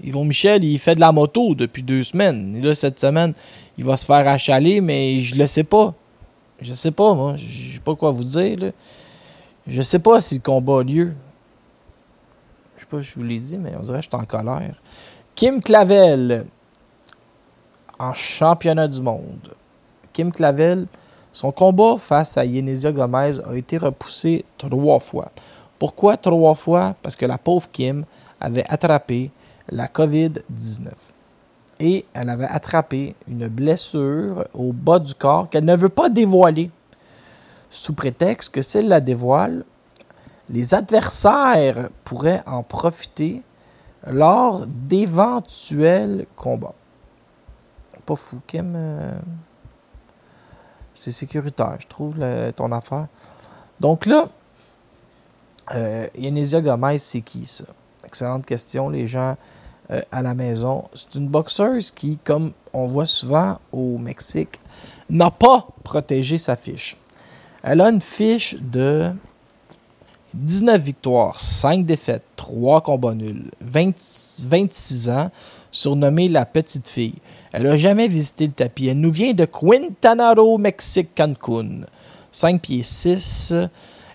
Yvon 0.03 0.25
Michel, 0.25 0.65
il 0.65 0.79
fait 0.79 0.95
de 0.95 1.01
la 1.01 1.13
moto 1.13 1.55
depuis 1.55 1.83
deux 1.83 2.03
semaines. 2.03 2.57
Et 2.57 2.61
là, 2.63 2.75
cette 2.75 2.99
semaine, 2.99 3.35
il 3.79 3.85
va 3.85 3.97
se 3.97 4.05
faire 4.05 4.27
achaler, 4.27 4.81
mais 4.81 5.21
je 5.21 5.37
le 5.37 5.47
sais 5.47 5.65
pas. 5.65 5.95
Je 6.61 6.73
sais 6.75 6.91
pas, 6.91 7.15
moi. 7.15 7.37
Je 7.37 7.75
sais 7.75 7.81
pas 7.81 7.95
quoi 7.95 8.11
vous 8.11 8.25
dire. 8.25 8.59
Là. 8.59 8.71
Je 9.67 9.83
sais 9.83 9.99
pas 9.99 10.21
si 10.21 10.37
le 10.37 10.41
combat 10.41 10.81
a 10.81 10.83
lieu. 10.83 11.13
Je 12.77 12.81
sais 12.81 12.87
pas 12.87 13.03
si 13.03 13.11
je 13.11 13.15
vous 13.17 13.25
l'ai 13.25 13.39
dit, 13.39 13.59
mais 13.59 13.73
on 13.79 13.83
dirait 13.83 13.99
que 13.99 14.05
je 14.05 14.09
suis 14.09 14.23
en 14.23 14.27
colère. 14.27 14.75
Kim 15.35 15.61
Clavel, 15.61 16.47
en 17.99 18.13
championnat 18.13 18.89
du 18.89 19.01
monde. 19.01 19.55
Kim 20.13 20.33
Clavel, 20.33 20.87
son 21.33 21.53
combat 21.53 21.97
face 21.99 22.37
à 22.37 22.45
Yenesia 22.45 22.93
Gomez 22.93 23.39
a 23.45 23.57
été 23.57 23.77
repoussé 23.77 24.45
trois 24.59 25.01
fois. 25.01 25.31
Pourquoi 25.79 26.17
trois 26.17 26.55
fois? 26.55 26.95
Parce 27.03 27.17
que 27.17 27.27
la 27.27 27.39
pauvre 27.39 27.69
Kim 27.73 28.05
avait 28.41 28.65
attrapé 28.69 29.31
la 29.71 29.87
COVID-19 29.87 30.91
et 31.81 32.05
elle 32.15 32.31
avait 32.31 32.47
attrapé 32.47 33.15
une 33.29 33.49
blessure 33.49 34.45
au 34.55 34.73
bas 34.73 34.99
du 34.99 35.15
corps 35.15 35.49
qu'elle 35.51 35.65
ne 35.65 35.77
veut 35.77 35.89
pas 35.89 36.09
dévoiler. 36.09 36.71
Sous 37.71 37.95
prétexte 37.95 38.55
que 38.55 38.63
si 38.63 38.79
elle 38.79 38.89
la 38.89 39.01
dévoile, 39.01 39.65
les 40.49 40.75
adversaires 40.75 41.89
pourraient 42.05 42.43
en 42.47 42.63
profiter 42.63 43.43
lors 44.07 44.67
d'éventuels 44.67 46.27
combats. 46.37 46.75
Pas 48.07 48.17
fou, 48.17 48.41
Kim. 48.47 48.75
Euh, 48.77 49.19
c'est 50.95 51.11
sécuritaire, 51.11 51.77
je 51.81 51.87
trouve, 51.87 52.17
ton 52.55 52.71
affaire. 52.73 53.09
Donc 53.81 54.07
là, 54.07 54.29
euh, 55.75 56.07
Yenesia 56.17 56.61
Gomez, 56.61 56.99
c'est 56.99 57.23
qui 57.23 57.47
ça? 57.47 57.65
Excellente 58.05 58.47
question. 58.47 58.89
Les 58.89 59.07
gens 59.07 59.37
euh, 59.91 60.01
à 60.13 60.23
la 60.23 60.35
maison. 60.35 60.85
C'est 60.95 61.17
une 61.17 61.29
boxeuse 61.29 61.91
qui, 61.91 62.19
comme 62.19 62.53
on 62.73 62.87
voit 62.87 63.07
souvent 63.07 63.59
au 63.73 63.99
Mexique, 63.99 64.61
n'a 65.11 65.31
pas 65.31 65.67
protégé 65.83 66.39
sa 66.39 66.57
fiche. 66.57 66.97
Elle 67.63 67.81
a 67.81 67.91
une 67.91 68.01
fiche 68.01 68.57
de 68.61 69.13
19 70.35 70.81
victoires, 70.81 71.39
5 71.41 71.85
défaites, 71.85 72.25
3 72.37 72.81
combats 72.81 73.15
nuls, 73.15 73.51
26 73.61 75.11
ans, 75.11 75.31
surnommée 75.71 76.29
la 76.29 76.47
petite 76.47 76.89
fille. 76.89 77.17
Elle 77.57 77.63
n'a 77.63 77.77
jamais 77.77 78.09
visité 78.09 78.49
le 78.49 78.53
tapis. 78.53 78.89
Elle 78.89 78.99
nous 78.99 79.13
vient 79.13 79.33
de 79.33 79.45
Quintana 79.45 80.35
Roo, 80.35 80.59
Mexique, 80.59 81.15
Cancun. 81.15 81.83
5 82.33 82.61
pieds 82.61 82.83
6, 82.83 83.53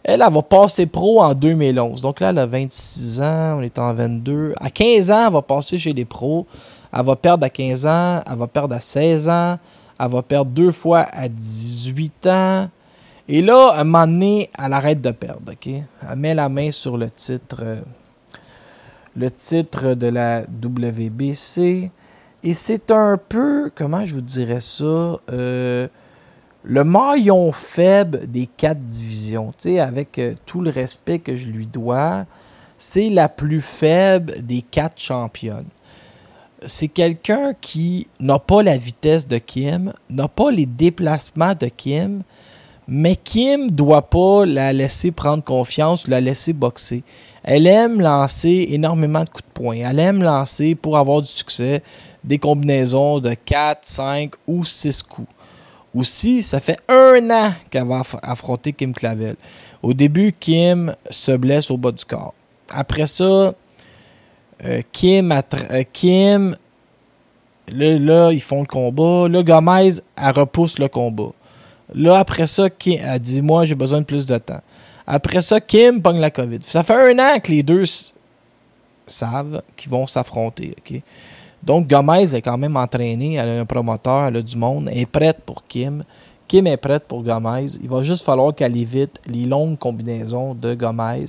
elle, 0.04 0.22
elle 0.22 0.34
va 0.34 0.42
passer 0.42 0.86
pro 0.88 1.22
en 1.22 1.34
2011. 1.34 2.02
Donc 2.02 2.20
là, 2.20 2.32
elle 2.32 2.40
a 2.40 2.46
26 2.46 3.22
ans, 3.22 3.60
on 3.60 3.62
est 3.62 3.80
en 3.80 3.94
22. 3.94 4.56
À 4.60 4.70
15 4.70 5.12
ans, 5.12 5.28
elle 5.28 5.34
va 5.34 5.42
passer 5.42 5.78
chez 5.78 5.94
les 5.94 6.04
pros. 6.04 6.48
Elle 6.92 7.06
va 7.06 7.16
perdre 7.16 7.46
à 7.46 7.50
15 7.50 7.86
ans, 7.86 8.22
elle 8.30 8.38
va 8.38 8.48
perdre 8.48 8.76
à 8.76 8.82
16 8.82 9.30
ans, 9.30 9.58
elle 9.98 10.10
va 10.10 10.22
perdre 10.22 10.52
deux 10.52 10.74
fois 10.74 11.06
à 11.10 11.30
18 11.30 12.28
ans. 12.28 12.68
Et 13.30 13.42
là, 13.42 13.70
à 13.70 13.82
un 13.82 13.84
moment 13.86 14.06
donné, 14.06 14.50
elle 14.62 14.74
arrête 14.74 15.00
de 15.00 15.12
perdre? 15.12 15.54
Elle 15.66 16.18
met 16.18 16.34
la 16.34 16.50
main 16.50 16.72
sur 16.72 16.98
le 16.98 17.10
titre, 17.10 17.60
euh, 17.62 17.80
le 19.16 19.32
titre 19.32 19.94
de 19.94 20.08
la 20.08 20.42
WBC. 20.42 21.90
Et 22.44 22.54
c'est 22.54 22.90
un 22.92 23.18
peu, 23.18 23.70
comment 23.76 24.06
je 24.06 24.16
vous 24.16 24.22
dirais 24.22 24.62
ça? 24.62 25.18
Euh, 25.32 25.88
le 26.64 26.84
maillon 26.84 27.52
faible 27.52 28.28
des 28.28 28.48
quatre 28.48 28.80
divisions, 28.80 29.52
avec 29.80 30.18
euh, 30.20 30.36
tout 30.46 30.62
le 30.62 30.70
respect 30.70 31.20
que 31.20 31.36
je 31.36 31.48
lui 31.48 31.68
dois, 31.68 32.26
c'est 32.78 33.10
la 33.10 33.28
plus 33.28 33.62
faible 33.62 34.42
des 34.42 34.62
quatre 34.62 35.00
championnes. 35.00 35.68
C'est 36.66 36.88
quelqu'un 36.88 37.54
qui 37.60 38.08
n'a 38.22 38.40
pas 38.40 38.64
la 38.64 38.78
vitesse 38.78 39.28
de 39.28 39.38
Kim, 39.38 39.94
n'a 40.10 40.28
pas 40.30 40.52
les 40.52 40.66
déplacements 40.66 41.56
de 41.60 41.68
Kim, 41.68 42.24
mais 42.88 43.16
Kim 43.18 43.66
ne 43.66 43.70
doit 43.70 44.10
pas 44.10 44.46
la 44.46 44.74
laisser 44.74 45.12
prendre 45.12 45.44
confiance 45.44 46.06
ou 46.06 46.10
la 46.10 46.22
laisser 46.22 46.54
boxer. 46.54 47.04
Elle 47.44 47.68
aime 47.68 48.02
lancer 48.02 48.68
énormément 48.72 49.24
de 49.24 49.30
coups 49.30 49.46
de 49.46 49.54
poing. 49.54 49.76
Elle 49.76 50.00
aime 50.00 50.24
lancer 50.24 50.76
pour 50.76 50.98
avoir 50.98 51.22
du 51.22 51.28
succès 51.28 51.84
des 52.24 52.38
combinaisons 52.38 53.20
de 53.20 53.34
4, 53.34 53.80
5 53.82 54.32
ou 54.47 54.65
6 54.65 55.03
coups. 55.03 55.28
Aussi, 55.95 56.43
ça 56.43 56.59
fait 56.59 56.80
un 56.88 57.30
an 57.32 57.53
qu'elle 57.70 57.88
va 57.88 58.03
affronter 58.22 58.74
Kim 58.74 58.93
Clavel. 58.93 59.36
Au 59.82 59.93
début, 59.93 60.34
Kim 60.38 60.93
se 61.09 61.32
blesse 61.32 61.72
au 61.72 61.78
bas 61.78 61.91
du 61.91 62.05
corps. 62.05 62.34
Après 62.70 63.07
ça, 63.07 63.53
euh, 64.65 64.82
Kim, 64.91 65.32
euh, 65.32 65.84
Kim 65.91 66.55
là, 67.70 68.32
ils 68.32 68.41
font 68.41 68.61
le 68.61 68.67
combat. 68.67 69.28
Là, 69.30 69.41
Gomez, 69.41 69.91
elle 70.17 70.32
repousse 70.32 70.78
le 70.78 70.88
combat. 70.88 71.32
Là, 71.93 72.20
après 72.20 72.45
ça, 72.45 72.70
Kim, 72.70 72.99
elle 73.03 73.20
dit 73.20 73.41
Moi, 73.41 73.65
j'ai 73.65 73.76
besoin 73.76 73.99
de 73.99 74.05
plus 74.05 74.26
de 74.26 74.38
temps. 74.38 74.61
Après 75.07 75.41
ça, 75.41 75.59
Kim 75.59 76.01
pogne 76.01 76.20
la 76.20 76.30
COVID. 76.30 76.59
Ça 76.61 76.84
fait 76.84 76.93
un 76.93 77.17
an 77.17 77.39
que 77.39 77.51
les 77.51 77.63
deux 77.63 77.84
savent 79.07 79.63
qu'ils 79.76 79.89
vont 79.89 80.05
s'affronter. 80.05 80.76
OK? 80.78 81.01
Donc, 81.64 81.88
Gomez 81.88 82.34
est 82.34 82.41
quand 82.41 82.57
même 82.57 82.78
entraîné. 82.78 83.36
Elle 83.36 83.49
a 83.49 83.60
un 83.60 83.66
promoteur, 83.66 84.26
elle 84.26 84.38
a 84.38 84.41
du 84.41 84.57
monde. 84.57 84.89
Elle 84.91 84.99
est 84.99 85.05
prête 85.05 85.41
pour 85.45 85.66
Kim. 85.68 86.03
Kim 86.47 86.66
est 86.68 86.78
prête 86.78 87.03
pour 87.07 87.24
Gomez. 87.24 87.66
Il 87.82 87.89
va 87.89 88.01
juste 88.01 88.24
falloir 88.24 88.55
qu'elle 88.55 88.76
évite 88.76 89.20
les 89.28 89.45
longues 89.45 89.78
combinaisons 89.78 90.55
de 90.55 90.74
Gomez. 90.74 91.26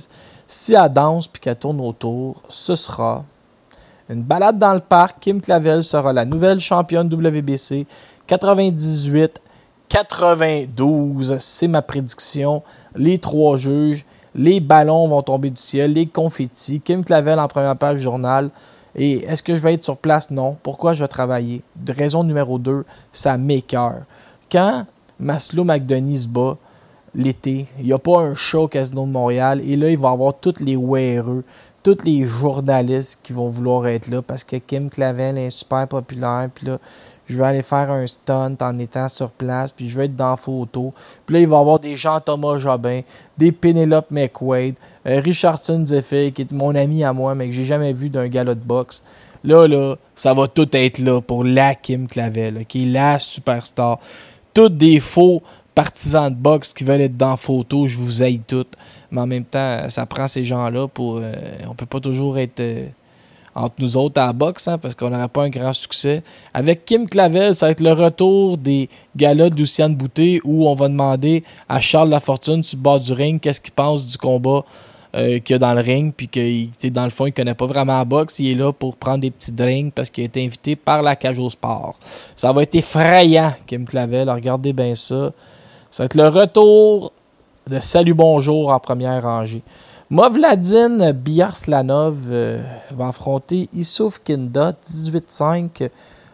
Si 0.47 0.73
elle 0.73 0.91
danse 0.91 1.27
puis 1.27 1.39
qu'elle 1.39 1.55
tourne 1.55 1.79
autour, 1.79 2.41
ce 2.49 2.75
sera 2.75 3.23
une 4.09 4.23
balade 4.23 4.57
dans 4.57 4.73
le 4.73 4.79
parc. 4.79 5.19
Kim 5.19 5.39
Clavel 5.39 5.83
sera 5.83 6.11
la 6.11 6.25
nouvelle 6.25 6.59
championne 6.59 7.07
WBC 7.07 7.85
98. 8.27 9.39
92, 9.89 11.37
c'est 11.39 11.67
ma 11.67 11.81
prédiction. 11.81 12.63
Les 12.95 13.17
trois 13.17 13.57
juges, 13.57 14.05
les 14.33 14.59
ballons 14.61 15.07
vont 15.09 15.21
tomber 15.21 15.49
du 15.49 15.61
ciel, 15.61 15.93
les 15.93 16.05
confettis. 16.05 16.79
Kim 16.79 17.03
Clavel 17.03 17.37
en 17.39 17.47
première 17.47 17.75
page 17.75 17.97
du 17.97 18.03
journal. 18.03 18.49
Et 18.95 19.23
est-ce 19.23 19.43
que 19.43 19.55
je 19.55 19.61
vais 19.61 19.73
être 19.73 19.83
sur 19.83 19.97
place? 19.97 20.31
Non. 20.31 20.57
Pourquoi 20.63 20.93
je 20.93 21.03
vais 21.03 21.07
travailler? 21.07 21.61
Raison 21.87 22.23
numéro 22.23 22.59
2, 22.59 22.83
ça 23.11 23.37
m'écœure. 23.37 24.03
Quand 24.51 24.85
Maslow 25.19 25.63
McDonough 25.63 26.17
se 26.17 26.27
bat 26.27 26.57
l'été, 27.13 27.67
il 27.79 27.85
n'y 27.85 27.93
a 27.93 27.99
pas 27.99 28.19
un 28.19 28.35
show 28.35 28.63
au 28.63 28.67
Casino 28.67 29.05
de 29.05 29.11
Montréal, 29.11 29.61
et 29.63 29.75
là, 29.75 29.89
il 29.89 29.97
va 29.97 30.09
y 30.09 30.13
avoir 30.13 30.33
tous 30.33 30.59
les 30.59 30.75
weareux, 30.75 31.43
tous 31.83 31.97
les 32.03 32.25
journalistes 32.25 33.19
qui 33.23 33.33
vont 33.33 33.49
vouloir 33.49 33.87
être 33.87 34.07
là 34.07 34.21
parce 34.21 34.43
que 34.43 34.55
Kim 34.57 34.89
Clavel 34.89 35.37
est 35.37 35.49
super 35.49 35.87
populaire, 35.87 36.49
puis 36.53 36.67
là, 36.67 36.79
je 37.31 37.37
vais 37.37 37.45
aller 37.45 37.63
faire 37.63 37.89
un 37.89 38.05
stunt 38.05 38.57
en 38.59 38.79
étant 38.79 39.07
sur 39.09 39.31
place, 39.31 39.71
puis 39.71 39.89
je 39.89 39.97
vais 39.97 40.05
être 40.05 40.15
dans 40.15 40.35
photo. 40.37 40.93
Puis 41.25 41.35
là, 41.35 41.39
il 41.41 41.47
va 41.47 41.57
y 41.57 41.59
avoir 41.59 41.79
des 41.79 41.95
Jean-Thomas 41.95 42.57
Jobin, 42.57 43.01
des 43.37 43.51
Penelope 43.51 44.11
McQuaid, 44.11 44.75
euh, 45.07 45.19
Richardson 45.21 45.83
Zephyr, 45.85 46.33
qui 46.33 46.41
est 46.41 46.51
mon 46.51 46.75
ami 46.75 47.03
à 47.03 47.13
moi, 47.13 47.33
mais 47.35 47.47
que 47.47 47.53
j'ai 47.53 47.65
jamais 47.65 47.93
vu 47.93 48.09
d'un 48.09 48.27
galop 48.27 48.55
de 48.55 48.59
boxe. 48.59 49.03
Là, 49.43 49.67
là, 49.67 49.95
ça 50.13 50.33
va 50.33 50.47
tout 50.47 50.67
être 50.73 50.99
là 50.99 51.21
pour 51.21 51.43
la 51.43 51.73
Kim 51.73 52.07
Clavel, 52.07 52.65
qui 52.67 52.83
est 52.83 52.91
la 52.91 53.17
superstar. 53.17 53.99
Toutes 54.53 54.77
des 54.77 54.99
faux 54.99 55.41
partisans 55.73 56.29
de 56.29 56.35
boxe 56.35 56.73
qui 56.73 56.83
veulent 56.83 57.01
être 57.01 57.17
dans 57.17 57.37
photo, 57.37 57.87
je 57.87 57.97
vous 57.97 58.21
aide 58.21 58.41
toutes. 58.45 58.75
Mais 59.09 59.21
en 59.21 59.27
même 59.27 59.45
temps, 59.45 59.89
ça 59.89 60.05
prend 60.05 60.27
ces 60.27 60.43
gens-là 60.43 60.87
pour. 60.87 61.19
Euh, 61.21 61.33
on 61.67 61.73
peut 61.73 61.85
pas 61.85 61.99
toujours 61.99 62.37
être 62.37 62.59
euh, 62.59 62.85
entre 63.55 63.75
nous 63.79 63.97
autres 63.97 64.21
à 64.21 64.27
la 64.27 64.33
boxe, 64.33 64.67
hein, 64.67 64.77
parce 64.77 64.95
qu'on 64.95 65.09
n'aurait 65.09 65.27
pas 65.27 65.43
un 65.43 65.49
grand 65.49 65.73
succès. 65.73 66.23
Avec 66.53 66.85
Kim 66.85 67.07
Clavel, 67.07 67.53
ça 67.53 67.67
va 67.67 67.71
être 67.71 67.81
le 67.81 67.93
retour 67.93 68.57
des 68.57 68.89
galas 69.15 69.49
d'Oussiane 69.49 69.95
Bouté 69.95 70.39
où 70.43 70.67
on 70.67 70.75
va 70.75 70.87
demander 70.87 71.43
à 71.67 71.81
Charles 71.81 72.09
Lafortune 72.09 72.63
sur 72.63 72.77
le 72.77 72.83
bas 72.83 72.99
du 72.99 73.13
ring 73.13 73.39
qu'est-ce 73.39 73.61
qu'il 73.61 73.73
pense 73.73 74.05
du 74.05 74.17
combat 74.17 74.63
euh, 75.13 75.39
qu'il 75.39 75.53
y 75.53 75.55
a 75.55 75.59
dans 75.59 75.73
le 75.73 75.81
ring, 75.81 76.13
puis 76.15 76.29
que 76.29 76.87
dans 76.87 77.03
le 77.03 77.09
fond, 77.09 77.25
il 77.25 77.33
connaît 77.33 77.53
pas 77.53 77.65
vraiment 77.65 77.97
la 77.97 78.05
boxe. 78.05 78.39
Il 78.39 78.51
est 78.51 78.55
là 78.55 78.71
pour 78.71 78.95
prendre 78.95 79.19
des 79.19 79.31
petits 79.31 79.51
drinks 79.51 79.93
parce 79.93 80.09
qu'il 80.09 80.23
a 80.23 80.25
été 80.25 80.45
invité 80.45 80.77
par 80.77 81.01
la 81.01 81.17
cage 81.17 81.37
au 81.37 81.49
sport. 81.49 81.95
Ça 82.33 82.53
va 82.53 82.63
être 82.63 82.75
effrayant, 82.75 83.53
Kim 83.67 83.83
Clavel. 83.85 84.29
Regardez 84.29 84.71
bien 84.71 84.95
ça. 84.95 85.33
Ça 85.89 86.03
va 86.03 86.05
être 86.05 86.15
le 86.15 86.29
retour 86.29 87.11
de 87.69 87.81
Salut 87.81 88.13
Bonjour 88.13 88.69
en 88.71 88.79
première 88.79 89.21
rangée. 89.21 89.63
Movladin 90.11 91.13
Biarslanov 91.13 92.17
euh, 92.31 92.61
va 92.89 93.07
affronter 93.07 93.69
Issouf 93.71 94.19
Kinda 94.21 94.73
18-5, 94.83 95.89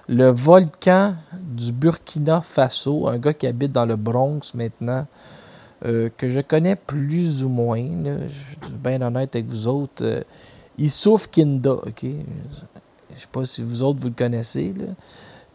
le 0.07 0.29
volcan 0.29 1.13
du 1.39 1.71
Burkina 1.71 2.41
Faso, 2.41 3.07
un 3.07 3.19
gars 3.19 3.35
qui 3.35 3.45
habite 3.45 3.71
dans 3.71 3.85
le 3.85 3.95
Bronx 3.95 4.55
maintenant. 4.55 5.05
Euh, 5.85 6.09
que 6.17 6.27
je 6.27 6.39
connais 6.39 6.75
plus 6.75 7.43
ou 7.43 7.49
moins. 7.49 7.85
Je 8.03 8.67
suis 8.67 8.75
bien 8.83 8.99
honnête 9.03 9.35
avec 9.35 9.47
vous 9.47 9.67
autres. 9.67 10.03
Euh, 10.03 10.21
Issouf 10.79 11.27
Kinda, 11.27 11.73
ok? 11.73 12.03
Je 12.03 13.21
sais 13.21 13.27
pas 13.31 13.45
si 13.45 13.61
vous 13.61 13.83
autres 13.83 13.99
vous 13.99 14.07
le 14.07 14.15
connaissez. 14.15 14.73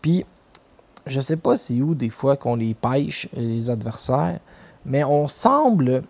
Puis, 0.00 0.24
je 1.06 1.20
sais 1.20 1.36
pas 1.36 1.56
c'est 1.56 1.82
où 1.82 1.96
des 1.96 2.10
fois 2.10 2.36
qu'on 2.36 2.54
les 2.54 2.74
pêche, 2.74 3.28
les 3.34 3.68
adversaires, 3.68 4.38
mais 4.86 5.02
on 5.02 5.26
semble 5.26 6.02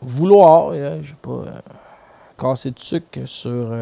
vouloir, 0.00 0.74
je 0.74 0.98
je 1.02 1.08
sais 1.10 1.16
pas, 1.20 1.30
euh, 1.30 1.60
casser 2.38 2.70
de 2.70 2.78
sucre 2.78 3.20
sur 3.26 3.72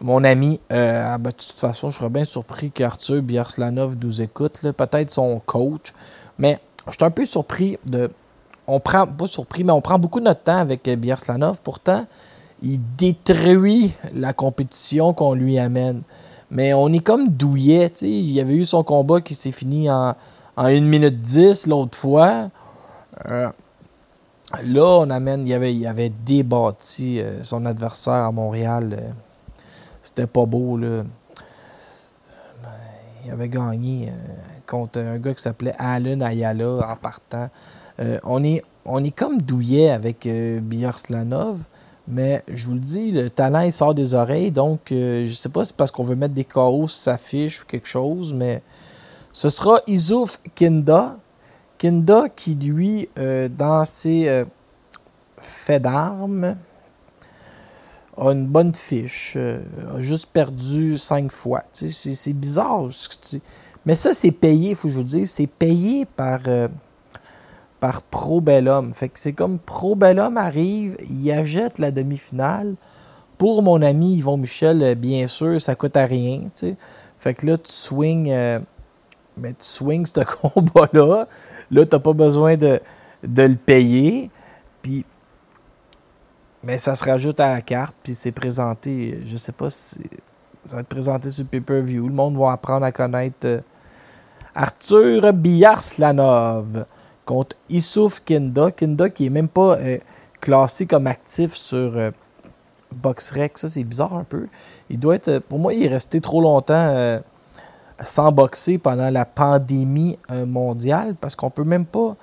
mon 0.00 0.24
ami. 0.24 0.60
Ah, 0.70 1.18
ben, 1.18 1.30
de 1.30 1.36
toute 1.36 1.58
façon, 1.58 1.90
je 1.90 1.98
serais 1.98 2.10
bien 2.10 2.24
surpris 2.24 2.70
qu'Arthur 2.70 3.22
Biarslanov 3.22 3.96
nous 4.02 4.22
écoute. 4.22 4.60
Peut-être 4.76 5.10
son 5.10 5.40
coach. 5.44 5.92
Mais 6.38 6.60
je 6.86 6.92
suis 6.92 7.04
un 7.04 7.10
peu 7.10 7.26
surpris 7.26 7.78
de. 7.84 8.10
On 8.66 8.80
prend, 8.80 9.06
pas 9.06 9.26
surpris, 9.26 9.64
mais 9.64 9.72
on 9.72 9.80
prend 9.80 9.98
beaucoup 9.98 10.20
notre 10.20 10.42
temps 10.42 10.58
avec 10.58 10.86
euh, 10.88 10.96
Biarslanov. 10.96 11.60
Pourtant, 11.62 12.04
il 12.62 12.80
détruit 12.96 13.94
la 14.14 14.32
compétition 14.32 15.14
qu'on 15.14 15.34
lui 15.34 15.58
amène. 15.58 16.02
Mais 16.50 16.74
on 16.74 16.92
est 16.92 17.00
comme 17.00 17.28
douillet. 17.28 17.92
Il 18.02 18.38
avait 18.40 18.56
eu 18.56 18.64
son 18.64 18.82
combat 18.84 19.20
qui 19.20 19.34
s'est 19.34 19.52
fini 19.52 19.90
en, 19.90 20.14
en 20.56 20.64
1 20.64 20.80
minute 20.80 21.20
10 21.20 21.66
l'autre 21.66 21.96
fois. 21.96 22.50
Euh, 23.26 23.50
là, 24.62 25.00
on 25.00 25.10
amène. 25.10 25.46
Il 25.46 25.54
avait, 25.54 25.74
il 25.74 26.12
débattu 26.24 27.20
euh, 27.20 27.42
son 27.44 27.66
adversaire 27.66 28.24
à 28.24 28.32
Montréal. 28.32 29.14
C'était 30.02 30.26
pas 30.26 30.46
beau, 30.46 30.76
là. 30.76 31.02
Ben, 32.62 32.68
il 33.24 33.30
avait 33.30 33.48
gagné 33.48 34.12
contre 34.66 35.00
un 35.00 35.18
gars 35.18 35.34
qui 35.34 35.42
s'appelait 35.42 35.74
Alan 35.78 36.20
Ayala 36.20 36.90
en 36.90 36.96
partant. 36.96 37.48
Euh, 38.00 38.18
on, 38.22 38.44
est, 38.44 39.10
comme 39.10 39.42
douillet 39.42 39.90
avec 39.90 40.26
euh, 40.26 40.60
Biarslanov, 40.60 41.58
mais 42.06 42.42
je 42.48 42.66
vous 42.66 42.74
le 42.74 42.80
dis, 42.80 43.10
le 43.10 43.28
talent 43.28 43.60
il 43.60 43.72
sort 43.72 43.94
des 43.94 44.14
oreilles, 44.14 44.52
donc 44.52 44.92
euh, 44.92 45.26
je 45.26 45.32
sais 45.32 45.48
pas 45.48 45.64
si 45.64 45.70
c'est 45.70 45.76
parce 45.76 45.90
qu'on 45.90 46.04
veut 46.04 46.14
mettre 46.14 46.34
des 46.34 46.44
KO 46.44 46.86
sur 46.86 47.02
sa 47.02 47.18
fiche 47.18 47.62
ou 47.62 47.66
quelque 47.66 47.88
chose, 47.88 48.32
mais 48.32 48.62
ce 49.32 49.50
sera 49.50 49.80
Izouf 49.86 50.38
Kinda. 50.54 51.16
Kinda 51.78 52.28
qui, 52.28 52.54
lui, 52.56 53.08
dans 53.56 53.84
ses 53.84 54.44
faits 55.40 55.82
d'armes, 55.82 56.56
a 58.16 58.32
une 58.32 58.46
bonne 58.46 58.74
fiche, 58.74 59.36
a 59.36 60.00
juste 60.00 60.26
perdu 60.32 60.98
cinq 60.98 61.30
fois. 61.30 61.62
C'est 61.72 62.32
bizarre. 62.32 62.88
Mais 63.86 63.94
ça, 63.96 64.12
c'est 64.12 64.32
payé, 64.32 64.70
il 64.70 64.76
faut 64.76 64.88
que 64.88 64.92
je 64.92 64.98
vous 64.98 65.04
dise. 65.04 65.30
C'est 65.30 65.46
payé 65.46 66.04
par, 66.04 66.40
euh, 66.46 66.68
par 67.80 68.02
Pro 68.02 68.42
Bellum. 68.42 68.92
Fait 68.92 69.08
que 69.08 69.18
c'est 69.18 69.32
comme 69.32 69.58
Pro 69.58 69.94
Bellum 69.94 70.36
arrive, 70.36 70.96
il 71.08 71.32
achète 71.32 71.78
la 71.78 71.90
demi-finale. 71.90 72.74
Pour 73.38 73.62
mon 73.62 73.80
ami 73.80 74.16
Yvon 74.16 74.36
Michel, 74.36 74.82
euh, 74.82 74.94
bien 74.94 75.26
sûr, 75.26 75.58
ça 75.62 75.74
coûte 75.74 75.96
à 75.96 76.04
rien. 76.04 76.42
Fait 77.18 77.32
que 77.32 77.46
là, 77.46 77.56
tu 77.56 77.72
swings, 77.72 78.30
euh, 79.38 79.42
ben, 79.42 79.54
tu 79.54 79.66
swings 79.66 80.06
ce 80.06 80.20
combat-là. 80.52 81.26
Là, 81.70 81.86
tu 81.86 81.96
n'as 81.96 82.00
pas 82.00 82.12
besoin 82.12 82.56
de, 82.56 82.80
de 83.22 83.42
le 83.42 83.56
payer. 83.56 84.30
Puis 84.82 85.04
mais 86.62 86.78
ça 86.78 86.96
se 86.96 87.04
rajoute 87.04 87.38
à 87.40 87.54
la 87.54 87.60
carte, 87.60 87.96
puis 88.02 88.14
c'est 88.14 88.32
présenté, 88.32 89.20
je 89.24 89.36
sais 89.36 89.52
pas 89.52 89.70
si 89.70 90.00
ça 90.64 90.76
va 90.76 90.80
être 90.80 90.88
présenté 90.88 91.30
sur 91.30 91.46
pay-per-view. 91.46 92.08
Le 92.08 92.14
monde 92.14 92.36
va 92.36 92.52
apprendre 92.52 92.84
à 92.84 92.92
connaître 92.92 93.62
Arthur 94.54 95.32
Biarslanov 95.32 96.84
contre 97.24 97.56
Issouf 97.68 98.20
Kinda. 98.24 98.70
Kinda 98.72 99.08
qui 99.08 99.26
est 99.26 99.30
même 99.30 99.48
pas 99.48 99.78
euh, 99.78 99.98
classé 100.40 100.84
comme 100.84 101.06
actif 101.06 101.54
sur 101.54 101.96
euh, 101.96 102.10
BoxRec. 102.94 103.56
Ça, 103.56 103.68
c'est 103.68 103.84
bizarre 103.84 104.14
un 104.14 104.24
peu. 104.24 104.48
Il 104.90 104.98
doit 104.98 105.14
être. 105.14 105.38
Pour 105.38 105.58
moi, 105.58 105.72
il 105.72 105.84
est 105.84 105.88
resté 105.88 106.20
trop 106.20 106.42
longtemps 106.42 106.74
euh, 106.74 107.20
sans 108.04 108.32
boxer 108.32 108.78
pendant 108.78 109.10
la 109.10 109.24
pandémie 109.24 110.18
mondiale 110.46 111.14
parce 111.20 111.34
qu'on 111.36 111.50
peut 111.50 111.64
même 111.64 111.86
pas. 111.86 112.16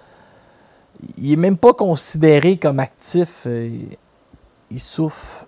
Il 1.17 1.34
est 1.34 1.38
même 1.38 1.57
pas 1.57 1.73
considéré 1.73 2.57
comme 2.57 2.80
actif. 2.80 3.45
il 3.45 4.80
souffre. 4.80 5.47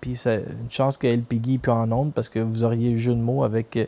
Puis 0.00 0.16
c'est 0.16 0.44
une 0.60 0.70
chance 0.70 0.98
que 0.98 1.06
El 1.06 1.22
peut 1.22 1.70
en 1.70 1.90
onde 1.92 2.12
parce 2.12 2.28
que 2.28 2.38
vous 2.38 2.64
auriez 2.64 2.90
le 2.90 2.96
jeu 2.96 3.14
de 3.14 3.20
mots 3.20 3.44
avec 3.44 3.78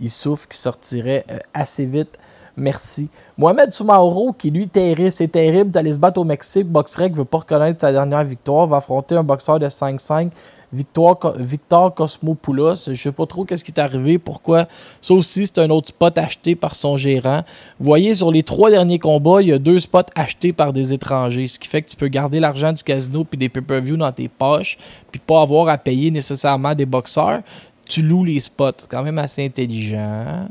il 0.00 0.10
souffre, 0.10 0.48
qui 0.48 0.58
sortirait 0.58 1.24
euh, 1.30 1.38
assez 1.54 1.86
vite. 1.86 2.18
Merci. 2.58 3.10
Mohamed 3.36 3.70
Soumaoro, 3.74 4.32
qui 4.32 4.50
lui, 4.50 4.66
terrible, 4.66 5.12
c'est 5.12 5.28
terrible 5.28 5.70
d'aller 5.70 5.92
se 5.92 5.98
battre 5.98 6.18
au 6.18 6.24
Mexique. 6.24 6.66
Boxrec 6.66 7.12
ne 7.12 7.18
veut 7.18 7.26
pas 7.26 7.38
reconnaître 7.38 7.82
sa 7.82 7.92
dernière 7.92 8.24
victoire. 8.24 8.66
Va 8.66 8.78
affronter 8.78 9.14
un 9.14 9.22
boxeur 9.22 9.58
de 9.58 9.66
5-5, 9.66 10.30
Victor 10.72 11.94
Cosmopoulos. 11.94 12.76
Je 12.86 12.90
ne 12.92 12.96
sais 12.96 13.12
pas 13.12 13.26
trop 13.26 13.44
qu'est-ce 13.44 13.62
qui 13.62 13.72
est 13.72 13.80
arrivé, 13.80 14.18
pourquoi. 14.18 14.68
Ça 15.02 15.12
aussi, 15.12 15.46
c'est 15.46 15.58
un 15.58 15.68
autre 15.68 15.88
spot 15.88 16.16
acheté 16.16 16.56
par 16.56 16.74
son 16.74 16.96
gérant. 16.96 17.42
Vous 17.78 17.84
voyez, 17.84 18.14
sur 18.14 18.32
les 18.32 18.42
trois 18.42 18.70
derniers 18.70 18.98
combats, 18.98 19.42
il 19.42 19.48
y 19.48 19.52
a 19.52 19.58
deux 19.58 19.78
spots 19.78 20.10
achetés 20.14 20.54
par 20.54 20.72
des 20.72 20.94
étrangers. 20.94 21.48
Ce 21.48 21.58
qui 21.58 21.68
fait 21.68 21.82
que 21.82 21.90
tu 21.90 21.96
peux 21.96 22.08
garder 22.08 22.40
l'argent 22.40 22.72
du 22.72 22.82
casino 22.82 23.24
puis 23.24 23.36
des 23.36 23.50
pay-per-view 23.50 23.98
dans 23.98 24.12
tes 24.12 24.28
poches, 24.28 24.78
puis 25.10 25.20
pas 25.20 25.42
avoir 25.42 25.68
à 25.68 25.76
payer 25.76 26.10
nécessairement 26.10 26.74
des 26.74 26.86
boxeurs 26.86 27.42
tu 27.88 28.02
loues 28.02 28.24
les 28.24 28.40
spots. 28.40 28.86
quand 28.88 29.02
même 29.02 29.18
assez 29.18 29.44
intelligent. 29.44 30.48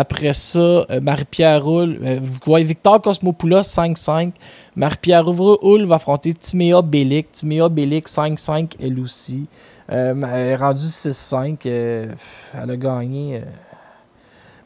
Après 0.00 0.32
ça, 0.32 0.60
euh, 0.60 1.00
Marie-Pierre 1.02 1.64
Roule, 1.64 1.98
euh, 2.04 2.20
vous 2.22 2.38
voyez 2.44 2.64
Victor 2.64 3.02
Cosmopoulos 3.02 3.62
5-5. 3.62 4.30
Marie-Pierre 4.76 5.26
Roule 5.26 5.86
va 5.86 5.96
affronter 5.96 6.34
Timéa 6.34 6.82
Bellic. 6.82 7.32
Timéa 7.32 7.68
Bellic 7.68 8.06
5-5 8.06 8.76
elle 8.80 9.00
aussi. 9.00 9.48
Euh, 9.90 10.14
elle 10.14 10.46
est 10.50 10.54
rendue 10.54 10.86
6-5. 10.86 11.66
elle 11.66 12.14
a 12.54 12.76
gagné. 12.76 13.42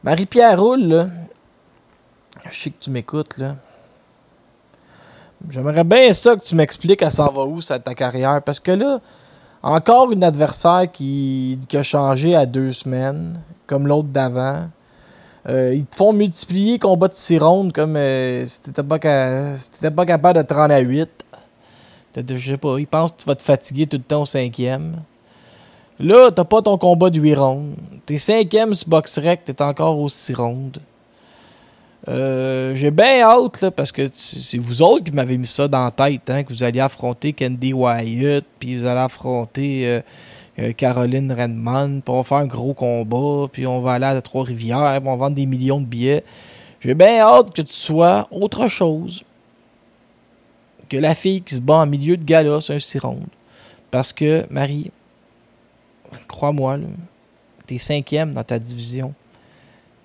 Marie-Pierre 0.04 0.60
Roule, 0.60 1.08
je 2.50 2.54
sais 2.54 2.68
que 2.68 2.78
tu 2.78 2.90
m'écoutes 2.90 3.38
là. 3.38 3.56
J'aimerais 5.48 5.84
bien 5.84 6.12
ça 6.12 6.36
que 6.36 6.44
tu 6.44 6.54
m'expliques 6.54 7.02
à 7.02 7.08
s'en 7.08 7.32
va 7.32 7.44
où 7.44 7.62
ça, 7.62 7.78
ta 7.78 7.94
carrière? 7.94 8.42
Parce 8.42 8.60
que 8.60 8.72
là, 8.72 9.00
encore 9.62 10.12
une 10.12 10.24
adversaire 10.24 10.92
qui, 10.92 11.58
a 11.72 11.82
changé 11.82 12.36
à 12.36 12.44
deux 12.44 12.72
semaines, 12.72 13.40
comme 13.66 13.86
l'autre 13.86 14.08
d'avant. 14.08 14.68
Euh, 15.48 15.74
ils 15.74 15.86
te 15.86 15.96
font 15.96 16.12
multiplier 16.12 16.78
combat 16.78 17.08
de 17.08 17.14
6 17.14 17.38
rondes 17.38 17.72
comme 17.72 17.96
euh, 17.96 18.46
si 18.46 18.62
t'étais 18.62 18.82
pas, 18.82 18.98
pas, 18.98 20.06
capable 20.06 20.38
de 20.38 20.46
30 20.46 20.70
à 20.70 20.78
8. 20.78 21.08
Je 22.14 22.50
sais 22.50 22.56
pas, 22.58 22.78
ils 22.78 22.86
pensent 22.86 23.12
que 23.12 23.16
tu 23.18 23.26
vas 23.26 23.34
te 23.34 23.42
fatiguer 23.42 23.86
tout 23.86 23.96
le 23.96 24.02
temps 24.02 24.22
au 24.22 24.26
cinquième. 24.26 25.02
Là, 25.98 26.30
t'as 26.30 26.44
pas 26.44 26.62
ton 26.62 26.78
combat 26.78 27.10
de 27.10 27.18
8 27.18 27.34
rondes. 27.34 27.74
T'es 28.06 28.18
cinquième 28.18 28.74
sur 28.74 28.88
BoxRec, 28.88 29.44
t'es 29.44 29.60
encore 29.62 29.98
aux 29.98 30.08
6 30.08 30.34
rondes. 30.34 30.78
Euh, 32.08 32.74
j'ai 32.74 32.90
bien 32.90 33.22
hâte, 33.22 33.70
parce 33.70 33.92
que 33.92 34.08
c'est 34.12 34.58
vous 34.58 34.82
autres 34.82 35.04
qui 35.04 35.12
m'avez 35.12 35.38
mis 35.38 35.46
ça 35.46 35.68
dans 35.68 35.84
la 35.84 35.90
tête, 35.90 36.28
hein, 36.28 36.42
que 36.42 36.52
vous 36.52 36.64
alliez 36.64 36.80
affronter 36.80 37.32
Candy 37.32 37.72
Wyatt, 37.72 38.44
puis 38.58 38.76
vous 38.76 38.84
allez 38.84 39.00
affronter 39.00 40.02
euh, 40.62 40.72
Caroline 40.72 41.32
Redmond, 41.32 42.00
puis 42.00 42.12
on 42.12 42.18
va 42.18 42.24
faire 42.24 42.38
un 42.38 42.46
gros 42.46 42.74
combat, 42.74 43.48
puis 43.52 43.66
on 43.66 43.80
va 43.80 43.92
aller 43.92 44.06
à 44.06 44.20
Trois-Rivières, 44.22 45.00
puis 45.00 45.08
on 45.08 45.16
va 45.16 45.16
vendre 45.16 45.36
des 45.36 45.46
millions 45.46 45.80
de 45.80 45.86
billets. 45.86 46.24
J'ai 46.80 46.94
bien 46.94 47.20
hâte 47.20 47.54
que 47.54 47.62
tu 47.62 47.72
sois 47.72 48.26
autre 48.30 48.68
chose 48.68 49.24
que 50.88 50.96
la 50.96 51.14
fille 51.14 51.40
qui 51.40 51.54
se 51.54 51.60
bat 51.60 51.76
en 51.76 51.86
milieu 51.86 52.16
de 52.16 52.24
gala 52.24 52.60
sur 52.60 52.74
un 52.74 52.78
sironde. 52.78 53.26
Parce 53.90 54.12
que, 54.12 54.44
Marie, 54.50 54.90
crois-moi, 56.28 56.78
t'es 57.66 57.78
cinquième 57.78 58.34
dans 58.34 58.44
ta 58.44 58.58
division. 58.58 59.14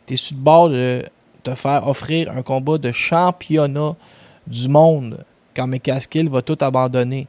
T'es 0.05 0.15
sur 0.15 0.37
le 0.37 0.41
bord 0.41 0.69
de 0.69 1.03
te 1.43 1.55
faire 1.55 1.87
offrir 1.87 2.31
un 2.31 2.41
combat 2.41 2.77
de 2.77 2.91
championnat 2.91 3.95
du 4.45 4.69
monde 4.69 5.25
quand 5.55 5.67
McCaskill 5.67 6.29
va 6.29 6.41
tout 6.41 6.57
abandonner. 6.61 7.27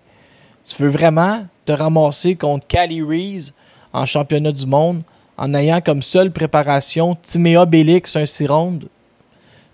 Tu 0.68 0.82
veux 0.82 0.90
vraiment 0.90 1.46
te 1.64 1.72
ramasser 1.72 2.36
contre 2.36 2.66
Cali 2.66 3.02
Reese 3.02 3.54
en 3.94 4.04
championnat 4.04 4.52
du 4.52 4.66
monde 4.66 5.02
en 5.38 5.54
ayant 5.54 5.80
comme 5.80 6.02
seule 6.02 6.30
préparation 6.30 7.14
Timéa 7.14 7.64
Bélix, 7.64 8.16
un 8.16 8.26
6 8.26 8.46
rondes? 8.46 8.88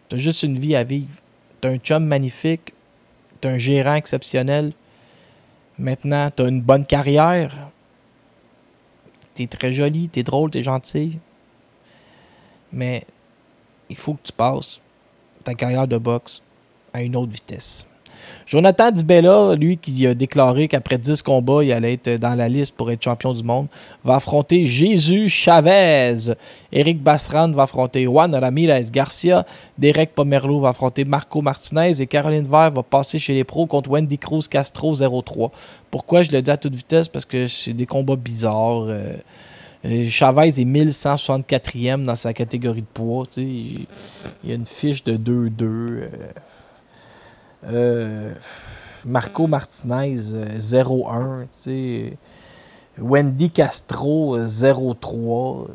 T'as 0.08 0.18
juste 0.18 0.44
une 0.44 0.56
vie 0.56 0.76
à 0.76 0.84
vivre. 0.84 1.20
T'as 1.60 1.70
un 1.70 1.78
chum 1.78 2.04
magnifique. 2.04 2.74
T'as 3.40 3.50
un 3.50 3.58
gérant 3.58 3.96
exceptionnel. 3.96 4.72
Maintenant, 5.78 6.30
t'as 6.30 6.48
une 6.48 6.60
bonne 6.60 6.86
carrière. 6.86 7.70
T'es 9.34 9.48
très 9.48 9.72
joli, 9.72 10.08
t'es 10.08 10.22
drôle, 10.22 10.52
t'es 10.52 10.62
gentil. 10.62 11.18
Mais 12.72 13.04
il 13.90 13.96
faut 13.96 14.14
que 14.14 14.22
tu 14.22 14.32
passes 14.32 14.80
ta 15.42 15.54
carrière 15.54 15.88
de 15.88 15.98
boxe 15.98 16.40
à 16.92 17.02
une 17.02 17.16
autre 17.16 17.32
vitesse. 17.32 17.84
Jonathan 18.46 18.90
Dibella, 18.90 19.54
lui 19.54 19.78
qui 19.78 20.06
a 20.06 20.14
déclaré 20.14 20.68
qu'après 20.68 20.98
10 20.98 21.22
combats, 21.22 21.64
il 21.64 21.72
allait 21.72 21.94
être 21.94 22.20
dans 22.20 22.34
la 22.34 22.48
liste 22.48 22.76
pour 22.76 22.90
être 22.90 23.02
champion 23.02 23.32
du 23.32 23.42
monde, 23.42 23.68
va 24.04 24.16
affronter 24.16 24.66
Jésus 24.66 25.28
Chavez. 25.28 26.34
Eric 26.72 27.02
Basran 27.02 27.52
va 27.52 27.62
affronter 27.62 28.04
Juan 28.04 28.34
Ramirez 28.34 28.86
Garcia. 28.92 29.46
Derek 29.78 30.14
Pomerleau 30.14 30.60
va 30.60 30.70
affronter 30.70 31.04
Marco 31.04 31.40
Martinez. 31.40 32.02
Et 32.02 32.06
Caroline 32.06 32.48
Vert 32.48 32.72
va 32.72 32.82
passer 32.82 33.18
chez 33.18 33.34
les 33.34 33.44
pros 33.44 33.66
contre 33.66 33.90
Wendy 33.90 34.18
Cruz 34.18 34.48
Castro 34.48 34.94
0-3. 34.94 35.50
Pourquoi 35.90 36.22
je 36.22 36.32
le 36.32 36.42
dis 36.42 36.50
à 36.50 36.56
toute 36.56 36.74
vitesse? 36.74 37.08
Parce 37.08 37.24
que 37.24 37.48
c'est 37.48 37.72
des 37.72 37.86
combats 37.86 38.16
bizarres. 38.16 38.86
Euh, 38.88 39.14
euh, 39.86 40.08
Chavez 40.08 40.48
est 40.48 40.64
1164e 40.64 42.04
dans 42.04 42.16
sa 42.16 42.32
catégorie 42.32 42.82
de 42.82 42.86
poids. 42.92 43.26
Il 43.36 43.86
a 44.48 44.54
une 44.54 44.66
fiche 44.66 45.04
de 45.04 45.16
2-2. 45.16 45.50
Euh, 45.62 46.08
Marco 49.04 49.46
Martinez 49.46 50.16
0-1. 50.58 51.46
Euh, 51.68 52.10
Wendy 52.98 53.50
Castro 53.50 54.38
0-3. 54.38 55.66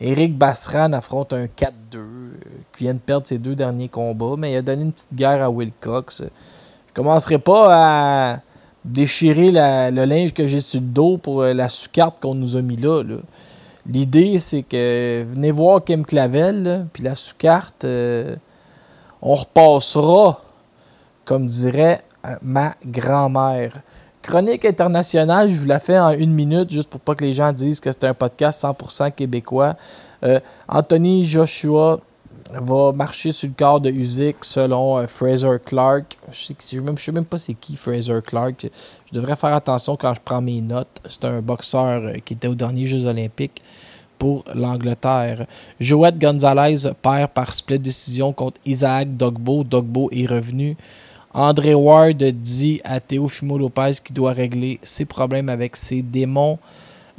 Eric 0.00 0.38
Bassran 0.38 0.92
affronte 0.92 1.32
un 1.32 1.44
4-2 1.44 1.70
qui 2.74 2.84
vient 2.84 2.94
de 2.94 2.98
perdre 2.98 3.26
ses 3.26 3.38
deux 3.38 3.54
derniers 3.54 3.88
combats, 3.88 4.36
mais 4.38 4.52
il 4.52 4.56
a 4.56 4.62
donné 4.62 4.82
une 4.82 4.92
petite 4.92 5.14
guerre 5.14 5.42
à 5.42 5.50
Wilcox. 5.50 6.22
Je 6.22 6.94
commencerai 6.94 7.38
pas 7.38 7.68
à 7.70 8.40
déchirer 8.84 9.50
le 9.52 10.04
linge 10.04 10.32
que 10.32 10.46
j'ai 10.46 10.60
sur 10.60 10.80
le 10.80 10.86
dos 10.86 11.18
pour 11.18 11.42
euh, 11.42 11.52
la 11.52 11.68
sous-carte 11.68 12.20
qu'on 12.20 12.34
nous 12.34 12.56
a 12.56 12.62
mis 12.62 12.76
là. 12.76 13.02
L'idée, 13.86 14.38
c'est 14.38 14.62
que 14.62 15.24
venez 15.24 15.50
voir 15.50 15.84
Kim 15.84 16.04
Clavel, 16.04 16.86
puis 16.92 17.02
la 17.02 17.14
sous-carte, 17.14 17.84
on 19.22 19.34
repassera, 19.34 20.40
comme 21.24 21.46
dirait 21.46 22.02
euh, 22.26 22.36
ma 22.42 22.74
grand-mère. 22.84 23.80
Chronique 24.22 24.64
internationale, 24.64 25.50
je 25.50 25.56
vous 25.56 25.66
la 25.66 25.80
fais 25.80 25.98
en 25.98 26.10
une 26.10 26.32
minute, 26.32 26.70
juste 26.70 26.88
pour 26.88 27.00
pas 27.00 27.14
que 27.14 27.24
les 27.24 27.32
gens 27.32 27.52
disent 27.52 27.80
que 27.80 27.90
c'est 27.90 28.04
un 28.04 28.14
podcast 28.14 28.62
100% 28.62 29.12
québécois. 29.12 29.74
Euh, 30.24 30.40
Anthony 30.68 31.24
Joshua 31.24 32.00
va 32.52 32.92
marcher 32.92 33.32
sur 33.32 33.48
le 33.48 33.54
corps 33.56 33.80
de 33.80 33.90
Usyk 33.90 34.36
selon 34.42 34.98
euh, 34.98 35.06
Fraser 35.06 35.56
Clark. 35.64 36.18
Je 36.30 36.80
même, 36.80 36.98
sais 36.98 37.12
même 37.12 37.24
pas 37.24 37.38
c'est 37.38 37.54
qui 37.54 37.76
Fraser 37.76 38.20
Clark. 38.26 38.68
Je 39.10 39.18
devrais 39.18 39.36
faire 39.36 39.54
attention 39.54 39.96
quand 39.96 40.14
je 40.14 40.20
prends 40.22 40.42
mes 40.42 40.60
notes. 40.60 41.00
C'est 41.08 41.24
un 41.24 41.40
boxeur 41.40 42.12
qui 42.24 42.34
était 42.34 42.48
aux 42.48 42.54
derniers 42.54 42.86
Jeux 42.86 43.06
olympiques 43.06 43.62
pour 44.20 44.44
l'Angleterre. 44.54 45.46
Joët 45.80 46.18
Gonzalez 46.20 46.92
perd 47.02 47.30
par 47.30 47.54
split 47.54 47.78
décision 47.78 48.32
contre 48.32 48.60
Isaac 48.66 49.16
Dogbo. 49.16 49.64
Dogbo 49.64 50.10
est 50.12 50.26
revenu. 50.26 50.76
André 51.32 51.74
Ward 51.74 52.18
dit 52.18 52.80
à 52.84 53.00
Teofimo 53.00 53.56
Lopez 53.56 53.92
qu'il 54.04 54.14
doit 54.14 54.32
régler 54.32 54.78
ses 54.82 55.06
problèmes 55.06 55.48
avec 55.48 55.74
ses 55.74 56.02
démons. 56.02 56.58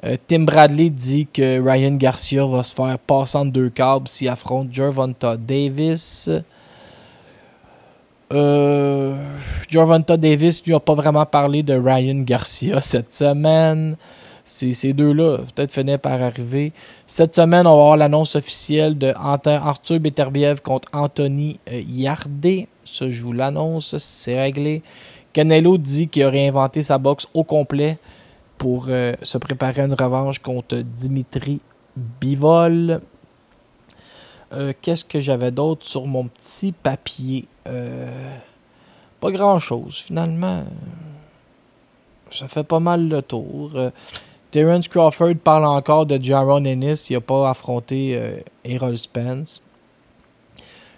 Euh, 0.03 0.15
Tim 0.27 0.43
Bradley 0.43 0.89
dit 0.89 1.27
que 1.27 1.59
Ryan 1.59 1.95
Garcia 1.95 2.45
va 2.45 2.63
se 2.63 2.73
faire 2.73 2.99
passer 2.99 3.37
en 3.37 3.45
deux 3.45 3.69
câbles 3.69 4.07
s'il 4.07 4.29
affronte 4.29 4.71
Gervonta 4.71 5.37
Davis. 5.37 6.29
Euh, 8.31 9.15
Davis 10.17 10.63
lui 10.65 10.73
a 10.73 10.79
pas 10.79 10.93
vraiment 10.93 11.25
parlé 11.25 11.63
de 11.63 11.73
Ryan 11.73 12.21
Garcia 12.21 12.79
cette 12.79 13.11
semaine 13.11 13.95
ces, 14.43 14.93
deux-là 14.93 15.37
peut-être 15.53 15.71
finir 15.71 15.99
par 15.99 16.21
arriver. 16.21 16.73
Cette 17.07 17.35
semaine, 17.35 17.67
on 17.67 17.75
va 17.75 17.81
avoir 17.81 17.97
l'annonce 17.97 18.35
officielle 18.35 18.97
de 18.97 19.13
Arthur 19.15 19.99
Beterbiev 19.99 20.61
contre 20.61 20.87
Anthony 20.93 21.59
euh, 21.71 21.81
Yardé. 21.87 22.67
Ça, 22.83 23.09
je 23.09 23.23
vous 23.23 23.33
l'annonce, 23.33 23.97
c'est 23.97 24.39
réglé. 24.39 24.81
Canelo 25.33 25.77
dit 25.77 26.07
qu'il 26.07 26.23
a 26.23 26.29
réinventé 26.29 26.83
sa 26.83 26.97
boxe 26.97 27.27
au 27.33 27.43
complet 27.43 27.97
pour 28.57 28.87
euh, 28.89 29.13
se 29.21 29.37
préparer 29.37 29.81
à 29.81 29.85
une 29.85 29.93
revanche 29.93 30.39
contre 30.39 30.77
Dimitri 30.77 31.61
Bivol. 31.95 33.01
Euh, 34.53 34.73
qu'est-ce 34.81 35.05
que 35.05 35.21
j'avais 35.21 35.51
d'autre 35.51 35.85
sur 35.85 36.07
mon 36.07 36.27
petit 36.27 36.71
papier? 36.71 37.47
pas 39.21 39.29
grand-chose, 39.29 39.97
finalement. 39.97 40.63
Ça 42.31 42.47
fait 42.47 42.63
pas 42.63 42.79
mal 42.79 43.07
le 43.07 43.21
tour. 43.21 43.71
Terence 44.51 44.89
Crawford 44.89 45.35
parle 45.41 45.63
encore 45.63 46.05
de 46.05 46.21
Jaron 46.21 46.65
Ennis. 46.65 47.09
Il 47.09 47.13
n'a 47.13 47.21
pas 47.21 47.49
affronté 47.49 48.17
euh, 48.17 48.41
Errol 48.65 48.97
Spence. 48.97 49.61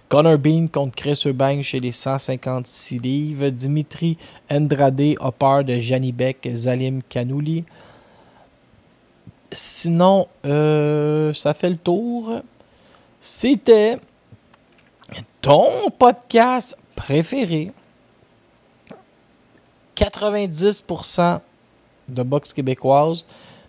Connor 0.09 0.39
Bean 0.39 0.67
contre 0.67 0.95
Chris 0.95 1.21
Eubank 1.27 1.61
chez 1.61 1.79
les 1.79 1.91
156 1.91 2.97
livres. 2.97 3.49
Dimitri 3.49 4.17
Andrade 4.49 5.15
a 5.19 5.31
peur 5.31 5.63
de 5.63 5.75
Janibek 5.75 6.49
Zalim 6.55 7.03
Kanouli. 7.03 7.63
Sinon, 9.51 10.27
euh, 10.47 11.31
ça 11.35 11.53
fait 11.53 11.69
le 11.69 11.77
tour. 11.77 12.41
C'était 13.21 13.99
ton 15.41 15.91
podcast 15.99 16.75
préféré. 16.95 17.71
90% 19.95 21.39
de 22.09 22.23
boxe 22.23 22.53
québécoise, 22.53 23.25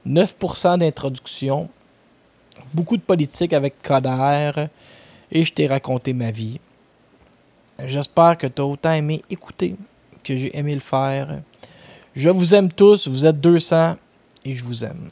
9% 0.06 0.78
d'introduction, 0.78 1.68
beaucoup 2.72 2.96
de 2.96 3.02
politique 3.02 3.52
avec 3.52 3.82
Coder, 3.82 4.52
et 5.30 5.44
je 5.44 5.52
t'ai 5.52 5.66
raconté 5.66 6.12
ma 6.12 6.30
vie. 6.30 6.60
J'espère 7.84 8.38
que 8.38 8.46
tu 8.46 8.62
as 8.62 8.64
autant 8.64 8.92
aimé 8.92 9.22
écouter 9.28 9.76
que 10.22 10.36
j'ai 10.36 10.56
aimé 10.56 10.74
le 10.74 10.80
faire. 10.80 11.42
Je 12.14 12.28
vous 12.28 12.54
aime 12.54 12.72
tous, 12.72 13.08
vous 13.08 13.26
êtes 13.26 13.40
200 13.40 13.96
et 14.44 14.54
je 14.54 14.64
vous 14.64 14.84
aime. 14.84 15.10